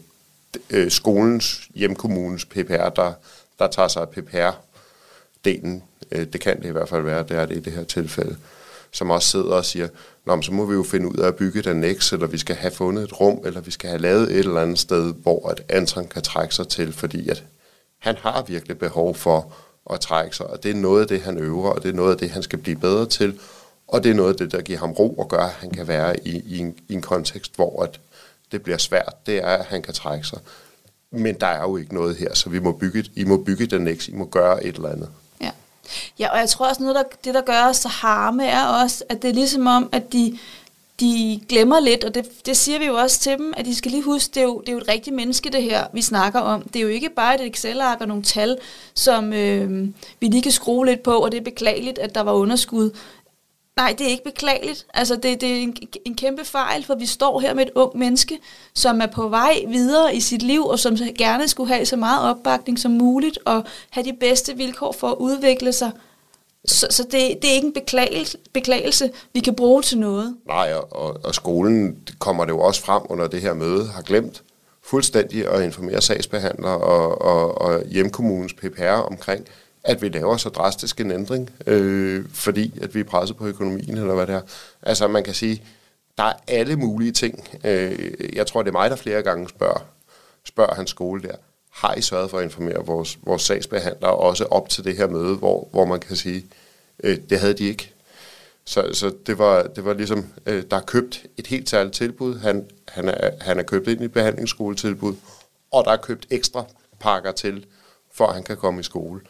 øh, 0.70 0.90
skolens, 0.90 1.68
hjemkommunens 1.74 2.44
PPR, 2.44 2.88
der, 2.88 3.12
der 3.58 3.66
tager 3.66 3.88
sig 3.88 4.02
af 4.02 4.08
PPR-delen. 4.08 5.82
Øh, 6.12 6.26
det 6.32 6.40
kan 6.40 6.62
det 6.62 6.68
i 6.68 6.72
hvert 6.72 6.88
fald 6.88 7.02
være, 7.02 7.22
det 7.22 7.36
er 7.36 7.46
det 7.46 7.56
i 7.56 7.60
det 7.60 7.72
her 7.72 7.84
tilfælde. 7.84 8.36
Som 8.90 9.10
også 9.10 9.28
sidder 9.28 9.54
og 9.54 9.64
siger, 9.64 9.88
Nå, 10.26 10.42
så 10.42 10.52
må 10.52 10.64
vi 10.64 10.74
jo 10.74 10.82
finde 10.82 11.08
ud 11.08 11.16
af 11.16 11.26
at 11.26 11.36
bygge 11.36 11.62
den 11.62 11.84
annex, 11.84 12.12
eller 12.12 12.26
vi 12.26 12.38
skal 12.38 12.56
have 12.56 12.70
fundet 12.70 13.04
et 13.04 13.20
rum, 13.20 13.40
eller 13.44 13.60
vi 13.60 13.70
skal 13.70 13.90
have 13.90 14.02
lavet 14.02 14.30
et 14.30 14.38
eller 14.38 14.60
andet 14.60 14.78
sted, 14.78 15.14
hvor 15.14 15.48
at 15.48 15.62
Anton 15.68 16.06
kan 16.08 16.22
trække 16.22 16.54
sig 16.54 16.68
til, 16.68 16.92
fordi 16.92 17.28
at 17.28 17.44
han 17.98 18.16
har 18.16 18.42
virkelig 18.42 18.78
behov 18.78 19.14
for 19.14 19.52
at 19.90 20.00
trække 20.00 20.36
sig, 20.36 20.46
og 20.46 20.62
det 20.62 20.70
er 20.70 20.74
noget 20.74 21.00
af 21.00 21.08
det, 21.08 21.20
han 21.20 21.38
øver, 21.38 21.70
og 21.70 21.82
det 21.82 21.88
er 21.88 21.92
noget 21.92 22.12
af 22.12 22.18
det, 22.18 22.30
han 22.30 22.42
skal 22.42 22.58
blive 22.58 22.76
bedre 22.76 23.06
til, 23.06 23.40
og 23.88 24.04
det 24.04 24.10
er 24.10 24.14
noget 24.14 24.30
af 24.32 24.36
det, 24.36 24.52
der 24.52 24.62
giver 24.62 24.78
ham 24.78 24.92
ro 24.92 25.14
og 25.14 25.28
gør, 25.28 25.42
at 25.42 25.50
han 25.50 25.70
kan 25.70 25.88
være 25.88 26.26
i, 26.26 26.42
i, 26.46 26.58
en, 26.58 26.78
i 26.88 26.94
en 26.94 27.02
kontekst, 27.02 27.56
hvor 27.56 27.82
at 27.82 28.00
det 28.52 28.62
bliver 28.62 28.78
svært, 28.78 29.26
det 29.26 29.36
er, 29.36 29.46
at 29.46 29.64
han 29.64 29.82
kan 29.82 29.94
trække 29.94 30.26
sig. 30.26 30.38
Men 31.10 31.34
der 31.34 31.46
er 31.46 31.62
jo 31.62 31.76
ikke 31.76 31.94
noget 31.94 32.16
her, 32.16 32.34
så 32.34 32.50
vi 32.50 32.58
må 32.58 32.72
bygge, 32.72 33.04
I 33.16 33.24
må 33.24 33.36
bygge 33.36 33.66
den 33.66 33.86
ikke, 33.86 34.04
I 34.08 34.14
må 34.14 34.24
gøre 34.24 34.64
et 34.64 34.76
eller 34.76 34.88
andet. 34.88 35.08
Ja, 35.40 35.50
ja 36.18 36.28
og 36.32 36.38
jeg 36.38 36.48
tror 36.48 36.68
også, 36.68 36.82
noget, 36.82 36.96
der, 36.96 37.02
det 37.24 37.34
der 37.34 37.40
gør 37.40 37.68
os 37.68 37.76
så 37.76 37.88
harme, 37.88 38.46
er 38.46 38.66
også, 38.66 39.04
at 39.08 39.22
det 39.22 39.30
er 39.30 39.34
ligesom 39.34 39.66
om, 39.66 39.88
at 39.92 40.12
de, 40.12 40.38
de 41.00 41.40
glemmer 41.48 41.80
lidt, 41.80 42.04
og 42.04 42.14
det, 42.14 42.46
det 42.46 42.56
siger 42.56 42.78
vi 42.78 42.86
jo 42.86 42.94
også 42.94 43.20
til 43.20 43.38
dem, 43.38 43.54
at 43.56 43.64
de 43.64 43.74
skal 43.74 43.90
lige 43.90 44.02
huske, 44.02 44.34
det 44.34 44.40
er, 44.40 44.44
jo, 44.44 44.60
det 44.60 44.68
er 44.68 44.72
jo 44.72 44.78
et 44.78 44.88
rigtigt 44.88 45.16
menneske, 45.16 45.50
det 45.50 45.62
her, 45.62 45.86
vi 45.92 46.02
snakker 46.02 46.40
om. 46.40 46.62
Det 46.62 46.76
er 46.76 46.82
jo 46.82 46.88
ikke 46.88 47.10
bare 47.10 47.34
et 47.34 47.46
Excel-ark 47.46 48.00
og 48.00 48.08
nogle 48.08 48.22
tal, 48.22 48.58
som 48.94 49.32
øh, 49.32 49.88
vi 50.20 50.26
lige 50.26 50.42
kan 50.42 50.52
skrue 50.52 50.86
lidt 50.86 51.02
på, 51.02 51.14
og 51.14 51.32
det 51.32 51.38
er 51.38 51.44
beklageligt, 51.44 51.98
at 51.98 52.14
der 52.14 52.20
var 52.20 52.32
underskud. 52.32 52.90
Nej, 53.76 53.94
det 53.98 54.06
er 54.06 54.10
ikke 54.10 54.24
beklageligt. 54.24 54.86
Altså, 54.94 55.16
det, 55.16 55.40
det 55.40 55.50
er 55.50 55.62
en, 55.62 55.76
en 56.04 56.14
kæmpe 56.14 56.44
fejl, 56.44 56.84
for 56.84 56.94
vi 56.94 57.06
står 57.06 57.40
her 57.40 57.54
med 57.54 57.66
et 57.66 57.72
ung 57.74 57.98
menneske, 57.98 58.38
som 58.74 59.00
er 59.00 59.06
på 59.06 59.28
vej 59.28 59.64
videre 59.68 60.14
i 60.14 60.20
sit 60.20 60.42
liv, 60.42 60.64
og 60.64 60.78
som 60.78 60.96
gerne 61.18 61.48
skulle 61.48 61.74
have 61.74 61.86
så 61.86 61.96
meget 61.96 62.30
opbakning 62.30 62.78
som 62.78 62.90
muligt, 62.90 63.38
og 63.44 63.64
have 63.90 64.04
de 64.04 64.12
bedste 64.20 64.56
vilkår 64.56 64.92
for 64.92 65.08
at 65.08 65.16
udvikle 65.18 65.72
sig. 65.72 65.90
Så, 66.64 66.86
så 66.90 67.02
det, 67.02 67.12
det 67.12 67.50
er 67.50 67.54
ikke 67.54 67.66
en 67.66 67.72
beklagelse, 67.72 68.38
beklagelse, 68.52 69.10
vi 69.32 69.40
kan 69.40 69.54
bruge 69.54 69.82
til 69.82 69.98
noget. 69.98 70.36
Nej, 70.46 70.72
og, 70.90 71.24
og 71.24 71.34
skolen 71.34 71.98
kommer 72.18 72.44
det 72.44 72.52
jo 72.52 72.60
også 72.60 72.82
frem 72.82 73.02
under 73.08 73.26
det 73.26 73.40
her 73.40 73.54
møde, 73.54 73.86
har 73.86 74.02
glemt 74.02 74.42
fuldstændig 74.84 75.48
at 75.48 75.62
informere 75.62 76.00
sagsbehandlere 76.00 76.78
og, 76.78 77.22
og, 77.22 77.60
og 77.60 77.86
hjemkommunens 77.86 78.52
PPR 78.52 79.02
omkring, 79.10 79.46
at 79.84 80.02
vi 80.02 80.08
laver 80.08 80.36
så 80.36 80.48
drastisk 80.48 81.00
en 81.00 81.10
ændring, 81.10 81.50
øh, 81.66 82.24
fordi 82.32 82.78
at 82.82 82.94
vi 82.94 83.00
er 83.00 83.04
presset 83.04 83.36
på 83.36 83.46
økonomien, 83.46 83.98
eller 83.98 84.14
hvad 84.14 84.26
det 84.26 84.34
er. 84.34 84.40
Altså 84.82 85.08
man 85.08 85.24
kan 85.24 85.34
sige, 85.34 85.62
der 86.18 86.24
er 86.24 86.34
alle 86.48 86.76
mulige 86.76 87.12
ting. 87.12 87.48
Øh, 87.64 88.14
jeg 88.36 88.46
tror, 88.46 88.62
det 88.62 88.68
er 88.68 88.72
mig, 88.72 88.90
der 88.90 88.96
flere 88.96 89.22
gange 89.22 89.48
spørger, 89.48 89.86
spørger 90.44 90.74
hans 90.74 90.90
skole 90.90 91.22
der, 91.22 91.34
har 91.72 91.94
I 91.94 92.00
sørget 92.00 92.30
for 92.30 92.38
at 92.38 92.44
informere 92.44 92.86
vores, 92.86 93.18
vores 93.22 93.42
sagsbehandlere 93.42 94.14
også 94.16 94.44
op 94.44 94.68
til 94.68 94.84
det 94.84 94.96
her 94.96 95.06
møde, 95.06 95.36
hvor, 95.36 95.68
hvor 95.72 95.84
man 95.84 96.00
kan 96.00 96.16
sige, 96.16 96.44
Øh, 97.02 97.18
det 97.30 97.40
havde 97.40 97.54
de 97.54 97.64
ikke. 97.64 97.94
Så, 98.64 98.90
så 98.92 99.14
det, 99.26 99.38
var, 99.38 99.62
det 99.62 99.84
var 99.84 99.92
ligesom, 99.92 100.26
øh, 100.46 100.64
der 100.70 100.76
er 100.76 100.80
købt 100.80 101.26
et 101.36 101.46
helt 101.46 101.70
særligt 101.70 101.94
tilbud. 101.94 102.38
Han, 102.38 102.66
han, 102.88 103.08
er, 103.08 103.30
han 103.40 103.58
er 103.58 103.62
købt 103.62 103.88
ind 103.88 104.00
i 104.00 104.04
et 104.04 104.12
behandlingsskoletilbud, 104.12 105.14
og 105.72 105.84
der 105.84 105.90
er 105.90 105.96
købt 105.96 106.26
ekstra 106.30 106.64
pakker 107.00 107.32
til, 107.32 107.66
for 108.12 108.26
at 108.26 108.34
han 108.34 108.42
kan 108.42 108.56
komme 108.56 108.80
i 108.80 108.82
skole. 108.82 109.20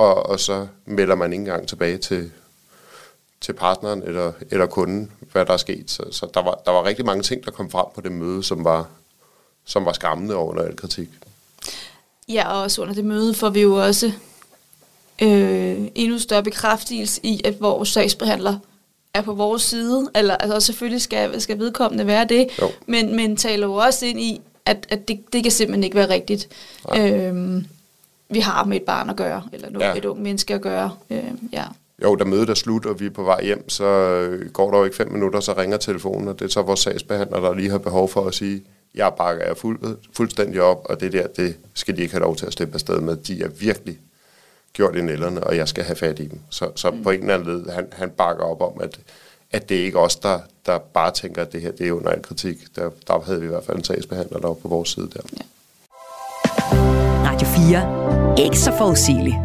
Og, 0.00 0.26
og 0.26 0.40
så 0.40 0.66
melder 0.84 1.14
man 1.14 1.32
ikke 1.32 1.40
engang 1.40 1.68
tilbage 1.68 1.98
til, 1.98 2.30
til 3.40 3.52
partneren 3.52 4.02
eller, 4.02 4.32
eller 4.50 4.66
kunden, 4.66 5.12
hvad 5.32 5.46
der 5.46 5.52
er 5.52 5.56
sket. 5.56 5.90
Så, 5.90 6.02
så 6.10 6.26
der, 6.34 6.42
var, 6.42 6.60
der 6.66 6.72
var 6.72 6.84
rigtig 6.84 7.04
mange 7.06 7.22
ting, 7.22 7.44
der 7.44 7.50
kom 7.50 7.70
frem 7.70 7.86
på 7.94 8.00
det 8.00 8.12
møde, 8.12 8.42
som 8.42 8.64
var, 8.64 8.88
som 9.64 9.84
var 9.84 9.92
skræmmende 9.92 10.36
under 10.36 10.62
al 10.62 10.76
kritik. 10.76 11.08
Ja, 12.28 12.48
og 12.52 12.62
også 12.62 12.82
under 12.82 12.94
det 12.94 13.04
møde 13.04 13.34
får 13.34 13.50
vi 13.50 13.60
jo 13.60 13.74
også 13.74 14.06
øh, 15.22 15.88
endnu 15.94 16.18
større 16.18 16.42
bekræftelse 16.42 17.20
i, 17.22 17.40
at 17.44 17.60
vores 17.60 17.88
sagsbehandler 17.88 18.58
er 19.14 19.22
på 19.22 19.34
vores 19.34 19.62
side, 19.62 20.10
eller 20.14 20.36
altså 20.36 20.60
selvfølgelig 20.60 21.02
skal, 21.02 21.40
skal 21.40 21.58
vedkommende 21.58 22.06
være 22.06 22.24
det, 22.24 22.48
Jo. 22.62 22.70
men, 22.86 23.16
men 23.16 23.36
taler 23.36 23.66
jo 23.66 23.74
også 23.74 24.06
ind 24.06 24.20
i, 24.20 24.40
at, 24.66 24.86
at 24.88 25.08
det, 25.08 25.20
det 25.32 25.42
kan 25.42 25.52
simpelthen 25.52 25.84
ikke 25.84 25.96
være 25.96 26.10
rigtigt. 26.10 26.48
Øhm, 26.96 27.66
vi 28.30 28.40
har 28.40 28.64
med 28.64 28.76
et 28.76 28.82
barn 28.82 29.10
at 29.10 29.16
gøre, 29.16 29.42
eller 29.52 29.70
noget, 29.70 29.86
Ja. 29.86 29.90
ja. 29.90 29.98
et 29.98 30.04
ung 30.04 30.22
menneske 30.22 30.54
at 30.54 30.60
gøre. 30.60 30.90
Øhm, 31.10 31.48
ja. 31.52 31.64
Jo, 32.02 32.16
da 32.16 32.24
mødet 32.24 32.50
er 32.50 32.54
slut, 32.54 32.86
og 32.86 33.00
vi 33.00 33.06
er 33.06 33.10
på 33.10 33.22
vej 33.22 33.44
hjem, 33.44 33.68
så 33.68 33.84
øh, 33.84 34.50
går 34.50 34.70
der 34.70 34.78
jo 34.78 34.84
ikke 34.84 34.96
fem 34.96 35.12
minutter, 35.12 35.40
så 35.40 35.52
ringer 35.52 35.76
telefonen, 35.76 36.28
og 36.28 36.38
det 36.38 36.44
er 36.44 36.48
så 36.48 36.62
vores 36.62 36.80
sagsbehandler, 36.80 37.40
der 37.40 37.54
lige 37.54 37.70
har 37.70 37.78
behov 37.78 38.08
for 38.08 38.26
at 38.26 38.34
sige, 38.34 38.62
jeg 38.94 39.12
bakker 39.18 39.44
jer 39.44 39.54
fuld, 39.54 39.96
fuldstændig 40.12 40.62
op, 40.62 40.82
og 40.84 41.00
det 41.00 41.12
der, 41.12 41.26
det 41.26 41.56
skal 41.74 41.96
de 41.96 42.02
ikke 42.02 42.14
have 42.14 42.22
lov 42.22 42.36
til 42.36 42.46
at 42.46 42.52
slippe 42.52 42.74
afsted 42.74 43.00
med. 43.00 43.16
De 43.16 43.42
er 43.42 43.48
virkelig 43.48 43.98
gjort 44.72 44.96
i 44.96 45.02
nælderne, 45.02 45.44
og 45.44 45.56
jeg 45.56 45.68
skal 45.68 45.84
have 45.84 45.96
fat 45.96 46.18
i 46.18 46.26
dem. 46.26 46.38
Så, 46.50 46.70
så 46.76 46.90
mm. 46.90 47.02
på 47.02 47.10
en 47.10 47.20
eller 47.20 47.34
anden 47.34 47.48
led, 47.56 47.70
han, 47.70 47.86
han 47.92 48.10
bakker 48.10 48.44
op 48.44 48.62
om, 48.62 48.72
at, 48.80 48.98
at 49.50 49.68
det 49.68 49.80
er 49.80 49.84
ikke 49.84 49.98
os, 49.98 50.16
der, 50.16 50.38
der 50.66 50.78
bare 50.78 51.10
tænker, 51.10 51.42
at 51.42 51.52
det 51.52 51.60
her 51.60 51.70
det 51.70 51.88
er 51.88 51.92
under 51.92 52.10
al 52.10 52.22
kritik. 52.22 52.76
Der, 52.76 52.90
der 53.06 53.20
havde 53.20 53.40
vi 53.40 53.46
i 53.46 53.48
hvert 53.48 53.64
fald 53.64 53.76
en 53.76 53.84
sagsbehandler, 53.84 54.38
der 54.38 54.46
var 54.48 54.54
på 54.54 54.68
vores 54.68 54.88
side 54.88 55.10
der. 55.14 55.20
Radio 57.30 57.48
4. 57.48 58.44
Ikke 58.44 58.58
så 58.58 58.72
forudsigeligt. 58.78 59.36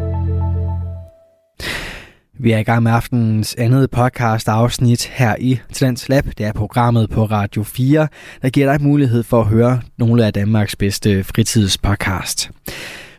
Vi 2.40 2.52
er 2.52 2.58
i 2.58 2.64
gang 2.64 2.84
med 2.84 2.92
aftenens 2.92 3.56
andet 3.58 3.92
podcast 3.92 4.48
afsnit 4.48 5.06
her 5.06 5.36
i 5.40 5.60
Talents 5.74 6.10
Lab. 6.10 6.26
Det 6.38 6.46
er 6.46 6.54
programmet 6.54 7.10
på 7.10 7.26
Radio 7.26 7.64
4, 7.64 8.08
der 8.42 8.50
giver 8.50 8.72
dig 8.72 8.84
mulighed 8.84 9.24
for 9.24 9.42
at 9.42 9.48
høre 9.48 9.82
nogle 9.98 10.26
af 10.26 10.34
Danmarks 10.34 10.76
bedste 10.76 11.24
fritidspodcast. 11.24 12.52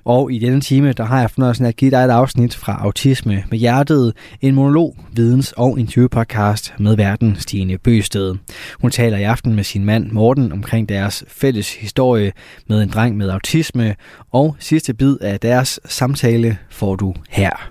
Og 0.06 0.32
i 0.32 0.38
denne 0.38 0.60
time, 0.60 0.92
der 0.92 1.04
har 1.04 1.20
jeg 1.20 1.30
fornøjelsen 1.30 1.66
at 1.66 1.76
give 1.76 1.90
dig 1.90 2.04
et 2.04 2.10
afsnit 2.10 2.54
fra 2.54 2.78
Autisme 2.82 3.44
med 3.50 3.58
Hjertet, 3.58 4.14
en 4.40 4.54
monolog, 4.54 4.96
videns- 5.12 5.52
og 5.56 5.78
interviewpodcast 5.78 6.74
med 6.78 6.96
verden 6.96 7.36
Stine 7.40 7.78
Bøsted. 7.78 8.34
Hun 8.80 8.90
taler 8.90 9.18
i 9.18 9.22
aften 9.22 9.54
med 9.54 9.64
sin 9.64 9.84
mand 9.84 10.10
Morten 10.10 10.52
omkring 10.52 10.88
deres 10.88 11.24
fælles 11.28 11.74
historie 11.74 12.32
med 12.66 12.82
en 12.82 12.88
dreng 12.88 13.16
med 13.16 13.30
autisme, 13.30 13.94
og 14.32 14.56
sidste 14.58 14.94
bid 14.94 15.16
af 15.20 15.40
deres 15.40 15.80
samtale 15.84 16.58
får 16.70 16.96
du 16.96 17.14
her. 17.28 17.70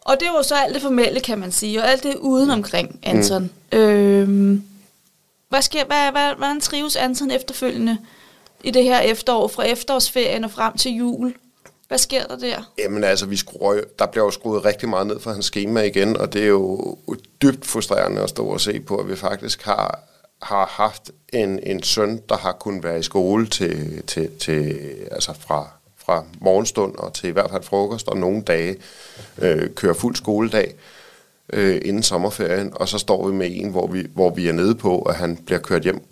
Og 0.00 0.16
det 0.20 0.28
var 0.36 0.42
så 0.42 0.54
alt 0.66 0.74
det 0.74 0.82
formelle, 0.82 1.20
kan 1.20 1.38
man 1.38 1.52
sige, 1.52 1.82
og 1.82 1.90
alt 1.90 2.02
det 2.02 2.14
uden 2.20 2.50
omkring 2.50 2.98
Anton. 3.02 3.50
Mm. 3.72 3.78
Øhm, 3.78 4.62
hvad 5.48 5.62
sker, 5.62 5.84
hvad, 5.86 6.12
hvad, 6.12 6.34
hvordan 6.36 6.60
trives 6.60 6.96
Anton 6.96 7.30
efterfølgende 7.30 7.98
i 8.64 8.70
det 8.70 8.84
her 8.84 9.00
efterår, 9.00 9.48
fra 9.48 9.64
efterårsferien 9.64 10.44
og 10.44 10.50
frem 10.50 10.76
til 10.76 10.92
jul? 10.92 11.34
Hvad 11.88 11.98
sker 11.98 12.26
der 12.26 12.36
der? 12.36 12.72
Jamen 12.78 13.04
altså, 13.04 13.26
vi 13.26 13.36
skruer, 13.36 13.80
der 13.98 14.06
bliver 14.06 14.24
jo 14.24 14.30
skruet 14.30 14.64
rigtig 14.64 14.88
meget 14.88 15.06
ned 15.06 15.20
for 15.20 15.32
hans 15.32 15.44
schema 15.44 15.82
igen, 15.82 16.16
og 16.16 16.32
det 16.32 16.42
er 16.42 16.46
jo 16.46 16.96
dybt 17.42 17.66
frustrerende 17.66 18.22
at 18.22 18.28
stå 18.28 18.46
og 18.46 18.60
se 18.60 18.80
på, 18.80 18.96
at 18.96 19.08
vi 19.08 19.16
faktisk 19.16 19.62
har, 19.62 20.00
har 20.42 20.66
haft 20.66 21.10
en, 21.32 21.58
en 21.62 21.82
søn, 21.82 22.20
der 22.28 22.36
har 22.36 22.52
kunnet 22.52 22.84
være 22.84 22.98
i 22.98 23.02
skole 23.02 23.46
til, 23.46 24.02
til, 24.06 24.30
til 24.38 24.80
altså 25.10 25.32
fra, 25.40 25.68
fra 25.96 26.24
morgenstund 26.40 26.94
og 26.96 27.14
til 27.14 27.28
i 27.28 27.32
hvert 27.32 27.50
fald 27.50 27.62
frokost, 27.62 28.08
og 28.08 28.16
nogle 28.16 28.42
dage 28.42 28.76
øh, 29.38 29.70
kører 29.74 29.94
fuld 29.94 30.16
skoledag 30.16 30.74
øh, 31.52 31.80
inden 31.84 32.02
sommerferien, 32.02 32.72
og 32.74 32.88
så 32.88 32.98
står 32.98 33.28
vi 33.28 33.34
med 33.34 33.50
en, 33.52 33.70
hvor 33.70 33.86
vi, 33.86 34.06
hvor 34.14 34.30
vi 34.30 34.48
er 34.48 34.52
nede 34.52 34.74
på, 34.74 35.02
at 35.02 35.14
han 35.14 35.36
bliver 35.36 35.60
kørt 35.60 35.82
hjem 35.82 36.02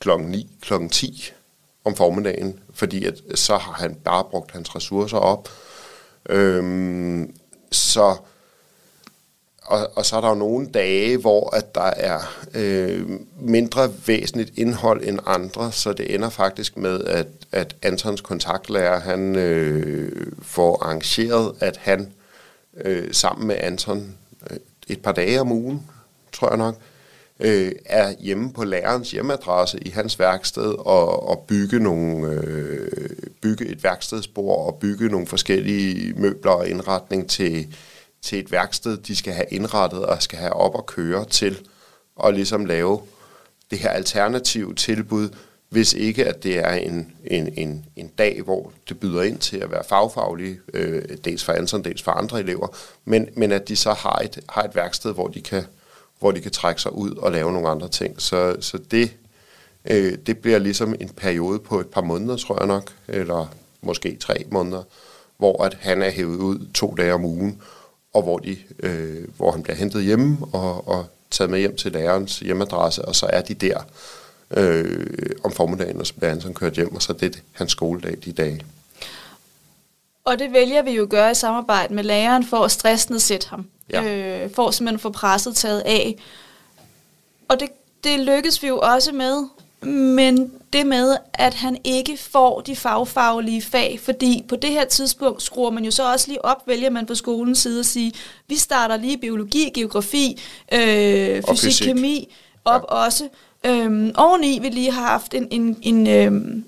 klokken 0.00 0.28
9, 0.28 0.50
klokken 0.60 0.88
10 0.88 1.32
om 1.86 1.96
formiddagen, 1.96 2.58
fordi 2.74 3.04
at, 3.04 3.14
så 3.34 3.56
har 3.56 3.72
han 3.72 3.94
bare 3.94 4.24
brugt 4.24 4.52
hans 4.52 4.76
ressourcer 4.76 5.18
op. 5.18 5.48
Øhm, 6.28 7.34
så 7.72 8.16
og, 9.62 9.90
og 9.96 10.06
så 10.06 10.16
er 10.16 10.20
der 10.20 10.28
jo 10.28 10.34
nogle 10.34 10.66
dage, 10.66 11.16
hvor 11.16 11.56
at 11.56 11.74
der 11.74 11.80
er 11.96 12.18
øh, 12.54 13.08
mindre 13.40 13.92
væsentligt 14.06 14.52
indhold 14.56 15.08
end 15.08 15.18
andre, 15.26 15.72
så 15.72 15.92
det 15.92 16.14
ender 16.14 16.28
faktisk 16.28 16.76
med, 16.76 17.04
at, 17.04 17.26
at 17.52 17.76
Antons 17.82 18.20
kontaktlærer, 18.20 19.00
han 19.00 19.36
øh, 19.36 20.32
får 20.42 20.82
arrangeret, 20.82 21.52
at 21.60 21.76
han 21.76 22.12
øh, 22.76 23.14
sammen 23.14 23.46
med 23.46 23.56
Anton 23.58 24.14
øh, 24.50 24.56
et 24.88 25.02
par 25.02 25.12
dage 25.12 25.40
om 25.40 25.52
ugen, 25.52 25.82
tror 26.32 26.48
jeg 26.48 26.58
nok, 26.58 26.74
øh, 26.74 26.95
Øh, 27.40 27.72
er 27.84 28.14
hjemme 28.20 28.52
på 28.52 28.64
lærerens 28.64 29.10
hjemmeadresse 29.10 29.78
i 29.82 29.90
hans 29.90 30.18
værksted 30.18 30.74
og, 30.78 31.28
og 31.28 31.44
bygge, 31.48 31.78
nogle, 31.78 32.28
øh, 32.28 33.16
bygge 33.42 33.66
et 33.66 33.84
værkstedsbord 33.84 34.66
og 34.66 34.78
bygge 34.80 35.08
nogle 35.08 35.26
forskellige 35.26 36.14
møbler 36.14 36.52
og 36.52 36.68
indretning 36.68 37.30
til, 37.30 37.74
til 38.22 38.38
et 38.38 38.52
værksted, 38.52 38.96
de 38.96 39.16
skal 39.16 39.32
have 39.32 39.46
indrettet 39.50 40.06
og 40.06 40.22
skal 40.22 40.38
have 40.38 40.52
op 40.52 40.74
og 40.74 40.86
køre 40.86 41.24
til 41.24 41.58
og 42.16 42.32
ligesom 42.32 42.64
lave 42.64 43.00
det 43.70 43.78
her 43.78 43.90
alternative 43.90 44.74
tilbud, 44.74 45.28
hvis 45.68 45.92
ikke 45.92 46.26
at 46.26 46.42
det 46.42 46.58
er 46.58 46.72
en, 46.72 47.12
en, 47.24 47.54
en, 47.56 47.84
en 47.96 48.08
dag, 48.08 48.42
hvor 48.42 48.72
det 48.88 49.00
byder 49.00 49.22
ind 49.22 49.38
til 49.38 49.56
at 49.56 49.70
være 49.70 49.84
fagfaglige, 49.88 50.60
øh, 50.74 51.02
dels 51.24 51.44
for 51.44 51.52
Anton, 51.52 51.84
dels 51.84 52.02
for 52.02 52.12
andre 52.12 52.40
elever, 52.40 52.76
men, 53.04 53.28
men 53.36 53.52
at 53.52 53.68
de 53.68 53.76
så 53.76 53.92
har 53.92 54.20
et, 54.24 54.38
har 54.48 54.62
et 54.62 54.74
værksted, 54.74 55.14
hvor 55.14 55.28
de 55.28 55.40
kan 55.40 55.64
hvor 56.18 56.30
de 56.30 56.40
kan 56.40 56.50
trække 56.50 56.82
sig 56.82 56.92
ud 56.92 57.10
og 57.10 57.32
lave 57.32 57.52
nogle 57.52 57.68
andre 57.68 57.88
ting. 57.88 58.22
Så, 58.22 58.56
så 58.60 58.78
det, 58.90 59.16
øh, 59.84 60.18
det 60.26 60.38
bliver 60.38 60.58
ligesom 60.58 60.94
en 61.00 61.08
periode 61.08 61.58
på 61.58 61.80
et 61.80 61.86
par 61.86 62.00
måneder, 62.00 62.36
tror 62.36 62.58
jeg 62.58 62.66
nok, 62.66 62.92
eller 63.08 63.46
måske 63.80 64.16
tre 64.20 64.44
måneder, 64.50 64.82
hvor 65.38 65.64
at 65.64 65.74
han 65.80 66.02
er 66.02 66.10
hævet 66.10 66.38
ud 66.38 66.66
to 66.74 66.94
dage 66.96 67.14
om 67.14 67.24
ugen, 67.24 67.62
og 68.14 68.22
hvor, 68.22 68.38
de, 68.38 68.56
øh, 68.80 69.28
hvor 69.36 69.50
han 69.52 69.62
bliver 69.62 69.76
hentet 69.76 70.04
hjemme 70.04 70.38
og, 70.52 70.88
og 70.88 71.06
taget 71.30 71.50
med 71.50 71.58
hjem 71.58 71.76
til 71.76 71.92
lærerens 71.92 72.38
hjemmeadresse, 72.38 73.04
og 73.04 73.16
så 73.16 73.26
er 73.26 73.40
de 73.40 73.54
der 73.54 73.78
øh, 74.50 75.06
om 75.44 75.52
formiddagen, 75.52 76.00
og 76.00 76.06
så 76.06 76.14
bliver 76.14 76.30
han 76.30 76.40
sådan 76.40 76.54
kørt 76.54 76.72
hjem, 76.72 76.94
og 76.94 77.02
så 77.02 77.12
er 77.12 77.16
det 77.16 77.42
hans 77.52 77.72
skoledag 77.72 78.16
de 78.24 78.32
dage. 78.32 78.60
Og 80.24 80.38
det 80.38 80.52
vælger 80.52 80.82
vi 80.82 80.90
jo 80.90 81.02
at 81.02 81.08
gøre 81.08 81.30
i 81.30 81.34
samarbejde 81.34 81.94
med 81.94 82.04
læreren 82.04 82.46
for 82.46 82.56
at 82.56 82.70
stressnedsætte 82.70 83.48
ham. 83.48 83.66
Ja. 83.92 84.02
Øh, 84.04 84.50
for 84.54 84.70
simpelthen 84.70 84.94
at 84.94 85.00
få 85.00 85.10
presset 85.10 85.56
taget 85.56 85.80
af. 85.80 86.16
Og 87.48 87.60
det, 87.60 87.68
det 88.04 88.20
lykkes 88.20 88.62
vi 88.62 88.68
jo 88.68 88.78
også 88.78 89.12
med, 89.12 89.44
men 89.90 90.52
det 90.72 90.86
med, 90.86 91.16
at 91.34 91.54
han 91.54 91.78
ikke 91.84 92.16
får 92.16 92.60
de 92.60 92.76
fagfaglige 92.76 93.62
fag, 93.62 94.00
fordi 94.02 94.44
på 94.48 94.56
det 94.56 94.70
her 94.70 94.84
tidspunkt 94.84 95.42
skruer 95.42 95.70
man 95.70 95.84
jo 95.84 95.90
så 95.90 96.12
også 96.12 96.28
lige 96.28 96.44
op, 96.44 96.68
vælger 96.68 96.90
man 96.90 97.06
på 97.06 97.14
skolens 97.14 97.58
side 97.58 97.80
at 97.80 97.86
sige, 97.86 98.12
vi 98.48 98.56
starter 98.56 98.96
lige 98.96 99.18
biologi, 99.18 99.70
geografi, 99.74 100.40
øh, 100.72 101.42
fysik, 101.50 101.68
fysik. 101.68 101.86
kemi 101.86 102.34
op 102.64 102.82
ja. 102.90 102.96
også. 102.96 103.28
Øhm, 103.64 104.12
oveni 104.14 104.58
vi 104.62 104.68
lige 104.68 104.90
har 104.90 105.06
haft 105.06 105.34
en, 105.34 105.48
en, 105.50 105.78
en, 105.82 106.06
øhm, 106.06 106.64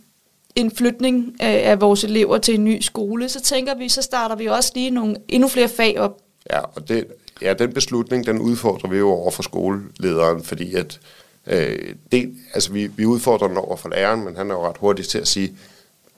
en 0.55 0.71
flytning 0.71 1.37
af, 1.41 1.71
af 1.71 1.81
vores 1.81 2.05
elever 2.05 2.39
til 2.39 2.55
en 2.55 2.65
ny 2.65 2.81
skole, 2.81 3.29
så 3.29 3.41
tænker 3.41 3.75
vi, 3.75 3.89
så 3.89 4.03
starter 4.03 4.37
vi 4.37 4.47
også 4.47 4.73
lige 4.75 4.91
nogle 4.91 5.17
endnu 5.29 5.49
flere 5.49 5.69
fag 5.69 6.01
op. 6.01 6.21
Ja, 6.53 6.61
og 6.61 6.89
det, 6.89 7.07
ja, 7.43 7.55
den 7.55 7.73
beslutning, 7.73 8.27
den 8.27 8.39
udfordrer 8.39 8.91
vi 8.91 8.99
jo 8.99 9.11
over 9.11 9.31
for 9.31 9.43
skolelederen, 9.43 10.45
fordi 10.45 10.75
at 10.75 11.01
øh, 11.47 11.95
det, 12.13 12.35
altså 12.55 12.73
vi, 12.73 12.87
vi 12.87 13.07
udfordrer 13.07 13.49
den 13.49 13.57
over 13.57 13.77
for 13.77 13.89
læreren, 13.89 14.25
men 14.25 14.37
han 14.37 14.51
er 14.51 14.55
jo 14.55 14.67
ret 14.69 14.77
hurtig 14.79 15.09
til 15.09 15.19
at 15.19 15.29
sige, 15.29 15.57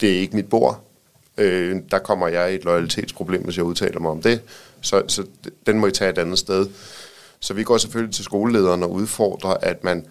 det 0.01 0.17
er 0.17 0.21
ikke 0.21 0.37
mit 0.37 0.49
bord. 0.49 0.85
Øh, 1.39 1.77
der 1.91 1.99
kommer 1.99 2.29
jeg 2.29 2.53
i 2.53 2.55
et 2.55 2.65
loyalitetsproblem, 2.65 3.45
hvis 3.45 3.57
jeg 3.57 3.65
udtaler 3.65 4.01
mig 4.01 4.11
om 4.11 4.23
det. 4.23 4.41
Så, 4.81 5.03
så 5.09 5.27
den 5.67 5.79
må 5.79 5.87
I 5.87 5.91
tage 5.91 6.11
et 6.11 6.19
andet 6.19 6.39
sted. 6.39 6.69
Så 7.41 7.55
vi 7.55 7.63
går 7.63 7.79
selvfølgelig 7.79 8.15
til 8.15 8.25
skolelederen 8.25 8.83
og 8.83 8.93
udfordrer, 8.93 9.55
at 9.55 9.85
man 9.85 10.07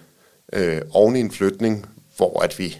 øh, 0.53 0.81
oven 0.91 1.15
i 1.15 1.19
en 1.19 1.31
flytning, 1.31 1.85
hvor 2.17 2.39
at 2.43 2.59
vi 2.59 2.77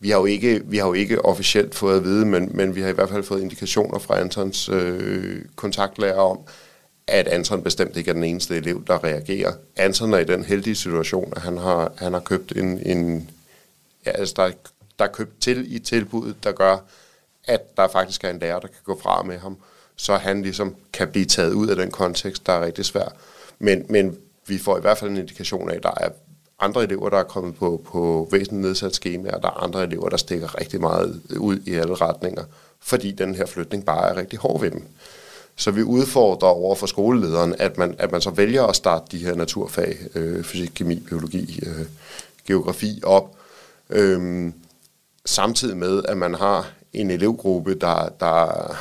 vi 0.00 0.10
har 0.10 0.18
jo 0.18 0.24
ikke, 0.24 0.62
vi 0.64 0.78
har 0.78 0.86
jo 0.86 0.92
ikke 0.92 1.24
officielt 1.24 1.74
fået 1.74 1.96
at 1.96 2.04
vide, 2.04 2.26
men, 2.26 2.50
men 2.54 2.74
vi 2.74 2.80
har 2.80 2.88
i 2.88 2.92
hvert 2.92 3.08
fald 3.08 3.22
fået 3.22 3.42
indikationer 3.42 3.98
fra 3.98 4.20
Antons 4.20 4.68
øh, 4.68 5.44
kontaktlærer 5.56 6.20
om, 6.20 6.38
at 7.06 7.28
Anton 7.28 7.62
bestemt 7.62 7.96
ikke 7.96 8.08
er 8.08 8.14
den 8.14 8.24
eneste 8.24 8.56
elev, 8.56 8.84
der 8.86 9.04
reagerer. 9.04 9.52
Anton 9.76 10.12
er 10.14 10.18
i 10.18 10.24
den 10.24 10.44
heldige 10.44 10.74
situation, 10.74 11.32
at 11.36 11.42
han 11.42 11.56
har, 11.58 11.92
han 11.96 12.12
har 12.12 12.20
købt 12.20 12.52
en, 12.52 12.86
en 12.86 13.30
ja, 14.06 14.10
altså 14.10 14.34
der, 14.36 14.50
der 14.98 15.04
er 15.04 15.12
købt 15.12 15.40
til 15.40 15.74
i 15.74 15.78
tilbuddet, 15.78 16.44
der 16.44 16.52
gør, 16.52 16.78
at 17.44 17.76
der 17.76 17.88
faktisk 17.88 18.24
er 18.24 18.30
en 18.30 18.38
lærer, 18.38 18.60
der 18.60 18.68
kan 18.68 18.82
gå 18.84 19.00
fra 19.02 19.22
med 19.22 19.38
ham. 19.38 19.56
så 19.96 20.16
han 20.16 20.42
ligesom 20.42 20.76
kan 20.92 21.08
blive 21.08 21.24
taget 21.24 21.52
ud 21.52 21.68
af 21.68 21.76
den 21.76 21.90
kontekst, 21.90 22.46
der 22.46 22.52
er 22.52 22.64
rigtig 22.64 22.84
svær. 22.84 23.08
Men, 23.58 23.86
men 23.88 24.18
vi 24.46 24.58
får 24.58 24.78
i 24.78 24.80
hvert 24.80 24.98
fald 24.98 25.10
en 25.10 25.16
indikation 25.16 25.70
af, 25.70 25.76
at 25.76 25.82
der 25.82 25.94
er 25.96 26.08
andre 26.60 26.82
elever, 26.82 27.08
der 27.08 27.18
er 27.18 27.22
kommet 27.22 27.56
på, 27.56 27.82
på 27.86 28.28
væsentligt 28.32 28.62
nedsat 28.62 28.94
schema, 28.94 29.30
og 29.30 29.42
der 29.42 29.48
er 29.48 29.62
andre 29.62 29.82
elever, 29.82 30.08
der 30.08 30.16
stikker 30.16 30.60
rigtig 30.60 30.80
meget 30.80 31.20
ud 31.36 31.58
i 31.66 31.74
alle 31.74 31.94
retninger, 31.94 32.44
fordi 32.80 33.10
den 33.10 33.34
her 33.34 33.46
flytning 33.46 33.84
bare 33.84 34.10
er 34.10 34.16
rigtig 34.16 34.38
hård 34.38 34.60
ved 34.60 34.70
dem. 34.70 34.82
Så 35.56 35.70
vi 35.70 35.82
udfordrer 35.82 36.48
over 36.48 36.74
for 36.74 36.86
skolelederen, 36.86 37.54
at 37.58 37.78
man, 37.78 37.94
at 37.98 38.12
man 38.12 38.20
så 38.20 38.30
vælger 38.30 38.64
at 38.64 38.76
starte 38.76 39.04
de 39.10 39.24
her 39.24 39.34
naturfag, 39.34 39.96
øh, 40.14 40.44
fysik, 40.44 40.70
kemi, 40.74 41.00
biologi, 41.00 41.60
øh, 41.66 41.86
geografi 42.46 43.00
op, 43.04 43.36
øh, 43.90 44.52
samtidig 45.26 45.76
med, 45.76 46.02
at 46.08 46.16
man 46.16 46.34
har 46.34 46.70
en 46.92 47.10
elevgruppe, 47.10 47.74
der, 47.74 48.08
der 48.20 48.76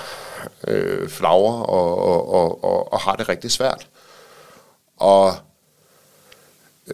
øh, 0.67 1.09
flagrer 1.09 1.61
og, 1.61 1.97
og, 1.97 2.33
og, 2.33 2.63
og, 2.63 2.93
og 2.93 2.99
har 2.99 3.15
det 3.15 3.29
rigtig 3.29 3.51
svært. 3.51 3.87
Og 4.97 5.33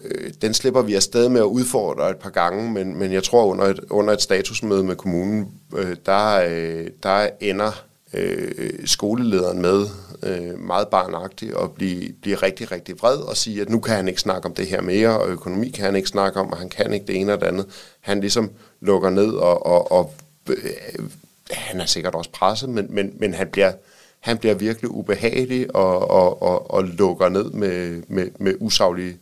øh, 0.02 0.32
den 0.42 0.54
slipper 0.54 0.82
vi 0.82 0.94
afsted 0.94 1.28
med 1.28 1.40
at 1.40 1.44
udfordre 1.44 2.10
et 2.10 2.16
par 2.16 2.30
gange, 2.30 2.72
men, 2.72 2.98
men 2.98 3.12
jeg 3.12 3.22
tror 3.24 3.44
under 3.44 3.64
et, 3.64 3.80
under 3.90 4.12
et 4.12 4.22
statusmøde 4.22 4.84
med 4.84 4.96
kommunen, 4.96 5.52
øh, 5.76 5.96
der, 6.06 6.44
øh, 6.48 6.86
der 7.02 7.28
ender 7.40 7.84
øh, 8.14 8.86
skolelederen 8.86 9.62
med 9.62 9.86
øh, 10.22 10.58
meget 10.58 10.88
barnagtigt 10.88 11.52
og 11.54 11.72
blive, 11.72 12.12
blive 12.22 12.36
rigtig, 12.36 12.72
rigtig 12.72 12.98
vred 12.98 13.16
og 13.16 13.36
sige, 13.36 13.60
at 13.60 13.68
nu 13.68 13.80
kan 13.80 13.96
han 13.96 14.08
ikke 14.08 14.20
snakke 14.20 14.46
om 14.46 14.54
det 14.54 14.66
her 14.66 14.80
mere, 14.80 15.20
og 15.20 15.28
økonomi 15.28 15.70
kan 15.70 15.84
han 15.84 15.96
ikke 15.96 16.08
snakke 16.08 16.40
om, 16.40 16.50
og 16.50 16.56
han 16.56 16.68
kan 16.68 16.92
ikke 16.92 17.06
det 17.06 17.16
ene 17.16 17.32
og 17.32 17.40
det 17.40 17.46
andet. 17.46 17.66
Han 18.00 18.20
ligesom 18.20 18.50
lukker 18.80 19.10
ned, 19.10 19.32
og, 19.32 19.66
og, 19.66 19.92
og 19.92 20.14
øh, 20.50 20.56
han 21.50 21.80
er 21.80 21.86
sikkert 21.86 22.14
også 22.14 22.30
presset, 22.30 22.68
men, 22.68 22.86
men, 22.90 23.12
men 23.18 23.34
han 23.34 23.48
bliver 23.48 23.72
han 24.24 24.38
bliver 24.38 24.54
virkelig 24.54 24.90
ubehagelig 24.90 25.76
og, 25.76 26.10
og, 26.10 26.42
og, 26.42 26.70
og 26.70 26.84
lukker 26.84 27.28
ned 27.28 27.50
med, 27.50 28.02
med, 28.08 28.28
med 28.40 28.54
usaglige 28.60 29.18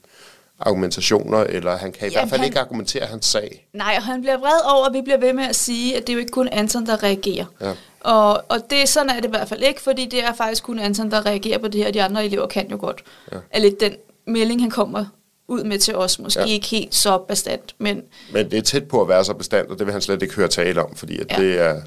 argumentationer, 0.66 1.38
eller 1.38 1.76
han 1.76 1.92
kan 1.92 2.08
i 2.08 2.10
Jamen, 2.10 2.12
hvert 2.12 2.30
fald 2.30 2.40
han, 2.40 2.46
ikke 2.46 2.60
argumentere 2.60 3.06
hans 3.06 3.26
sag. 3.26 3.66
Nej, 3.72 3.94
og 3.96 4.02
han 4.02 4.20
bliver 4.20 4.38
vred 4.38 4.74
over, 4.74 4.86
at 4.86 4.92
vi 4.92 5.00
bliver 5.02 5.18
ved 5.18 5.32
med 5.32 5.44
at 5.44 5.56
sige, 5.56 5.96
at 5.96 6.06
det 6.06 6.08
er 6.08 6.14
jo 6.14 6.18
ikke 6.18 6.30
kun 6.30 6.48
Anton, 6.48 6.86
der 6.86 7.02
reagerer. 7.02 7.44
Ja. 7.60 7.72
Og, 8.00 8.42
og 8.48 8.70
det, 8.70 8.88
sådan 8.88 9.10
er 9.10 9.14
det 9.14 9.24
i 9.24 9.28
hvert 9.28 9.48
fald 9.48 9.62
ikke, 9.62 9.80
fordi 9.80 10.06
det 10.06 10.24
er 10.24 10.34
faktisk 10.34 10.62
kun 10.62 10.78
Anton, 10.78 11.10
der 11.10 11.26
reagerer 11.26 11.58
på 11.58 11.68
det 11.68 11.84
her, 11.84 11.90
de 11.90 12.02
andre 12.02 12.24
elever 12.24 12.46
kan 12.46 12.70
jo 12.70 12.76
godt. 12.80 13.02
Ja. 13.32 13.36
Er 13.50 13.60
lidt 13.60 13.80
den 13.80 13.92
melding, 14.26 14.60
han 14.60 14.70
kommer 14.70 15.04
ud 15.48 15.64
med 15.64 15.78
til 15.78 15.96
os. 15.96 16.18
Måske 16.18 16.40
ja. 16.40 16.46
ikke 16.46 16.66
helt 16.66 16.94
så 16.94 17.18
bestandt, 17.18 17.74
men... 17.78 18.02
Men 18.32 18.50
det 18.50 18.58
er 18.58 18.62
tæt 18.62 18.88
på 18.88 19.00
at 19.02 19.08
være 19.08 19.24
så 19.24 19.34
bestandt, 19.34 19.70
og 19.70 19.78
det 19.78 19.86
vil 19.86 19.92
han 19.92 20.02
slet 20.02 20.22
ikke 20.22 20.34
høre 20.34 20.48
tale 20.48 20.82
om, 20.82 20.94
fordi 20.94 21.18
at 21.18 21.26
ja. 21.30 21.42
det 21.42 21.60
er... 21.60 21.82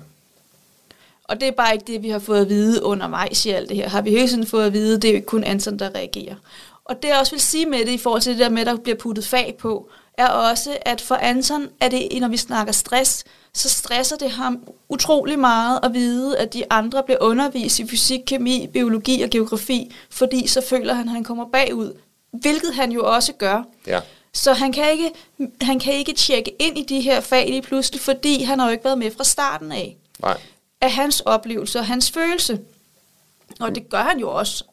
Og 1.24 1.40
det 1.42 1.48
er 1.48 1.52
bare 1.52 1.74
ikke 1.74 1.86
det, 1.88 2.04
vi 2.04 2.10
har 2.10 2.20
fået 2.20 2.42
at 2.42 2.50
vide 2.50 2.84
undervejs 2.84 3.46
i 3.46 3.50
alt 3.50 3.70
det 3.70 3.78
her. 3.78 3.90
Har 3.90 4.02
vi 4.02 4.10
hele 4.10 4.28
tiden 4.28 4.48
fået 4.48 4.66
at 4.66 4.74
vide, 4.74 4.96
det 4.96 5.06
er 5.06 5.10
jo 5.12 5.16
ikke 5.16 5.26
kun 5.26 5.44
Anton, 5.44 5.80
der 5.80 5.96
reagerer. 5.96 6.36
Og 6.86 7.04
det 7.04 7.10
jeg 7.10 7.20
også 7.20 7.32
vil 7.32 7.42
sige 7.42 7.66
med 7.66 7.80
det, 7.80 7.92
i 7.92 7.98
forhold 7.98 8.22
til 8.22 8.32
det 8.32 8.40
der 8.40 8.50
med, 8.50 8.62
at 8.62 8.68
der 8.68 8.76
bliver 8.76 8.98
puttet 8.98 9.28
fag 9.28 9.56
på, 9.60 9.90
er 10.18 10.28
også, 10.28 10.78
at 10.82 11.02
for 11.02 11.16
Anton 11.16 11.70
er 11.80 11.90
det, 11.90 12.08
når 12.22 12.28
vi 12.28 12.38
snakker 12.38 12.74
stress, 12.74 13.24
så 13.54 13.70
stresser 13.70 14.16
det 14.16 14.32
ham 14.32 14.68
utrolig 14.90 15.40
meget 15.40 15.80
at 15.84 15.94
vide, 15.94 16.38
at 16.38 16.54
de 16.54 16.64
andre 16.70 17.04
bliver 17.04 17.18
undervist 17.22 17.80
i 17.80 17.88
fysik, 17.88 18.20
kemi, 18.28 18.68
biologi 18.68 19.22
og 19.22 19.30
geografi, 19.30 19.96
fordi 20.10 20.48
så 20.48 20.62
føler 20.62 20.94
han, 20.94 21.08
at 21.08 21.14
han 21.14 21.24
kommer 21.24 21.46
bagud, 21.46 21.94
hvilket 22.32 22.74
han 22.74 22.92
jo 22.92 23.14
også 23.14 23.34
gør. 23.34 23.64
Ja. 23.88 24.00
Så 24.34 24.54
han 24.54 24.72
kan, 24.72 24.92
ikke, 24.92 25.12
han 25.62 25.80
kan 25.80 25.94
ikke 25.94 26.14
tjekke 26.14 26.56
ind 26.60 26.78
i 26.78 26.84
de 26.84 27.02
her 27.02 27.22
fag 27.22 27.50
lige 27.50 27.62
pludselig, 27.62 28.02
fordi 28.02 28.44
han 28.44 28.60
har 28.60 28.66
jo 28.68 28.72
ikke 28.72 28.86
været 28.86 28.98
med 28.98 29.12
fra 29.18 29.24
starten 29.24 29.72
af. 29.72 29.98
Nej. 30.22 30.38
Af 30.82 30.92
hans 30.92 31.20
oplevelse 31.20 31.80
og 31.80 31.86
hans 31.86 32.12
følelse. 32.12 32.60
Og 33.60 33.76
det 33.76 33.90
gør 33.90 34.04
han 34.04 34.20
jo 34.20 34.32
også. 34.32 34.64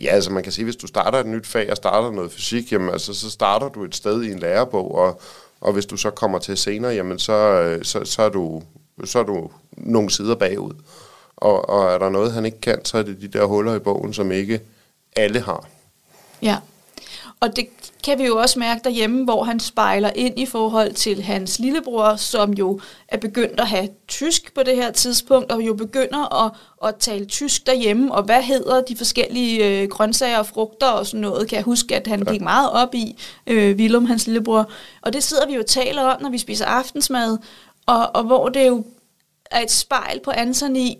Ja, 0.00 0.08
altså 0.08 0.32
man 0.32 0.42
kan 0.42 0.52
sige, 0.52 0.64
hvis 0.64 0.76
du 0.76 0.86
starter 0.86 1.18
et 1.18 1.26
nyt 1.26 1.46
fag 1.46 1.70
og 1.70 1.76
starter 1.76 2.10
noget 2.10 2.32
fysik, 2.32 2.72
jamen 2.72 2.90
altså, 2.90 3.14
så 3.14 3.30
starter 3.30 3.68
du 3.68 3.84
et 3.84 3.94
sted 3.94 4.22
i 4.22 4.32
en 4.32 4.38
lærebog, 4.38 4.94
og, 4.94 5.20
og 5.60 5.72
hvis 5.72 5.86
du 5.86 5.96
så 5.96 6.10
kommer 6.10 6.38
til 6.38 6.56
senere, 6.56 6.92
jamen 6.92 7.18
så, 7.18 7.32
øh, 7.32 7.84
så, 7.84 8.04
så, 8.04 8.22
er, 8.22 8.28
du, 8.28 8.62
så 9.04 9.18
er 9.18 9.22
du 9.22 9.50
nogle 9.72 10.10
sider 10.10 10.34
bagud. 10.34 10.74
Og, 11.36 11.68
og 11.68 11.92
er 11.92 11.98
der 11.98 12.08
noget, 12.08 12.32
han 12.32 12.44
ikke 12.44 12.60
kan, 12.60 12.84
så 12.84 12.98
er 12.98 13.02
det 13.02 13.20
de 13.20 13.28
der 13.28 13.44
huller 13.44 13.74
i 13.74 13.78
bogen, 13.78 14.12
som 14.12 14.32
ikke 14.32 14.60
alle 15.16 15.40
har. 15.40 15.68
Ja, 16.42 16.56
og 17.40 17.56
det 17.56 17.68
kan 18.04 18.18
vi 18.18 18.24
jo 18.24 18.36
også 18.36 18.58
mærke 18.58 18.80
derhjemme, 18.84 19.24
hvor 19.24 19.44
han 19.44 19.60
spejler 19.60 20.10
ind 20.14 20.38
i 20.38 20.46
forhold 20.46 20.92
til 20.92 21.22
hans 21.22 21.58
lillebror, 21.58 22.16
som 22.16 22.52
jo 22.52 22.80
er 23.08 23.16
begyndt 23.16 23.60
at 23.60 23.66
have 23.66 23.88
tysk 24.08 24.54
på 24.54 24.62
det 24.62 24.76
her 24.76 24.90
tidspunkt, 24.90 25.52
og 25.52 25.62
jo 25.62 25.74
begynder 25.74 26.44
at, 26.44 26.52
at 26.84 26.96
tale 26.96 27.24
tysk 27.24 27.66
derhjemme, 27.66 28.14
og 28.14 28.22
hvad 28.22 28.42
hedder 28.42 28.80
de 28.80 28.96
forskellige 28.96 29.82
øh, 29.82 29.88
grøntsager 29.88 30.38
og 30.38 30.46
frugter 30.46 30.86
og 30.86 31.06
sådan 31.06 31.20
noget, 31.20 31.48
kan 31.48 31.56
jeg 31.56 31.64
huske, 31.64 31.96
at 31.96 32.06
han 32.06 32.20
gik 32.20 32.40
meget 32.40 32.70
op 32.70 32.94
i, 32.94 33.18
øh, 33.46 33.76
Willum, 33.76 34.06
hans 34.06 34.26
lillebror. 34.26 34.70
Og 35.02 35.12
det 35.12 35.22
sidder 35.22 35.46
vi 35.46 35.54
jo 35.54 35.60
og 35.60 35.66
taler 35.66 36.02
om, 36.02 36.22
når 36.22 36.30
vi 36.30 36.38
spiser 36.38 36.66
aftensmad, 36.66 37.38
og, 37.86 38.16
og 38.16 38.24
hvor 38.24 38.48
det 38.48 38.66
jo 38.66 38.84
er 39.50 39.60
et 39.60 39.70
spejl 39.70 40.20
på 40.24 40.30
Anthony, 40.30 40.90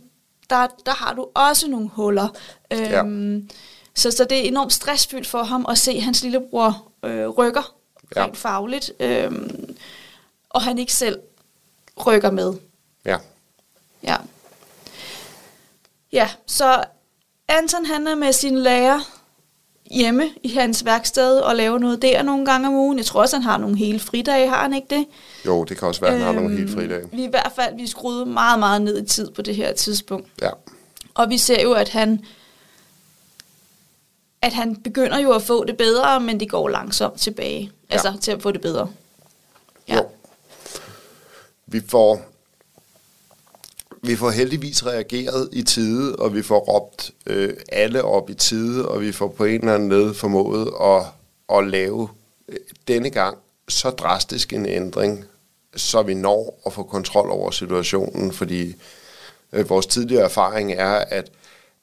der, 0.51 0.67
der 0.87 0.93
har 0.95 1.15
du 1.15 1.27
også 1.35 1.69
nogle 1.69 1.89
huller. 1.89 2.29
Øhm, 2.73 3.37
ja 3.39 3.41
så, 3.97 4.11
så 4.11 4.25
det 4.25 4.39
er 4.39 4.43
enormt 4.43 4.73
stressfyldt 4.73 5.27
for 5.27 5.43
ham 5.43 5.67
at 5.69 5.79
se 5.79 6.01
hans 6.01 6.23
lillebror 6.23 6.93
øh, 7.05 7.29
rykker 7.29 7.75
ja. 8.17 8.25
rent 8.25 8.37
fagligt, 8.37 8.93
øh, 9.01 9.33
og 10.51 10.63
han 10.63 10.79
ikke 10.79 10.93
selv 10.93 11.19
rykker 12.07 12.31
med. 12.31 12.55
Ja. 13.05 13.17
Ja. 14.03 14.17
Ja, 16.13 16.31
så 16.47 16.85
Anton 17.49 17.87
han 17.87 18.07
er 18.07 18.15
med 18.15 18.33
sin 18.33 18.59
lærer 18.59 19.01
hjemme 19.91 20.31
i 20.43 20.49
hans 20.49 20.85
værksted 20.85 21.39
og 21.39 21.57
laver 21.57 21.79
noget 21.79 22.03
der 22.03 22.23
nogle 22.23 22.47
gange 22.47 22.69
om 22.69 22.75
ugen. 22.75 22.99
Jeg 22.99 23.07
tror 23.07 23.21
også, 23.21 23.37
han 23.37 23.43
har 23.43 23.59
nogle 23.59 23.77
hele 23.77 24.01
fridage, 24.01 24.49
har 24.49 24.63
han 24.63 24.75
ikke 24.75 24.87
det? 24.91 25.07
Jo, 25.47 25.65
det 25.65 25.79
kan 25.79 25.89
også 25.89 26.01
være, 26.01 26.11
at 26.11 26.19
han 26.19 26.29
øhm, 26.29 26.35
har 26.35 26.43
nogle 26.43 26.57
hele 26.57 26.73
fridage. 26.73 27.09
Vi 27.13 27.25
i 27.25 27.29
hvert 27.31 27.53
fald, 27.57 27.77
vi 27.77 27.87
skruede 27.87 28.27
meget, 28.27 28.59
meget 28.59 28.83
ned 28.83 29.03
i 29.03 29.07
tid 29.07 29.31
på 29.31 29.43
det 29.43 29.57
her 29.57 29.73
tidspunkt. 29.73 30.29
Ja. 30.43 30.51
Og 31.15 31.31
vi 31.31 31.39
ser 31.39 31.63
jo, 31.63 31.73
at 31.73 31.89
han 31.89 32.25
at 34.47 34.53
han 34.53 34.77
begynder 34.77 35.19
jo 35.19 35.33
at 35.33 35.43
få 35.43 35.65
det 35.65 35.77
bedre, 35.77 36.21
men 36.21 36.41
det 36.41 36.51
går 36.51 36.69
langsomt 36.69 37.21
tilbage. 37.21 37.73
Ja. 37.91 37.95
Altså 37.95 38.19
til 38.21 38.33
at 38.33 38.43
få 38.43 38.51
det 38.51 38.61
bedre. 38.61 38.91
Ja. 39.89 39.97
Jo. 39.97 40.07
Vi 41.67 41.81
får, 41.89 42.21
vi 44.03 44.17
får 44.17 44.31
heldigvis 44.31 44.87
reageret 44.87 45.49
i 45.53 45.63
tide, 45.63 46.17
og 46.17 46.35
vi 46.35 46.43
får 46.43 46.59
råbt 46.59 47.11
øh, 47.27 47.55
alle 47.73 48.05
op 48.05 48.31
i 48.31 48.35
tide, 48.35 48.89
og 48.89 49.01
vi 49.01 49.13
får 49.13 49.29
på 49.29 49.45
en 49.45 49.61
eller 49.61 49.75
anden 49.75 49.89
led 49.89 50.15
formået 50.15 50.73
at, 50.81 51.03
at 51.59 51.67
lave 51.67 52.09
øh, 52.49 52.57
denne 52.89 53.11
gang 53.11 53.39
så 53.69 53.91
drastisk 53.91 54.53
en 54.53 54.67
ændring, 54.67 55.25
så 55.77 56.03
vi 56.03 56.15
når 56.15 56.61
at 56.67 56.73
få 56.73 56.83
kontrol 56.83 57.31
over 57.31 57.51
situationen, 57.51 58.33
fordi 58.33 58.75
øh, 59.53 59.69
vores 59.69 59.87
tidligere 59.87 60.25
erfaring 60.25 60.73
er, 60.73 60.95
at 60.95 61.31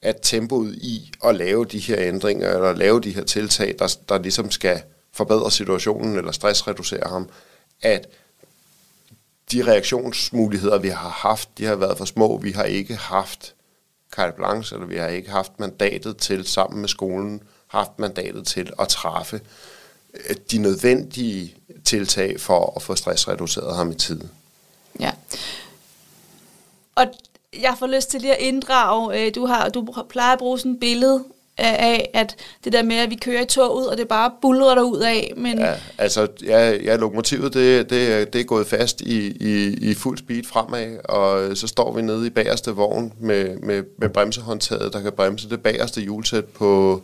at 0.04 0.20
tempoet 0.22 0.76
i 0.76 1.12
at 1.26 1.36
lave 1.36 1.66
de 1.66 1.80
her 1.80 1.98
ændringer, 2.00 2.50
eller 2.50 2.74
lave 2.74 3.02
de 3.02 3.12
her 3.12 3.24
tiltag, 3.24 3.76
der, 3.80 3.98
der 4.10 4.18
ligesom 4.18 4.52
skal 4.52 4.82
forbedre 5.12 5.52
situationen, 5.52 6.18
eller 6.18 6.32
stressreducere 6.32 7.10
ham, 7.10 7.30
at 7.82 8.08
de 9.52 9.64
reaktionsmuligheder, 9.64 10.78
vi 10.78 10.90
har 10.90 11.10
haft, 11.10 11.50
de 11.58 11.66
har 11.66 11.76
været 11.76 11.98
for 11.98 12.06
små. 12.06 12.38
Vi 12.38 12.52
har 12.52 12.64
ikke 12.64 12.96
haft 12.96 13.54
carte 14.12 14.36
blanche, 14.36 14.76
eller 14.76 14.88
vi 14.88 14.98
har 14.98 15.08
ikke 15.08 15.30
haft 15.30 15.60
mandatet 15.60 16.18
til, 16.18 16.46
sammen 16.46 16.82
med 16.82 16.90
skolen, 16.90 17.42
haft 17.68 18.00
mandatet 18.00 18.48
til 18.48 18.74
at 18.80 18.88
træffe 18.88 19.42
øh, 20.14 20.36
de 20.52 20.58
nødvendige 20.58 21.56
tiltag 21.86 22.40
for 22.40 22.74
at 22.76 22.82
få 22.82 22.96
stressreduceret 22.96 23.76
ham 23.76 23.92
i 23.92 23.96
tiden. 23.96 24.32
Ja. 25.00 25.12
Og 26.96 27.06
jeg 27.62 27.76
får 27.80 27.88
lyst 27.88 28.10
til 28.10 28.22
lige 28.22 28.36
at 28.36 28.42
inddrage, 28.42 29.26
øh, 29.26 29.36
du, 29.36 29.46
har, 29.46 29.70
du 29.70 29.88
plejer 30.10 30.34
at 30.34 30.40
bruge 30.40 30.60
sådan 30.60 30.72
et 30.72 30.80
billede 30.80 31.24
af, 31.58 32.10
at 32.14 32.36
det 32.64 32.74
der 32.74 32.84
med, 32.84 32.96
at 32.96 33.10
vi 33.10 33.16
kører 33.16 33.42
i 33.42 33.46
toget, 33.46 33.90
og 33.90 33.98
det 33.98 34.08
bare 34.08 34.32
bulrer 34.42 34.76
der 34.76 34.82
ud 34.82 35.00
af. 35.00 35.34
Men 35.38 35.60
ja, 35.60 35.74
altså, 35.98 36.28
ja, 36.46 36.72
ja 36.72 36.96
lokomotivet, 36.96 37.54
det, 37.54 37.90
det, 37.90 38.34
det 38.34 38.42
er 38.42 38.46
gået 38.46 38.68
fast 38.68 39.02
i, 39.02 39.28
i, 39.28 39.74
i 39.90 39.94
fuld 39.94 40.18
speed 40.18 40.44
fremad, 40.44 40.98
og 41.06 41.58
så 41.58 41.68
står 41.68 41.94
vi 41.94 42.02
nede 42.02 42.28
i 42.28 42.30
bagerste 42.30 42.72
vogn 42.72 43.14
med, 43.20 43.58
med, 43.58 43.84
med 43.98 44.10
bremsehåndtaget, 44.10 44.94
der 44.94 45.02
kan 45.02 45.12
bremse 45.12 45.50
det 45.50 45.64
bagerste 45.64 46.02
hjulsæt 46.02 46.46
på, 46.46 47.02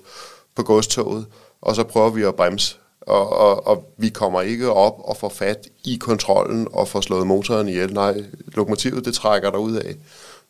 på 0.55 0.63
godstoget, 0.63 1.25
og 1.61 1.75
så 1.75 1.83
prøver 1.83 2.09
vi 2.09 2.23
at 2.23 2.35
bremse. 2.35 2.75
Og, 3.01 3.29
og, 3.29 3.67
og 3.67 3.93
vi 3.97 4.09
kommer 4.09 4.41
ikke 4.41 4.71
op 4.71 4.95
og 5.03 5.17
får 5.17 5.29
fat 5.29 5.67
i 5.83 5.97
kontrollen 6.01 6.67
og 6.73 6.87
får 6.87 7.01
slået 7.01 7.27
motoren 7.27 7.67
ihjel. 7.67 7.93
Nej, 7.93 8.23
lokomotivet 8.47 9.05
det 9.05 9.13
trækker 9.13 9.49
der 9.49 9.57
ud 9.57 9.75
af 9.75 9.95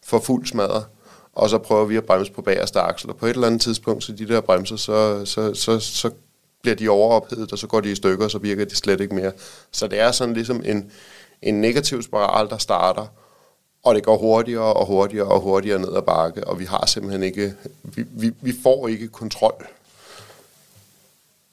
for 0.06 0.20
fuld 0.20 0.46
smadret, 0.46 0.86
og 1.34 1.50
så 1.50 1.58
prøver 1.58 1.86
vi 1.86 1.98
at 1.98 2.06
bremse 2.06 2.32
på 2.32 2.42
bagerste 2.42 2.80
aksel, 2.80 3.10
og 3.10 3.18
på 3.18 3.26
et 3.26 3.30
eller 3.30 3.48
andet 3.48 3.62
tidspunkt, 3.62 4.04
så 4.04 4.12
de 4.12 4.28
der 4.28 4.42
bremser, 4.42 4.76
så, 4.76 5.26
så, 5.26 5.54
så, 5.54 5.80
så 5.80 6.12
bliver 6.62 6.76
de 6.76 6.90
overophedet, 6.90 7.52
og 7.52 7.58
så 7.58 7.68
går 7.68 7.82
de 7.82 7.92
i 7.92 7.96
stykker, 7.96 8.26
og 8.26 8.32
så 8.32 8.38
virker 8.38 8.66
de 8.66 8.76
slet 8.76 9.02
ikke 9.02 9.16
mere. 9.16 9.32
Så 9.72 9.88
det 9.88 10.00
er 10.00 10.12
sådan 10.12 10.34
ligesom 10.34 10.62
en, 10.66 10.92
en 11.42 11.62
negativ 11.62 12.02
spiral, 12.02 12.50
der 12.50 12.58
starter, 12.58 13.06
og 13.84 13.96
det 13.96 14.04
går 14.04 14.18
hurtigere 14.18 14.74
og 14.74 14.86
hurtigere 14.86 15.28
og 15.28 15.40
hurtigere 15.40 15.80
ned 15.80 15.96
ad 15.96 16.02
bakke, 16.02 16.48
og 16.48 16.60
vi 16.60 16.66
har 16.66 16.86
simpelthen 16.86 17.24
ikke, 17.24 17.54
vi, 17.84 18.06
vi, 18.10 18.32
vi 18.42 18.54
får 18.64 18.88
ikke 18.88 19.08
kontrol 19.08 19.68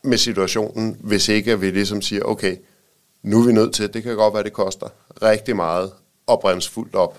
med 0.03 0.18
situationen, 0.18 0.97
hvis 1.01 1.28
ikke 1.28 1.61
vi 1.61 1.70
ligesom 1.70 2.03
siger, 2.03 2.22
okay, 2.22 2.57
nu 3.22 3.40
er 3.40 3.47
vi 3.47 3.53
nødt 3.53 3.74
til, 3.74 3.94
det 3.94 4.03
kan 4.03 4.16
godt 4.16 4.34
være, 4.34 4.42
det 4.42 4.53
koster 4.53 4.88
rigtig 5.22 5.57
meget 5.57 5.92
at 6.28 6.40
bremse 6.40 6.70
fuldt 6.70 6.94
op, 6.94 7.18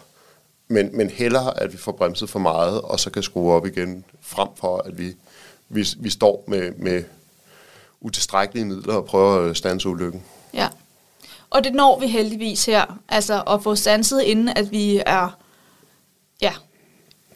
men, 0.68 0.97
men 0.97 1.09
hellere, 1.09 1.61
at 1.61 1.74
vi 1.74 1.78
får 1.78 1.91
bremset 1.91 2.30
for 2.30 2.39
meget, 2.39 2.82
og 2.82 2.99
så 2.99 3.09
kan 3.09 3.24
skrue 3.24 3.53
op 3.53 3.65
igen, 3.65 4.05
frem 4.22 4.47
for, 4.55 4.78
at 4.78 4.97
vi, 4.97 5.15
vi, 5.70 5.88
vi 5.97 6.09
står 6.09 6.43
med, 6.47 6.72
med 6.78 7.03
utilstrækkelige 8.01 8.65
midler 8.65 8.93
og 8.93 9.05
prøver 9.05 9.49
at 9.49 9.57
stanse 9.57 9.89
ulykken. 9.89 10.24
Ja. 10.53 10.68
Og 11.49 11.63
det 11.63 11.74
når 11.74 11.99
vi 11.99 12.07
heldigvis 12.07 12.65
her, 12.65 12.99
altså 13.09 13.41
at 13.41 13.63
få 13.63 13.76
stanset, 13.76 14.22
inden 14.22 14.49
at 14.49 14.72
vi 14.72 15.01
er, 15.05 15.38
ja, 16.41 16.53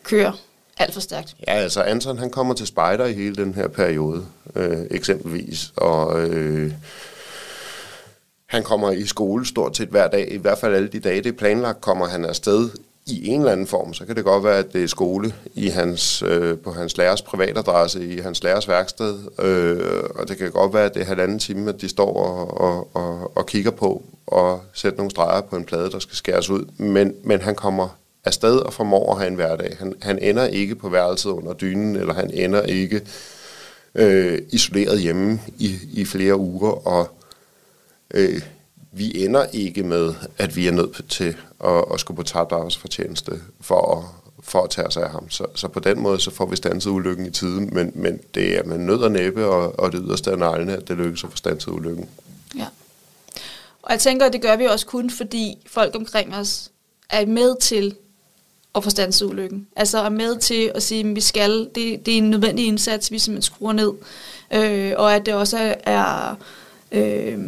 kører 0.04 0.34
alt 0.78 0.94
for 0.94 1.02
stærkt. 1.02 1.36
Ja, 1.48 1.54
altså 1.54 1.82
Anton 1.82 2.18
han 2.18 2.30
kommer 2.30 2.54
til 2.54 2.68
spejder 2.68 3.06
i 3.06 3.14
hele 3.14 3.36
den 3.36 3.54
her 3.54 3.68
periode, 3.68 4.26
øh, 4.56 4.86
eksempelvis, 4.92 5.74
og 5.76 6.22
øh, 6.22 6.74
han 8.46 8.64
kommer 8.64 8.92
i 8.92 9.06
skole 9.06 9.46
stort 9.46 9.78
set 9.78 9.88
hver 9.90 10.08
dag, 10.08 10.32
i 10.32 10.38
hvert 10.38 10.58
fald 10.58 10.76
alle 10.76 10.88
de 10.88 11.00
dage, 11.00 11.24
det 11.24 11.30
er 11.30 11.38
planlagt, 11.38 11.82
kommer 11.82 12.08
han 12.08 12.26
afsted 12.26 12.70
i 13.12 13.28
en 13.28 13.40
eller 13.40 13.52
anden 13.52 13.68
form. 13.68 13.94
Så 13.94 14.06
kan 14.06 14.16
det 14.16 14.24
godt 14.24 14.44
være, 14.44 14.58
at 14.58 14.74
det 14.74 14.84
er 14.84 14.88
skole 14.88 15.34
i 15.54 15.68
hans, 15.68 16.24
øh, 16.28 16.58
på 16.58 16.72
hans 16.72 16.98
lærers 16.98 17.22
privatadresse, 17.22 18.06
i 18.06 18.20
hans 18.20 18.44
lærers 18.44 18.68
værksted, 18.68 19.20
øh, 19.40 20.04
og 20.16 20.28
det 20.28 20.38
kan 20.38 20.52
godt 20.52 20.74
være, 20.74 20.86
at 20.86 20.94
det 20.94 21.02
er 21.02 21.06
halvanden 21.06 21.40
time, 21.40 21.70
at 21.70 21.82
de 21.82 21.90
står 21.90 22.14
og, 22.14 22.62
og, 22.62 22.96
og, 22.96 23.38
og 23.38 23.46
kigger 23.46 23.72
på 23.72 24.04
og 24.28 24.62
sætter 24.74 24.98
nogle 24.98 25.12
streger 25.12 25.42
på 25.42 25.56
en 25.56 25.66
plade, 25.66 25.92
der 25.92 26.00
skal 26.00 26.16
skæres 26.16 26.50
ud. 26.50 26.66
Men, 26.78 27.14
men 27.24 27.42
han 27.42 27.56
kommer 27.56 27.88
afsted 28.26 28.58
og 28.58 28.74
formår 28.74 29.12
at 29.12 29.18
have 29.20 29.28
en 29.28 29.36
hverdag. 29.36 29.76
Han, 29.80 29.94
han 30.02 30.20
ender 30.20 30.46
ikke 30.46 30.76
på 30.76 30.90
værelset 30.90 31.30
under 31.30 31.54
dynen, 31.54 31.96
eller 31.96 32.14
han 32.14 32.32
ender 32.32 32.62
ikke 32.62 33.02
øh, 33.96 34.40
isoleret 34.50 35.00
hjemme 35.00 35.40
i, 35.58 35.78
i 35.94 36.06
flere 36.06 36.36
uger, 36.36 36.88
og 36.88 37.10
øh, 38.14 38.42
vi 38.92 39.24
ender 39.26 39.46
ikke 39.54 39.84
med, 39.84 40.14
at 40.38 40.56
vi 40.56 40.68
er 40.68 40.72
nødt 40.72 41.02
til 41.10 41.36
at, 41.64 41.86
at 41.94 42.00
skulle 42.00 42.16
på 42.16 42.24
tabt 42.24 42.52
arbejdsfortjeneste 42.52 43.42
for 43.62 43.98
at, 43.98 44.06
for 44.44 44.64
at 44.64 44.70
tage 44.70 44.88
os 44.88 44.98
af 44.98 45.10
ham. 45.10 45.30
Så, 45.30 45.46
så 45.56 45.68
på 45.68 45.80
den 45.80 46.00
måde, 46.00 46.20
så 46.20 46.32
får 46.32 46.46
vi 46.46 46.56
stanset 46.56 46.92
ulykken 46.92 47.26
i 47.26 47.32
tiden, 47.32 47.70
men, 47.74 47.92
men 47.96 48.20
det 48.36 48.58
er 48.58 48.64
med 48.64 48.78
nød 48.78 49.00
og 49.00 49.12
næppe 49.12 49.46
og, 49.46 49.80
og 49.80 49.92
det 49.92 50.02
yderste 50.06 50.32
af 50.32 50.38
neglene, 50.38 50.78
at 50.78 50.88
det 50.88 50.98
lykkes 50.98 51.24
at 51.24 51.30
få 51.30 51.38
stanset 51.38 51.72
ulykken. 51.72 52.10
Ja. 52.58 52.68
Og 53.82 53.92
jeg 53.92 54.00
tænker, 54.00 54.26
at 54.26 54.34
det 54.34 54.42
gør 54.42 54.56
vi 54.56 54.66
også 54.66 54.86
kun, 54.86 55.10
fordi 55.10 55.58
folk 55.66 55.96
omkring 55.96 56.36
os 56.36 56.72
er 57.10 57.26
med 57.26 57.56
til 57.62 57.96
at 58.76 58.84
få 58.84 58.90
stanset 58.90 59.26
ulykken. 59.26 59.68
Altså 59.76 59.98
er 59.98 60.10
med 60.10 60.38
til 60.40 60.72
at 60.76 60.84
sige, 60.84 61.10
at 61.10 61.16
vi 61.16 61.22
skal, 61.22 61.70
det, 61.76 62.06
det 62.06 62.14
er 62.14 62.18
en 62.18 62.30
nødvendig 62.30 62.68
indsats, 62.68 63.12
vi 63.12 63.20
simpelthen 63.20 63.42
skruer 63.56 63.74
ned. 63.74 63.92
Øh, 64.54 64.94
og 64.98 65.16
at 65.16 65.26
det 65.26 65.34
også 65.34 65.76
er, 65.84 66.36
øh, 66.92 67.40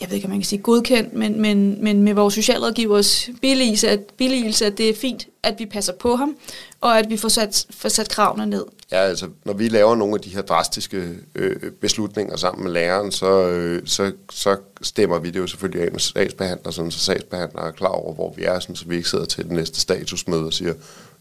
jeg 0.00 0.08
ved 0.08 0.14
ikke, 0.16 0.26
om 0.26 0.30
man 0.30 0.40
kan 0.40 0.46
sige 0.46 0.62
godkendt, 0.62 1.12
men, 1.12 1.40
men, 1.40 1.84
men 1.84 2.02
med 2.02 2.14
vores 2.14 2.34
socialrådgivers 2.34 3.30
billigelse, 3.40 3.88
at, 3.88 4.00
billigelse, 4.16 4.66
at 4.66 4.78
det 4.78 4.88
er 4.88 4.94
fint, 4.94 5.26
at 5.42 5.54
vi 5.58 5.66
passer 5.66 5.92
på 5.92 6.16
ham, 6.16 6.36
og 6.80 6.98
at 6.98 7.10
vi 7.10 7.16
får 7.16 7.28
sat, 7.28 7.66
får 7.70 7.88
sat 7.88 8.08
kravene 8.08 8.46
ned. 8.46 8.64
Ja, 8.92 8.96
altså, 8.96 9.28
når 9.44 9.52
vi 9.52 9.68
laver 9.68 9.94
nogle 9.94 10.14
af 10.14 10.20
de 10.20 10.28
her 10.30 10.42
drastiske 10.42 11.08
øh, 11.34 11.70
beslutninger 11.80 12.36
sammen 12.36 12.64
med 12.64 12.72
læreren, 12.72 13.12
så, 13.12 13.48
øh, 13.48 13.82
så, 13.86 14.12
så 14.30 14.56
stemmer 14.82 15.18
vi 15.18 15.30
det 15.30 15.38
jo 15.38 15.46
selvfølgelig 15.46 15.82
af 15.82 15.92
med 15.92 16.00
sagsbehandler, 16.00 16.70
sådan, 16.70 16.90
så 16.90 16.98
sagsbehandler 16.98 17.62
er 17.62 17.70
klar 17.70 17.88
over, 17.88 18.14
hvor 18.14 18.34
vi 18.36 18.44
er, 18.44 18.58
sådan, 18.58 18.76
så 18.76 18.84
vi 18.88 18.96
ikke 18.96 19.08
sidder 19.08 19.24
til 19.24 19.44
det 19.44 19.52
næste 19.52 19.80
statusmøde 19.80 20.46
og 20.46 20.52
siger, 20.52 20.74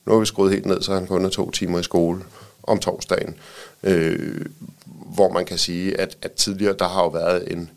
nu 0.05 0.13
har 0.13 0.19
vi 0.19 0.25
skruet 0.25 0.51
helt 0.51 0.65
ned, 0.65 0.81
så 0.81 0.93
han 0.93 1.07
kun 1.07 1.25
er 1.25 1.29
to 1.29 1.51
timer 1.51 1.79
i 1.79 1.83
skole 1.83 2.21
om 2.63 2.79
torsdagen. 2.79 3.35
Øh, 3.83 4.45
hvor 5.15 5.31
man 5.31 5.45
kan 5.45 5.57
sige, 5.57 5.99
at, 5.99 6.17
at 6.21 6.31
tidligere, 6.31 6.75
der 6.79 6.87
har 6.87 7.03
jo 7.03 7.09
været 7.09 7.51
en, 7.51 7.69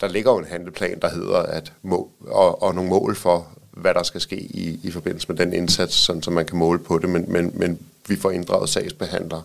der 0.00 0.08
ligger 0.08 0.32
jo 0.32 0.38
en 0.38 0.44
handleplan, 0.44 1.00
der 1.00 1.10
hedder, 1.10 1.38
at 1.38 1.72
må, 1.82 2.10
og, 2.20 2.62
og 2.62 2.74
nogle 2.74 2.90
mål 2.90 3.16
for, 3.16 3.48
hvad 3.70 3.94
der 3.94 4.02
skal 4.02 4.20
ske 4.20 4.36
i, 4.36 4.80
i 4.82 4.90
forbindelse 4.90 5.28
med 5.28 5.36
den 5.36 5.52
indsats, 5.52 5.94
sådan, 5.94 6.22
så 6.22 6.30
man 6.30 6.46
kan 6.46 6.58
måle 6.58 6.78
på 6.78 6.98
det, 6.98 7.08
men, 7.08 7.32
men, 7.32 7.52
men 7.54 7.78
vi 8.08 8.16
får 8.16 8.30
inddraget 8.30 8.68
sagsbehandler, 8.68 9.42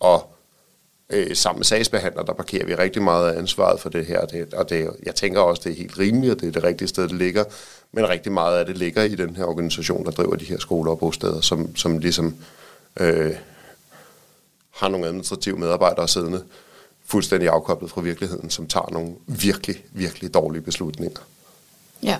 og 0.00 0.30
øh, 1.10 1.36
sammen 1.36 1.58
med 1.58 1.64
sagsbehandler, 1.64 2.22
der 2.22 2.32
parkerer 2.32 2.66
vi 2.66 2.74
rigtig 2.74 3.02
meget 3.02 3.32
af 3.32 3.38
ansvaret 3.38 3.80
for 3.80 3.88
det 3.88 4.06
her, 4.06 4.24
det, 4.24 4.54
og 4.54 4.70
det, 4.70 4.90
jeg 5.06 5.14
tænker 5.14 5.40
også, 5.40 5.62
det 5.64 5.72
er 5.72 5.76
helt 5.76 5.98
rimeligt, 5.98 6.34
og 6.34 6.40
det 6.40 6.48
er 6.48 6.52
det 6.52 6.64
rigtige 6.64 6.88
sted, 6.88 7.08
det 7.08 7.16
ligger, 7.16 7.44
men 7.92 8.08
rigtig 8.08 8.32
meget 8.32 8.58
af 8.58 8.66
det 8.66 8.78
ligger 8.78 9.02
i 9.02 9.14
den 9.14 9.36
her 9.36 9.44
organisation, 9.44 10.04
der 10.04 10.10
driver 10.10 10.36
de 10.36 10.44
her 10.44 10.58
skoler 10.58 10.90
og 10.90 10.98
bosteder, 10.98 11.40
som, 11.40 11.76
som 11.76 11.98
ligesom 11.98 12.36
øh, 13.00 13.32
har 14.70 14.88
nogle 14.88 15.06
administrative 15.06 15.58
medarbejdere 15.58 16.08
siddende, 16.08 16.42
fuldstændig 17.08 17.48
afkoblet 17.48 17.90
fra 17.90 18.00
virkeligheden, 18.00 18.50
som 18.50 18.66
tager 18.66 18.92
nogle 18.92 19.14
virkelig, 19.26 19.84
virkelig 19.92 20.34
dårlige 20.34 20.62
beslutninger. 20.62 21.20
Ja. 22.02 22.16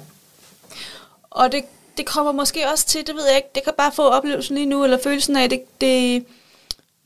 Og 1.30 1.53
det, 1.53 1.64
det 1.97 2.07
kommer 2.07 2.32
måske 2.32 2.68
også 2.72 2.86
til, 2.86 3.07
det 3.07 3.14
ved 3.14 3.26
jeg 3.26 3.36
ikke, 3.36 3.49
det 3.55 3.64
kan 3.64 3.72
bare 3.78 3.93
få 3.93 4.03
oplevelsen 4.03 4.55
lige 4.55 4.66
nu, 4.66 4.84
eller 4.84 4.99
følelsen 5.03 5.36
af, 5.36 5.51
det, 5.51 5.80
det, 5.80 6.26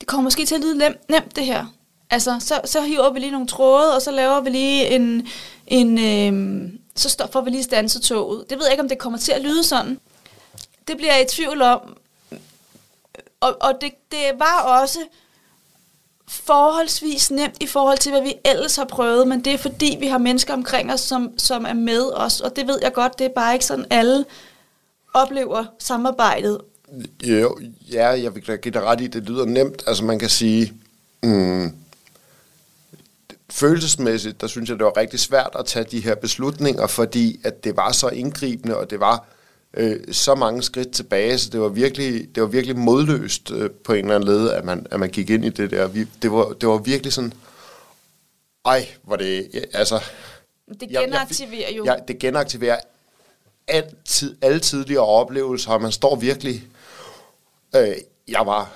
det 0.01 0.09
kommer 0.09 0.23
måske 0.23 0.47
til 0.47 0.55
at 0.55 0.61
lyde 0.61 0.79
nemt, 0.79 1.09
nemt 1.09 1.37
det 1.37 1.47
her. 1.47 1.67
Altså, 2.11 2.37
så, 2.41 2.61
så 2.65 2.81
hiver 2.81 3.11
vi 3.11 3.19
lige 3.19 3.33
nogle 3.33 3.47
tråde, 3.47 3.95
og 3.95 4.03
så 4.03 4.11
laver 4.11 4.41
vi 4.41 4.51
lige 4.51 4.89
en, 4.89 5.29
en 5.67 5.99
øh, 5.99 6.73
så 6.97 7.09
står, 7.09 7.27
får 7.27 7.41
vi 7.41 7.51
lige 7.51 7.63
stanset 7.63 8.03
toget. 8.03 8.51
Det 8.51 8.59
ved 8.59 8.65
jeg 8.65 8.73
ikke, 8.73 8.83
om 8.83 8.89
det 8.89 8.99
kommer 8.99 9.19
til 9.19 9.33
at 9.33 9.43
lyde 9.43 9.65
sådan. 9.65 10.01
Det 10.89 10.97
bliver 10.97 11.13
jeg 11.13 11.23
i 11.23 11.29
tvivl 11.29 11.63
om. 11.63 11.97
Og, 13.41 13.57
og 13.61 13.75
det, 13.81 13.93
det 14.11 14.31
var 14.39 14.61
også 14.81 14.99
forholdsvis 16.33 17.31
nemt 17.31 17.57
i 17.61 17.67
forhold 17.67 17.99
til, 17.99 18.13
hvad 18.13 18.23
vi 18.23 18.35
ellers 18.45 18.77
har 18.77 18.85
prøvet, 18.85 19.29
men 19.29 19.45
det 19.45 19.53
er 19.55 19.59
fordi, 19.59 19.97
vi 20.01 20.07
har 20.07 20.19
mennesker 20.19 20.55
omkring 20.55 20.93
os, 20.93 21.01
som, 21.01 21.39
som 21.39 21.65
er 21.65 21.73
med 21.73 22.13
os, 22.15 22.41
og 22.41 22.57
det 22.57 22.67
ved 22.67 22.79
jeg 22.83 22.93
godt, 22.93 23.19
det 23.19 23.25
er 23.25 23.35
bare 23.35 23.53
ikke 23.53 23.65
sådan, 23.65 23.87
alle 23.91 24.25
oplever 25.15 25.65
samarbejdet. 25.79 26.61
Jo, 27.25 27.59
ja, 27.93 28.09
jeg 28.09 28.35
vil 28.35 28.43
give 28.43 28.73
dig 28.73 28.83
ret 28.83 29.01
i, 29.01 29.07
det 29.07 29.23
lyder 29.23 29.45
nemt. 29.45 29.83
Altså 29.87 30.05
man 30.05 30.19
kan 30.19 30.29
sige, 30.29 30.73
mm, 31.23 31.77
følelsesmæssigt, 33.51 34.41
der 34.41 34.47
synes 34.47 34.71
jeg, 34.71 34.79
det 34.79 34.85
var 34.85 34.97
rigtig 34.97 35.21
svært 35.21 35.57
at 35.59 35.67
tage 35.67 35.85
de 35.91 36.01
her 36.01 36.15
beslutninger, 36.15 36.87
fordi 36.87 37.41
at 37.45 37.65
det 37.65 37.77
var 37.77 37.93
så 37.93 38.09
indgribende, 38.09 38.77
og 38.77 38.91
det 38.91 39.01
var 39.01 39.27
øh, 39.75 40.15
så 40.15 40.35
mange 40.35 40.63
skridt 40.63 40.93
tilbage, 40.93 41.39
så 41.39 41.51
det 41.51 41.61
var 41.61 41.69
virkelig, 41.69 42.35
det 42.35 42.43
var 42.43 42.49
virkelig 42.49 42.77
modløst 42.77 43.51
øh, 43.51 43.71
på 43.71 43.93
en 43.93 43.99
eller 43.99 44.15
anden 44.15 44.29
led, 44.29 44.51
at 44.51 44.65
man, 44.65 44.87
at 44.91 45.01
man 45.01 45.11
gik 45.11 45.31
ind 45.31 45.45
i 45.45 45.49
det 45.49 45.71
der. 45.71 45.87
Vi, 45.87 46.05
det, 46.23 46.33
var, 46.33 46.53
det 46.53 46.69
var 46.69 46.79
virkelig 46.79 47.13
sådan, 47.13 47.33
ej, 48.65 48.89
hvor 49.03 49.17
det, 49.17 49.49
ja, 49.55 49.61
altså... 49.73 50.01
Det 50.81 50.89
genaktiverer 50.89 51.73
jo. 51.73 51.85
Ja, 51.85 51.95
det 52.09 52.19
genaktiverer 52.19 52.81
altid, 53.69 54.37
alle 54.43 54.61
tidligere 54.61 55.05
oplevelser, 55.07 55.73
og 55.73 55.83
man 55.83 55.93
står 55.93 56.17
virkelig... 56.17 56.63
Øh, 57.77 57.95
jeg 58.29 58.47
var 58.47 58.73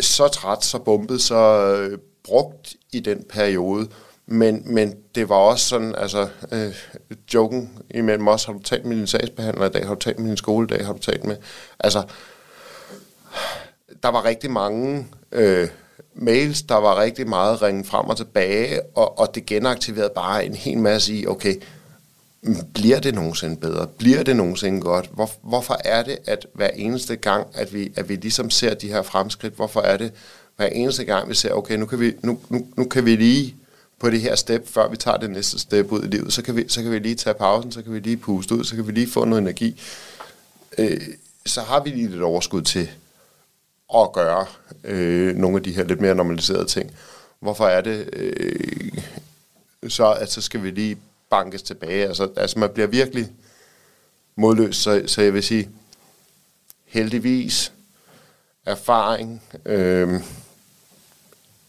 så 0.00 0.28
træt, 0.28 0.64
så 0.64 0.78
bumpet, 0.78 1.22
så 1.22 1.66
øh, 1.74 1.98
brugt 2.24 2.76
i 2.92 3.00
den 3.00 3.24
periode, 3.28 3.88
men, 4.26 4.62
men 4.74 4.94
det 5.14 5.28
var 5.28 5.36
også 5.36 5.68
sådan, 5.68 5.94
altså, 5.98 6.28
øh, 6.52 6.74
joken 7.34 7.78
imellem 7.90 8.28
os, 8.28 8.44
har 8.44 8.52
du 8.52 8.62
talt 8.62 8.84
med 8.84 8.96
din 8.96 9.06
sagsbehandler 9.06 9.66
i 9.66 9.72
dag, 9.72 9.86
har 9.86 9.94
du 9.94 10.00
talt 10.00 10.18
med 10.18 10.28
din 10.28 10.36
skole 10.36 10.64
i 10.64 10.76
dag, 10.76 10.86
har 10.86 10.92
du 10.92 10.98
talt 10.98 11.24
med, 11.24 11.36
altså, 11.80 12.02
der 14.02 14.08
var 14.08 14.24
rigtig 14.24 14.50
mange 14.50 15.06
øh, 15.32 15.68
mails, 16.14 16.62
der 16.62 16.74
var 16.74 17.00
rigtig 17.00 17.28
meget 17.28 17.62
ringen 17.62 17.84
frem 17.84 18.06
og 18.06 18.16
tilbage, 18.16 18.80
og, 18.94 19.18
og 19.18 19.34
det 19.34 19.46
genaktiverede 19.46 20.12
bare 20.14 20.44
en 20.46 20.54
hel 20.54 20.78
masse 20.78 21.14
i, 21.14 21.26
okay, 21.26 21.54
bliver 22.74 23.00
det 23.00 23.14
nogensinde 23.14 23.56
bedre? 23.56 23.86
Bliver 23.86 24.22
det 24.22 24.36
nogensinde 24.36 24.80
godt? 24.80 25.10
Hvor, 25.12 25.30
hvorfor 25.42 25.76
er 25.84 26.02
det, 26.02 26.18
at 26.26 26.46
hver 26.54 26.68
eneste 26.68 27.16
gang, 27.16 27.46
at 27.54 27.74
vi, 27.74 27.92
at 27.96 28.08
vi 28.08 28.16
ligesom 28.16 28.50
ser 28.50 28.74
de 28.74 28.88
her 28.88 29.02
fremskridt, 29.02 29.54
hvorfor 29.54 29.80
er 29.80 29.96
det, 29.96 30.12
hver 30.56 30.66
eneste 30.66 31.04
gang, 31.04 31.28
vi 31.28 31.34
ser, 31.34 31.52
okay, 31.52 31.76
nu 31.76 31.86
kan 31.86 32.00
vi, 32.00 32.12
nu, 32.22 32.38
nu, 32.48 32.66
nu 32.76 32.84
kan 32.84 33.04
vi 33.04 33.16
lige 33.16 33.56
på 34.04 34.10
det 34.10 34.20
her 34.20 34.34
step, 34.34 34.68
før 34.68 34.88
vi 34.88 34.96
tager 34.96 35.16
det 35.16 35.30
næste 35.30 35.58
step 35.58 35.92
ud 35.92 36.02
i 36.02 36.06
livet, 36.06 36.32
så 36.32 36.42
kan 36.42 36.56
vi, 36.56 36.68
så 36.68 36.82
kan 36.82 36.92
vi 36.92 36.98
lige 36.98 37.14
tage 37.14 37.34
pausen, 37.34 37.72
så 37.72 37.82
kan 37.82 37.92
vi 37.92 38.00
lige 38.00 38.16
puste 38.16 38.54
ud, 38.54 38.64
så 38.64 38.74
kan 38.76 38.86
vi 38.86 38.92
lige 38.92 39.10
få 39.10 39.24
noget 39.24 39.42
energi. 39.42 39.82
Øh, 40.78 41.00
så 41.46 41.60
har 41.60 41.80
vi 41.80 41.90
lige 41.90 42.08
lidt 42.08 42.22
overskud 42.22 42.62
til 42.62 42.90
at 43.94 44.12
gøre 44.12 44.46
øh, 44.84 45.36
nogle 45.36 45.56
af 45.56 45.62
de 45.62 45.72
her 45.72 45.84
lidt 45.84 46.00
mere 46.00 46.14
normaliserede 46.14 46.64
ting. 46.64 46.90
Hvorfor 47.40 47.66
er 47.66 47.80
det 47.80 48.08
øh, 48.12 48.98
så, 49.88 50.12
at 50.12 50.32
så 50.32 50.40
skal 50.40 50.62
vi 50.62 50.70
lige 50.70 50.98
bankes 51.30 51.62
tilbage? 51.62 52.06
Altså, 52.06 52.28
altså 52.36 52.58
man 52.58 52.70
bliver 52.70 52.86
virkelig 52.86 53.32
modløs, 54.36 54.76
så, 54.76 55.02
så 55.06 55.22
jeg 55.22 55.34
vil 55.34 55.42
sige, 55.42 55.68
heldigvis, 56.84 57.72
erfaring, 58.66 59.42
øh, 59.64 60.20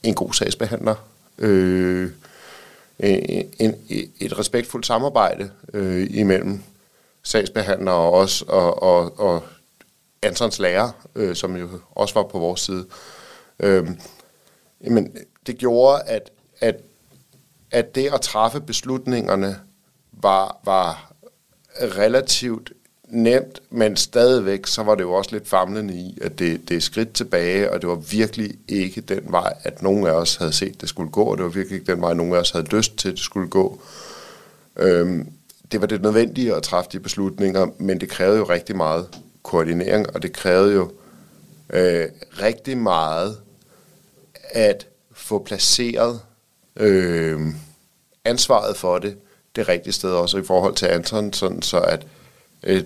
en 0.03 0.13
god 0.13 0.33
sagsbehandler, 0.33 0.95
øh, 1.37 2.11
Øh, 2.99 3.17
en, 3.59 3.75
et 4.19 4.39
respektfuldt 4.39 4.85
samarbejde 4.85 5.51
øh, 5.73 6.07
imellem 6.09 6.59
sagsbehandlere 7.23 7.95
og 7.95 8.13
os 8.13 8.41
og, 8.41 8.83
og, 8.83 9.19
og 9.19 9.43
Antons 10.21 10.59
lærer, 10.59 10.91
øh, 11.15 11.35
som 11.35 11.55
jo 11.55 11.69
også 11.91 12.13
var 12.13 12.23
på 12.23 12.39
vores 12.39 12.61
side. 12.61 12.85
Øh, 13.59 13.89
men 14.79 15.17
det 15.47 15.57
gjorde, 15.57 16.01
at, 16.01 16.31
at, 16.59 16.75
at 17.71 17.95
det 17.95 18.13
at 18.13 18.21
træffe 18.21 18.61
beslutningerne 18.61 19.59
var, 20.11 20.57
var 20.63 21.13
relativt 21.79 22.71
nemt, 23.07 23.61
men 23.69 23.95
stadigvæk, 23.95 24.67
så 24.67 24.83
var 24.83 24.95
det 24.95 25.03
jo 25.03 25.13
også 25.13 25.31
lidt 25.31 25.47
famlende 25.47 25.93
i, 25.93 26.17
at 26.21 26.39
det, 26.39 26.69
det 26.69 26.77
er 26.77 26.81
skridt 26.81 27.13
tilbage, 27.13 27.71
og 27.71 27.81
det 27.81 27.89
var 27.89 27.95
virkelig 27.95 28.55
ikke 28.67 29.01
den 29.01 29.23
vej, 29.27 29.53
at 29.63 29.81
nogen 29.81 30.07
af 30.07 30.11
os 30.11 30.35
havde 30.35 30.53
set, 30.53 30.81
det 30.81 30.89
skulle 30.89 31.11
gå, 31.11 31.23
og 31.23 31.37
det 31.37 31.43
var 31.43 31.51
virkelig 31.51 31.79
ikke 31.79 31.91
den 31.91 32.01
vej, 32.01 32.13
nogen 32.13 32.33
af 32.33 32.37
os 32.37 32.51
havde 32.51 32.65
lyst 32.65 32.97
til, 32.97 33.11
det 33.11 33.19
skulle 33.19 33.49
gå. 33.49 33.81
Øhm, 34.77 35.29
det 35.71 35.81
var 35.81 35.87
det 35.87 36.01
nødvendige 36.01 36.55
at 36.55 36.63
træffe 36.63 36.89
de 36.91 36.99
beslutninger, 36.99 37.67
men 37.77 38.01
det 38.01 38.09
krævede 38.09 38.37
jo 38.37 38.43
rigtig 38.43 38.75
meget 38.75 39.07
koordinering, 39.43 40.15
og 40.15 40.21
det 40.23 40.33
krævede 40.33 40.73
jo 40.73 40.91
øh, 41.69 42.07
rigtig 42.41 42.77
meget 42.77 43.37
at 44.51 44.87
få 45.11 45.43
placeret 45.43 46.19
øh, 46.75 47.39
ansvaret 48.25 48.77
for 48.77 48.99
det 48.99 49.17
det 49.55 49.69
rigtige 49.69 49.93
sted, 49.93 50.11
også 50.11 50.37
i 50.37 50.43
forhold 50.43 50.75
til 50.75 50.85
Anton, 50.85 51.33
sådan 51.33 51.61
så 51.61 51.79
at 51.79 52.07
øh, 52.65 52.83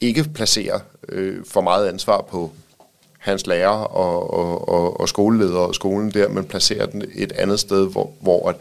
ikke 0.00 0.24
placerer 0.34 0.80
øh, 1.08 1.44
for 1.44 1.60
meget 1.60 1.88
ansvar 1.88 2.20
på 2.20 2.52
hans 3.18 3.46
lærer 3.46 3.68
og, 3.68 4.34
og, 4.34 4.68
og, 4.68 5.00
og 5.00 5.08
skoleleder 5.08 5.58
og 5.58 5.74
skolen 5.74 6.10
der, 6.10 6.28
men 6.28 6.44
placerer 6.44 6.86
den 6.86 7.04
et 7.14 7.32
andet 7.32 7.60
sted, 7.60 7.90
hvor, 7.90 8.10
hvor 8.20 8.48
at, 8.48 8.56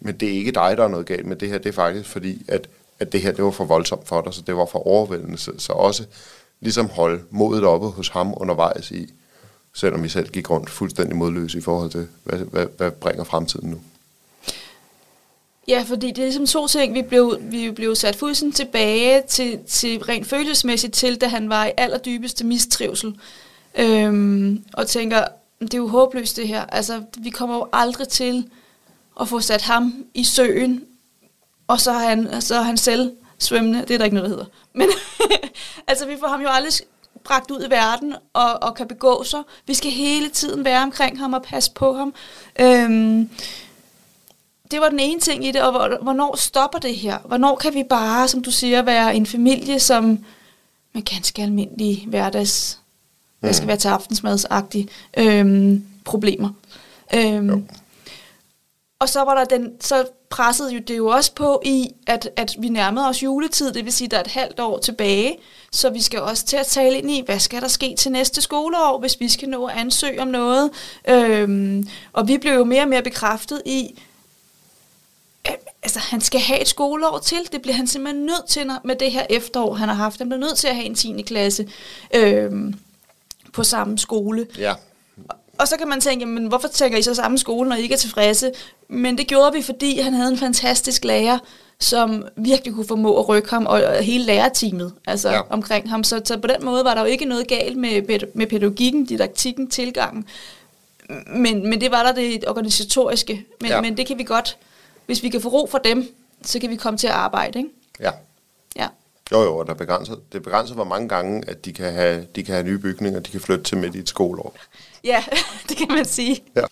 men 0.00 0.14
det 0.14 0.28
er 0.28 0.32
ikke 0.32 0.52
dig, 0.52 0.76
der 0.76 0.84
er 0.84 0.88
noget 0.88 1.06
galt 1.06 1.26
med 1.26 1.36
det 1.36 1.48
her, 1.48 1.58
det 1.58 1.68
er 1.68 1.72
faktisk 1.72 2.08
fordi, 2.08 2.44
at, 2.48 2.68
at 2.98 3.12
det 3.12 3.20
her 3.20 3.32
det 3.32 3.44
var 3.44 3.50
for 3.50 3.64
voldsomt 3.64 4.08
for 4.08 4.20
dig, 4.20 4.34
så 4.34 4.42
det 4.46 4.56
var 4.56 4.66
for 4.66 4.86
overvældende, 4.86 5.38
så, 5.38 5.52
så 5.58 5.72
også 5.72 6.04
ligesom 6.60 6.88
holde 6.88 7.22
modet 7.30 7.64
oppe 7.64 7.86
hos 7.86 8.08
ham 8.08 8.34
undervejs 8.36 8.90
i, 8.90 9.14
selvom 9.74 10.02
vi 10.02 10.08
selv 10.08 10.28
gik 10.28 10.50
rundt 10.50 10.70
fuldstændig 10.70 11.16
modløse 11.16 11.58
i 11.58 11.60
forhold 11.60 11.90
til, 11.90 12.08
hvad, 12.24 12.38
hvad, 12.38 12.66
hvad 12.76 12.90
bringer 12.90 13.24
fremtiden 13.24 13.70
nu. 13.70 13.80
Ja, 15.68 15.84
fordi 15.86 16.06
det 16.06 16.18
er 16.18 16.22
ligesom 16.22 16.46
to 16.46 16.66
ting. 16.66 16.94
Vi 16.94 17.02
blev, 17.02 17.38
vi 17.42 17.70
blev 17.70 17.94
sat 17.94 18.16
fuldstændig 18.16 18.56
tilbage 18.56 19.22
til, 19.28 19.58
til 19.66 19.98
rent 19.98 20.26
følelsesmæssigt 20.26 20.94
til, 20.94 21.20
da 21.20 21.26
han 21.26 21.48
var 21.48 21.66
i 21.66 21.70
allerdybeste 21.76 22.46
mistrivsel. 22.46 23.14
Øhm, 23.78 24.64
og 24.72 24.86
tænker, 24.86 25.24
det 25.60 25.74
er 25.74 25.78
jo 25.78 25.88
håbløst 25.88 26.36
det 26.36 26.48
her. 26.48 26.64
Altså, 26.64 27.02
vi 27.18 27.30
kommer 27.30 27.56
jo 27.56 27.68
aldrig 27.72 28.08
til 28.08 28.50
at 29.20 29.28
få 29.28 29.40
sat 29.40 29.62
ham 29.62 30.04
i 30.14 30.24
søen, 30.24 30.84
og 31.66 31.80
så 31.80 31.90
er 31.90 32.08
han, 32.08 32.40
så 32.40 32.54
er 32.54 32.62
han 32.62 32.76
selv 32.76 33.12
svømmende. 33.38 33.80
Det 33.80 33.90
er 33.90 33.98
der 33.98 34.04
ikke 34.04 34.16
noget, 34.16 34.30
der 34.30 34.36
hedder. 34.36 34.50
Men 34.72 34.88
altså, 35.88 36.06
vi 36.06 36.16
får 36.20 36.28
ham 36.28 36.40
jo 36.40 36.48
aldrig 36.48 36.72
bragt 37.24 37.50
ud 37.50 37.64
i 37.66 37.70
verden 37.70 38.14
og, 38.32 38.62
og 38.62 38.74
kan 38.74 38.88
begå 38.88 39.24
sig. 39.24 39.42
Vi 39.66 39.74
skal 39.74 39.90
hele 39.90 40.28
tiden 40.28 40.64
være 40.64 40.82
omkring 40.82 41.18
ham 41.18 41.32
og 41.32 41.42
passe 41.42 41.72
på 41.72 41.92
ham. 41.92 42.14
Øhm, 42.60 43.30
det 44.70 44.80
var 44.80 44.88
den 44.88 45.00
ene 45.00 45.20
ting 45.20 45.46
i 45.46 45.52
det, 45.52 45.62
og 45.62 45.98
hvornår 46.02 46.36
stopper 46.36 46.78
det 46.78 46.94
her? 46.94 47.18
Hvornår 47.18 47.56
kan 47.56 47.74
vi 47.74 47.82
bare, 47.82 48.28
som 48.28 48.42
du 48.42 48.50
siger, 48.50 48.82
være 48.82 49.14
en 49.14 49.26
familie, 49.26 49.80
som 49.80 50.24
med 50.92 51.02
ganske 51.02 51.42
almindelige 51.42 52.06
hverdags, 52.06 52.78
mm. 53.40 53.46
der 53.46 53.52
skal 53.52 53.68
være 53.68 53.76
til 53.76 53.88
aftensmadsagtige 53.88 54.88
øhm, 55.16 55.84
problemer. 56.04 56.50
Øhm, 57.14 57.68
og 59.00 59.08
så 59.08 59.24
var 59.24 59.34
der 59.34 59.44
den, 59.44 59.72
så 59.80 60.04
pressede 60.30 60.72
jo 60.72 60.80
det 60.80 60.96
jo 60.96 61.06
også 61.06 61.34
på 61.34 61.62
i, 61.64 61.90
at, 62.06 62.30
at 62.36 62.56
vi 62.58 62.68
nærmede 62.68 63.08
os 63.08 63.22
juletid, 63.22 63.72
det 63.72 63.84
vil 63.84 63.92
sige, 63.92 64.08
der 64.08 64.16
er 64.16 64.20
et 64.20 64.26
halvt 64.26 64.60
år 64.60 64.78
tilbage, 64.78 65.38
så 65.72 65.90
vi 65.90 66.00
skal 66.02 66.20
også 66.20 66.46
til 66.46 66.56
at 66.56 66.66
tale 66.66 66.98
ind 66.98 67.10
i, 67.10 67.22
hvad 67.26 67.38
skal 67.38 67.62
der 67.62 67.68
ske 67.68 67.94
til 67.98 68.12
næste 68.12 68.40
skoleår, 68.40 68.98
hvis 68.98 69.20
vi 69.20 69.28
skal 69.28 69.48
nå 69.48 69.66
at 69.66 69.76
ansøge 69.76 70.22
om 70.22 70.28
noget. 70.28 70.70
Øhm, 71.08 71.88
og 72.12 72.28
vi 72.28 72.38
blev 72.38 72.52
jo 72.52 72.64
mere 72.64 72.82
og 72.82 72.88
mere 72.88 73.02
bekræftet 73.02 73.62
i, 73.66 73.98
altså, 75.88 76.10
han 76.10 76.20
skal 76.20 76.40
have 76.40 76.60
et 76.60 76.68
skoleår 76.68 77.18
til. 77.18 77.38
Det 77.52 77.62
bliver 77.62 77.74
han 77.74 77.86
simpelthen 77.86 78.26
nødt 78.26 78.46
til 78.48 78.70
med 78.84 78.96
det 78.96 79.12
her 79.12 79.26
efterår, 79.30 79.74
han 79.74 79.88
har 79.88 79.96
haft. 79.96 80.18
Han 80.18 80.28
bliver 80.28 80.40
nødt 80.40 80.56
til 80.56 80.68
at 80.68 80.74
have 80.74 80.86
en 80.86 80.94
10. 80.94 81.22
klasse 81.22 81.68
øhm, 82.14 82.74
på 83.52 83.64
samme 83.64 83.98
skole. 83.98 84.46
Ja. 84.58 84.74
Og 85.58 85.68
så 85.68 85.76
kan 85.76 85.88
man 85.88 86.00
tænke, 86.00 86.26
men 86.26 86.46
hvorfor 86.46 86.68
tænker 86.68 86.98
I 86.98 87.02
så 87.02 87.14
samme 87.14 87.38
skole, 87.38 87.68
når 87.68 87.76
I 87.76 87.82
ikke 87.82 87.92
er 87.92 87.98
tilfredse? 87.98 88.52
Men 88.88 89.18
det 89.18 89.26
gjorde 89.26 89.52
vi, 89.52 89.62
fordi 89.62 90.00
han 90.00 90.14
havde 90.14 90.30
en 90.30 90.38
fantastisk 90.38 91.04
lærer, 91.04 91.38
som 91.80 92.24
virkelig 92.36 92.74
kunne 92.74 92.88
formå 92.88 93.18
at 93.18 93.28
rykke 93.28 93.50
ham, 93.50 93.66
og 93.66 94.02
hele 94.02 94.24
lærerteamet 94.24 94.92
altså, 95.06 95.30
ja. 95.30 95.40
omkring 95.50 95.90
ham. 95.90 96.04
Så, 96.04 96.20
så 96.24 96.38
på 96.38 96.46
den 96.46 96.64
måde 96.64 96.84
var 96.84 96.94
der 96.94 97.00
jo 97.00 97.06
ikke 97.06 97.24
noget 97.24 97.48
galt 97.48 97.76
med, 97.76 98.20
med 98.34 98.46
pædagogikken, 98.46 99.04
didaktikken, 99.04 99.70
tilgangen. 99.70 100.24
Men, 101.26 101.70
men 101.70 101.80
det 101.80 101.90
var 101.90 102.02
der 102.02 102.12
det 102.12 102.44
organisatoriske. 102.48 103.44
Men, 103.60 103.70
ja. 103.70 103.80
men 103.80 103.96
det 103.96 104.06
kan 104.06 104.18
vi 104.18 104.24
godt 104.24 104.56
hvis 105.08 105.22
vi 105.22 105.28
kan 105.28 105.40
få 105.40 105.48
ro 105.48 105.66
for 105.66 105.78
dem, 105.78 106.14
så 106.42 106.60
kan 106.60 106.70
vi 106.70 106.76
komme 106.76 106.98
til 106.98 107.06
at 107.06 107.12
arbejde, 107.12 107.58
ikke? 107.58 107.70
Ja. 108.00 108.10
Ja. 108.76 108.88
Jo, 109.32 109.42
jo, 109.42 109.56
og 109.56 109.66
der 109.66 109.72
er 109.72 109.76
begrænset. 109.76 110.20
det 110.32 110.38
er 110.38 110.42
begrænset, 110.42 110.76
hvor 110.76 110.84
mange 110.84 111.08
gange, 111.08 111.48
at 111.48 111.64
de 111.64 111.72
kan 111.72 111.92
have, 111.92 112.26
de 112.36 112.42
kan 112.44 112.54
have 112.54 112.66
nye 112.66 112.78
bygninger, 112.78 113.20
de 113.20 113.30
kan 113.30 113.40
flytte 113.40 113.64
til 113.64 113.78
midt 113.78 113.94
i 113.94 113.98
et 113.98 114.08
skoleår. 114.08 114.54
Ja, 115.04 115.24
det 115.68 115.76
kan 115.76 115.88
man 115.88 116.04
sige. 116.04 116.44
Ja. 116.56 116.62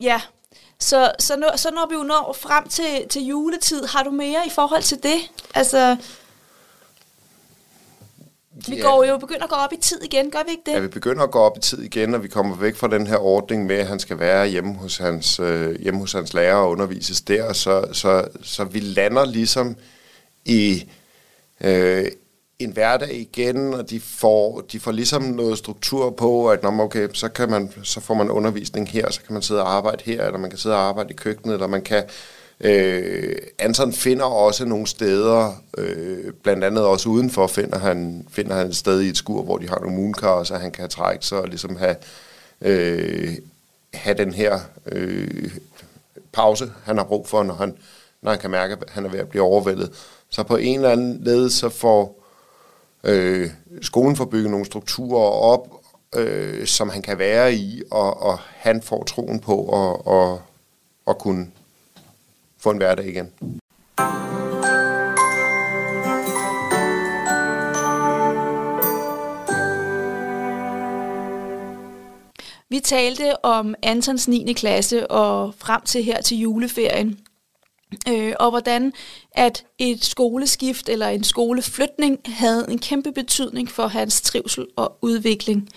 Ja, 0.00 0.20
så, 0.78 1.12
så, 1.18 1.36
når, 1.36 1.56
så 1.56 1.70
når 1.70 1.86
vi 1.88 1.94
jo 1.94 2.02
når 2.02 2.36
frem 2.40 2.68
til, 2.68 3.08
til 3.10 3.22
juletid, 3.22 3.84
har 3.84 4.02
du 4.02 4.10
mere 4.10 4.46
i 4.46 4.50
forhold 4.50 4.82
til 4.82 5.02
det? 5.02 5.30
Altså, 5.54 5.96
vi 8.54 8.76
ja. 8.76 8.82
går 8.82 9.04
jo 9.04 9.18
begynder 9.18 9.44
at 9.44 9.50
gå 9.50 9.56
op 9.56 9.72
i 9.72 9.76
tid 9.76 10.02
igen, 10.02 10.30
gør 10.30 10.38
vi 10.44 10.50
ikke 10.50 10.62
det? 10.66 10.72
Ja, 10.72 10.80
vi 10.80 10.88
begynder 10.88 11.22
at 11.22 11.30
gå 11.30 11.38
op 11.38 11.56
i 11.56 11.60
tid 11.60 11.82
igen, 11.82 12.14
og 12.14 12.22
vi 12.22 12.28
kommer 12.28 12.56
væk 12.56 12.76
fra 12.76 12.88
den 12.88 13.06
her 13.06 13.16
ordning 13.16 13.66
med, 13.66 13.76
at 13.76 13.86
han 13.86 13.98
skal 13.98 14.18
være 14.18 14.46
hjemme 14.46 14.74
hos 14.74 14.96
hans, 14.96 15.40
øh, 15.40 15.80
hjemme 15.80 16.00
hos 16.00 16.12
hans 16.12 16.34
lærer 16.34 16.54
og 16.54 16.70
undervises 16.70 17.20
der, 17.20 17.52
så, 17.52 17.84
så, 17.92 18.28
så 18.42 18.64
vi 18.64 18.80
lander 18.80 19.24
ligesom 19.24 19.76
i 20.44 20.84
øh, 21.60 22.06
en 22.58 22.72
hverdag 22.72 23.14
igen, 23.14 23.74
og 23.74 23.90
de 23.90 24.00
får, 24.00 24.60
de 24.60 24.80
får 24.80 24.92
ligesom 24.92 25.22
noget 25.22 25.58
struktur 25.58 26.10
på, 26.10 26.50
at 26.50 26.62
når 26.62 26.80
okay, 26.80 27.08
så, 27.12 27.28
kan 27.28 27.50
man, 27.50 27.72
så 27.82 28.00
får 28.00 28.14
man 28.14 28.30
undervisning 28.30 28.88
her, 28.88 29.10
så 29.10 29.20
kan 29.22 29.32
man 29.32 29.42
sidde 29.42 29.62
og 29.62 29.72
arbejde 29.72 30.02
her, 30.04 30.26
eller 30.26 30.38
man 30.38 30.50
kan 30.50 30.58
sidde 30.58 30.76
og 30.76 30.82
arbejde 30.82 31.10
i 31.10 31.16
køkkenet, 31.16 31.54
eller 31.54 31.66
man 31.66 31.82
kan 31.82 32.04
Øh, 32.62 33.36
Anton 33.58 33.92
finder 33.92 34.24
også 34.24 34.64
nogle 34.64 34.86
steder, 34.86 35.62
øh, 35.78 36.32
blandt 36.42 36.64
andet 36.64 36.84
også 36.84 37.08
udenfor, 37.08 37.46
finder 37.46 37.78
han, 37.78 38.26
finder 38.30 38.54
han 38.56 38.66
et 38.66 38.76
sted 38.76 39.00
i 39.00 39.08
et 39.08 39.16
skur, 39.16 39.42
hvor 39.42 39.58
de 39.58 39.68
har 39.68 39.78
nogle 39.78 39.96
mooncars, 39.96 40.48
så 40.48 40.54
han 40.54 40.70
kan 40.70 40.88
trække 40.88 41.26
sig 41.26 41.38
og 41.38 41.48
ligesom 41.48 41.76
have, 41.76 41.96
øh, 42.60 43.34
have 43.94 44.18
den 44.18 44.34
her 44.34 44.60
øh, 44.86 45.50
pause, 46.32 46.72
han 46.84 46.96
har 46.96 47.04
brug 47.04 47.28
for, 47.28 47.42
når 47.42 47.54
han, 47.54 47.74
når 48.22 48.30
han 48.30 48.40
kan 48.40 48.50
mærke, 48.50 48.76
at 48.80 48.90
han 48.90 49.04
er 49.04 49.10
ved 49.10 49.20
at 49.20 49.28
blive 49.28 49.42
overvældet. 49.42 49.92
Så 50.30 50.42
på 50.42 50.56
en 50.56 50.76
eller 50.76 50.90
anden 50.90 51.20
led, 51.24 51.50
så 51.50 51.68
får 51.68 52.22
øh, 53.04 53.50
skolen 53.80 54.16
får 54.16 54.24
bygget 54.24 54.50
nogle 54.50 54.66
strukturer 54.66 55.30
op, 55.30 55.68
øh, 56.16 56.66
som 56.66 56.88
han 56.88 57.02
kan 57.02 57.18
være 57.18 57.54
i, 57.54 57.82
og, 57.90 58.22
og 58.22 58.38
han 58.38 58.82
får 58.82 59.04
troen 59.04 59.40
på 59.40 59.68
at, 59.68 60.14
at, 60.14 60.38
at 61.08 61.18
kunne 61.18 61.46
få 62.62 62.70
en 62.70 62.76
hverdag 62.76 63.06
igen. 63.06 63.32
Vi 72.68 72.80
talte 72.80 73.44
om 73.44 73.74
Antons 73.82 74.28
9. 74.28 74.52
klasse 74.52 75.10
og 75.10 75.54
frem 75.58 75.82
til 75.82 76.04
her 76.04 76.20
til 76.20 76.38
juleferien. 76.38 77.18
Øh, 78.08 78.32
og 78.40 78.50
hvordan 78.50 78.92
at 79.32 79.64
et 79.78 80.04
skoleskift 80.04 80.88
eller 80.88 81.08
en 81.08 81.24
skoleflytning 81.24 82.18
havde 82.26 82.66
en 82.68 82.78
kæmpe 82.78 83.12
betydning 83.12 83.70
for 83.70 83.86
hans 83.86 84.20
trivsel 84.20 84.66
og 84.76 84.98
udvikling. 85.02 85.68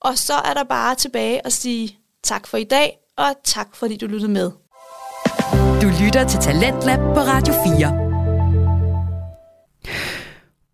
Og 0.00 0.18
så 0.18 0.34
er 0.34 0.54
der 0.54 0.64
bare 0.64 0.94
tilbage 0.94 1.46
at 1.46 1.52
sige 1.52 1.98
tak 2.22 2.46
for 2.46 2.56
i 2.56 2.64
dag, 2.64 2.98
og 3.16 3.34
tak 3.44 3.76
fordi 3.76 3.96
du 3.96 4.06
lyttede 4.06 4.32
med. 4.32 4.61
Du 5.82 5.88
lytter 6.04 6.28
til 6.28 6.40
Talentlab 6.40 6.98
på 6.98 7.20
Radio 7.20 7.54
4. 7.78 8.02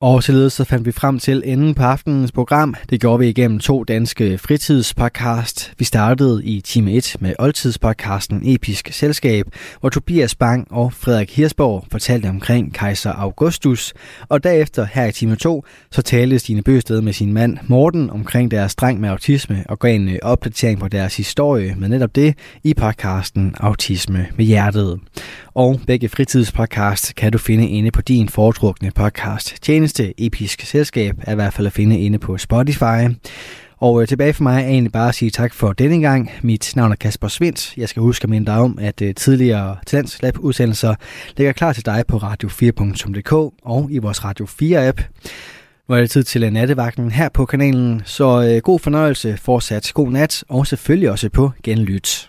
Og 0.01 0.23
således 0.23 0.53
så 0.53 0.65
fandt 0.65 0.87
vi 0.87 0.93
frem 0.93 1.19
til 1.19 1.43
enden 1.47 1.75
på 1.75 1.83
aftenens 1.83 2.33
program. 2.33 2.75
Det 2.91 3.01
gjorde 3.01 3.19
vi 3.19 3.29
igennem 3.29 3.59
to 3.59 3.85
danske 3.85 4.39
fritidspodcast. 4.39 5.73
Vi 5.79 5.85
startede 5.85 6.45
i 6.45 6.61
time 6.61 6.93
1 6.93 7.17
med 7.21 7.35
oldtidspodcasten 7.39 8.43
Episk 8.45 8.89
Selskab, 8.93 9.47
hvor 9.81 9.89
Tobias 9.89 10.35
Bang 10.35 10.67
og 10.71 10.93
Frederik 10.93 11.37
Hirsborg 11.37 11.85
fortalte 11.91 12.29
omkring 12.29 12.75
kejser 12.75 13.13
Augustus. 13.13 13.95
Og 14.29 14.45
derefter 14.45 14.87
her 14.93 15.05
i 15.05 15.13
time 15.13 15.37
2, 15.37 15.65
så 15.91 16.03
talte 16.03 16.39
Stine 16.39 16.63
Bøsted 16.63 17.01
med 17.01 17.13
sin 17.13 17.33
mand 17.33 17.59
Morten 17.67 18.11
omkring 18.11 18.51
deres 18.51 18.75
dreng 18.75 19.01
med 19.01 19.09
autisme 19.09 19.65
og 19.69 19.79
gav 19.79 19.95
en 19.95 20.09
øh, 20.09 20.19
opdatering 20.23 20.81
på 20.81 20.89
deres 20.89 21.17
historie 21.17 21.75
med 21.79 21.89
netop 21.89 22.17
det 22.17 22.35
i 22.65 22.75
podcasten 22.75 23.55
Autisme 23.61 24.27
med 24.37 24.45
hjertet. 24.45 25.01
Og 25.59 25.81
begge 25.87 26.09
fritidspodcast 26.09 27.15
kan 27.15 27.33
du 27.33 27.39
finde 27.39 27.69
inde 27.69 27.91
på 27.91 28.03
din 28.03 28.29
foretrukne 28.29 28.91
podcast 28.91 29.63
tjeneste. 29.63 30.15
Episk 30.19 30.61
Selskab 30.61 31.15
er 31.23 31.33
i 31.33 31.35
hvert 31.35 31.53
fald 31.53 31.67
at 31.67 31.73
finde 31.73 32.01
inde 32.01 32.19
på 32.19 32.39
Spotify. 32.39 33.15
Og 33.79 34.03
øh, 34.03 34.09
tilbage 34.09 34.33
for 34.33 34.43
mig 34.43 34.63
er 34.65 34.69
egentlig 34.69 34.93
bare 34.93 35.09
at 35.09 35.15
sige 35.15 35.31
tak 35.31 35.55
for 35.55 35.73
denne 35.73 36.01
gang. 36.01 36.31
Mit 36.43 36.73
navn 36.77 36.93
er 36.93 36.97
Kasper 36.97 37.29
Svindt. 37.29 37.77
Jeg 37.77 37.89
skal 37.89 38.03
huske 38.03 38.25
at 38.25 38.31
minde 38.31 38.47
dig 38.47 38.59
om, 38.59 38.79
at 38.81 39.03
øh, 39.03 39.15
tidligere 39.15 39.77
Talents 39.87 40.23
Lab 40.23 40.39
udsendelser 40.39 40.95
ligger 41.37 41.53
klar 41.53 41.73
til 41.73 41.87
dig 41.87 42.05
på 42.09 42.17
radio4.dk 42.17 43.33
og 43.63 43.89
i 43.91 43.99
vores 43.99 44.25
Radio 44.25 44.47
4-app. 44.47 45.03
Nu 45.89 45.95
er 45.95 46.01
det 46.01 46.11
tid 46.11 46.25
til 46.25 46.53
nattevagten 46.53 47.11
her 47.11 47.29
på 47.29 47.45
kanalen, 47.45 48.03
så 48.05 48.43
øh, 48.43 48.63
god 48.63 48.79
fornøjelse, 48.79 49.37
fortsat 49.37 49.91
god 49.95 50.11
nat, 50.11 50.45
og 50.49 50.67
selvfølgelig 50.67 51.11
også 51.11 51.29
på 51.29 51.51
genlyt. 51.63 52.29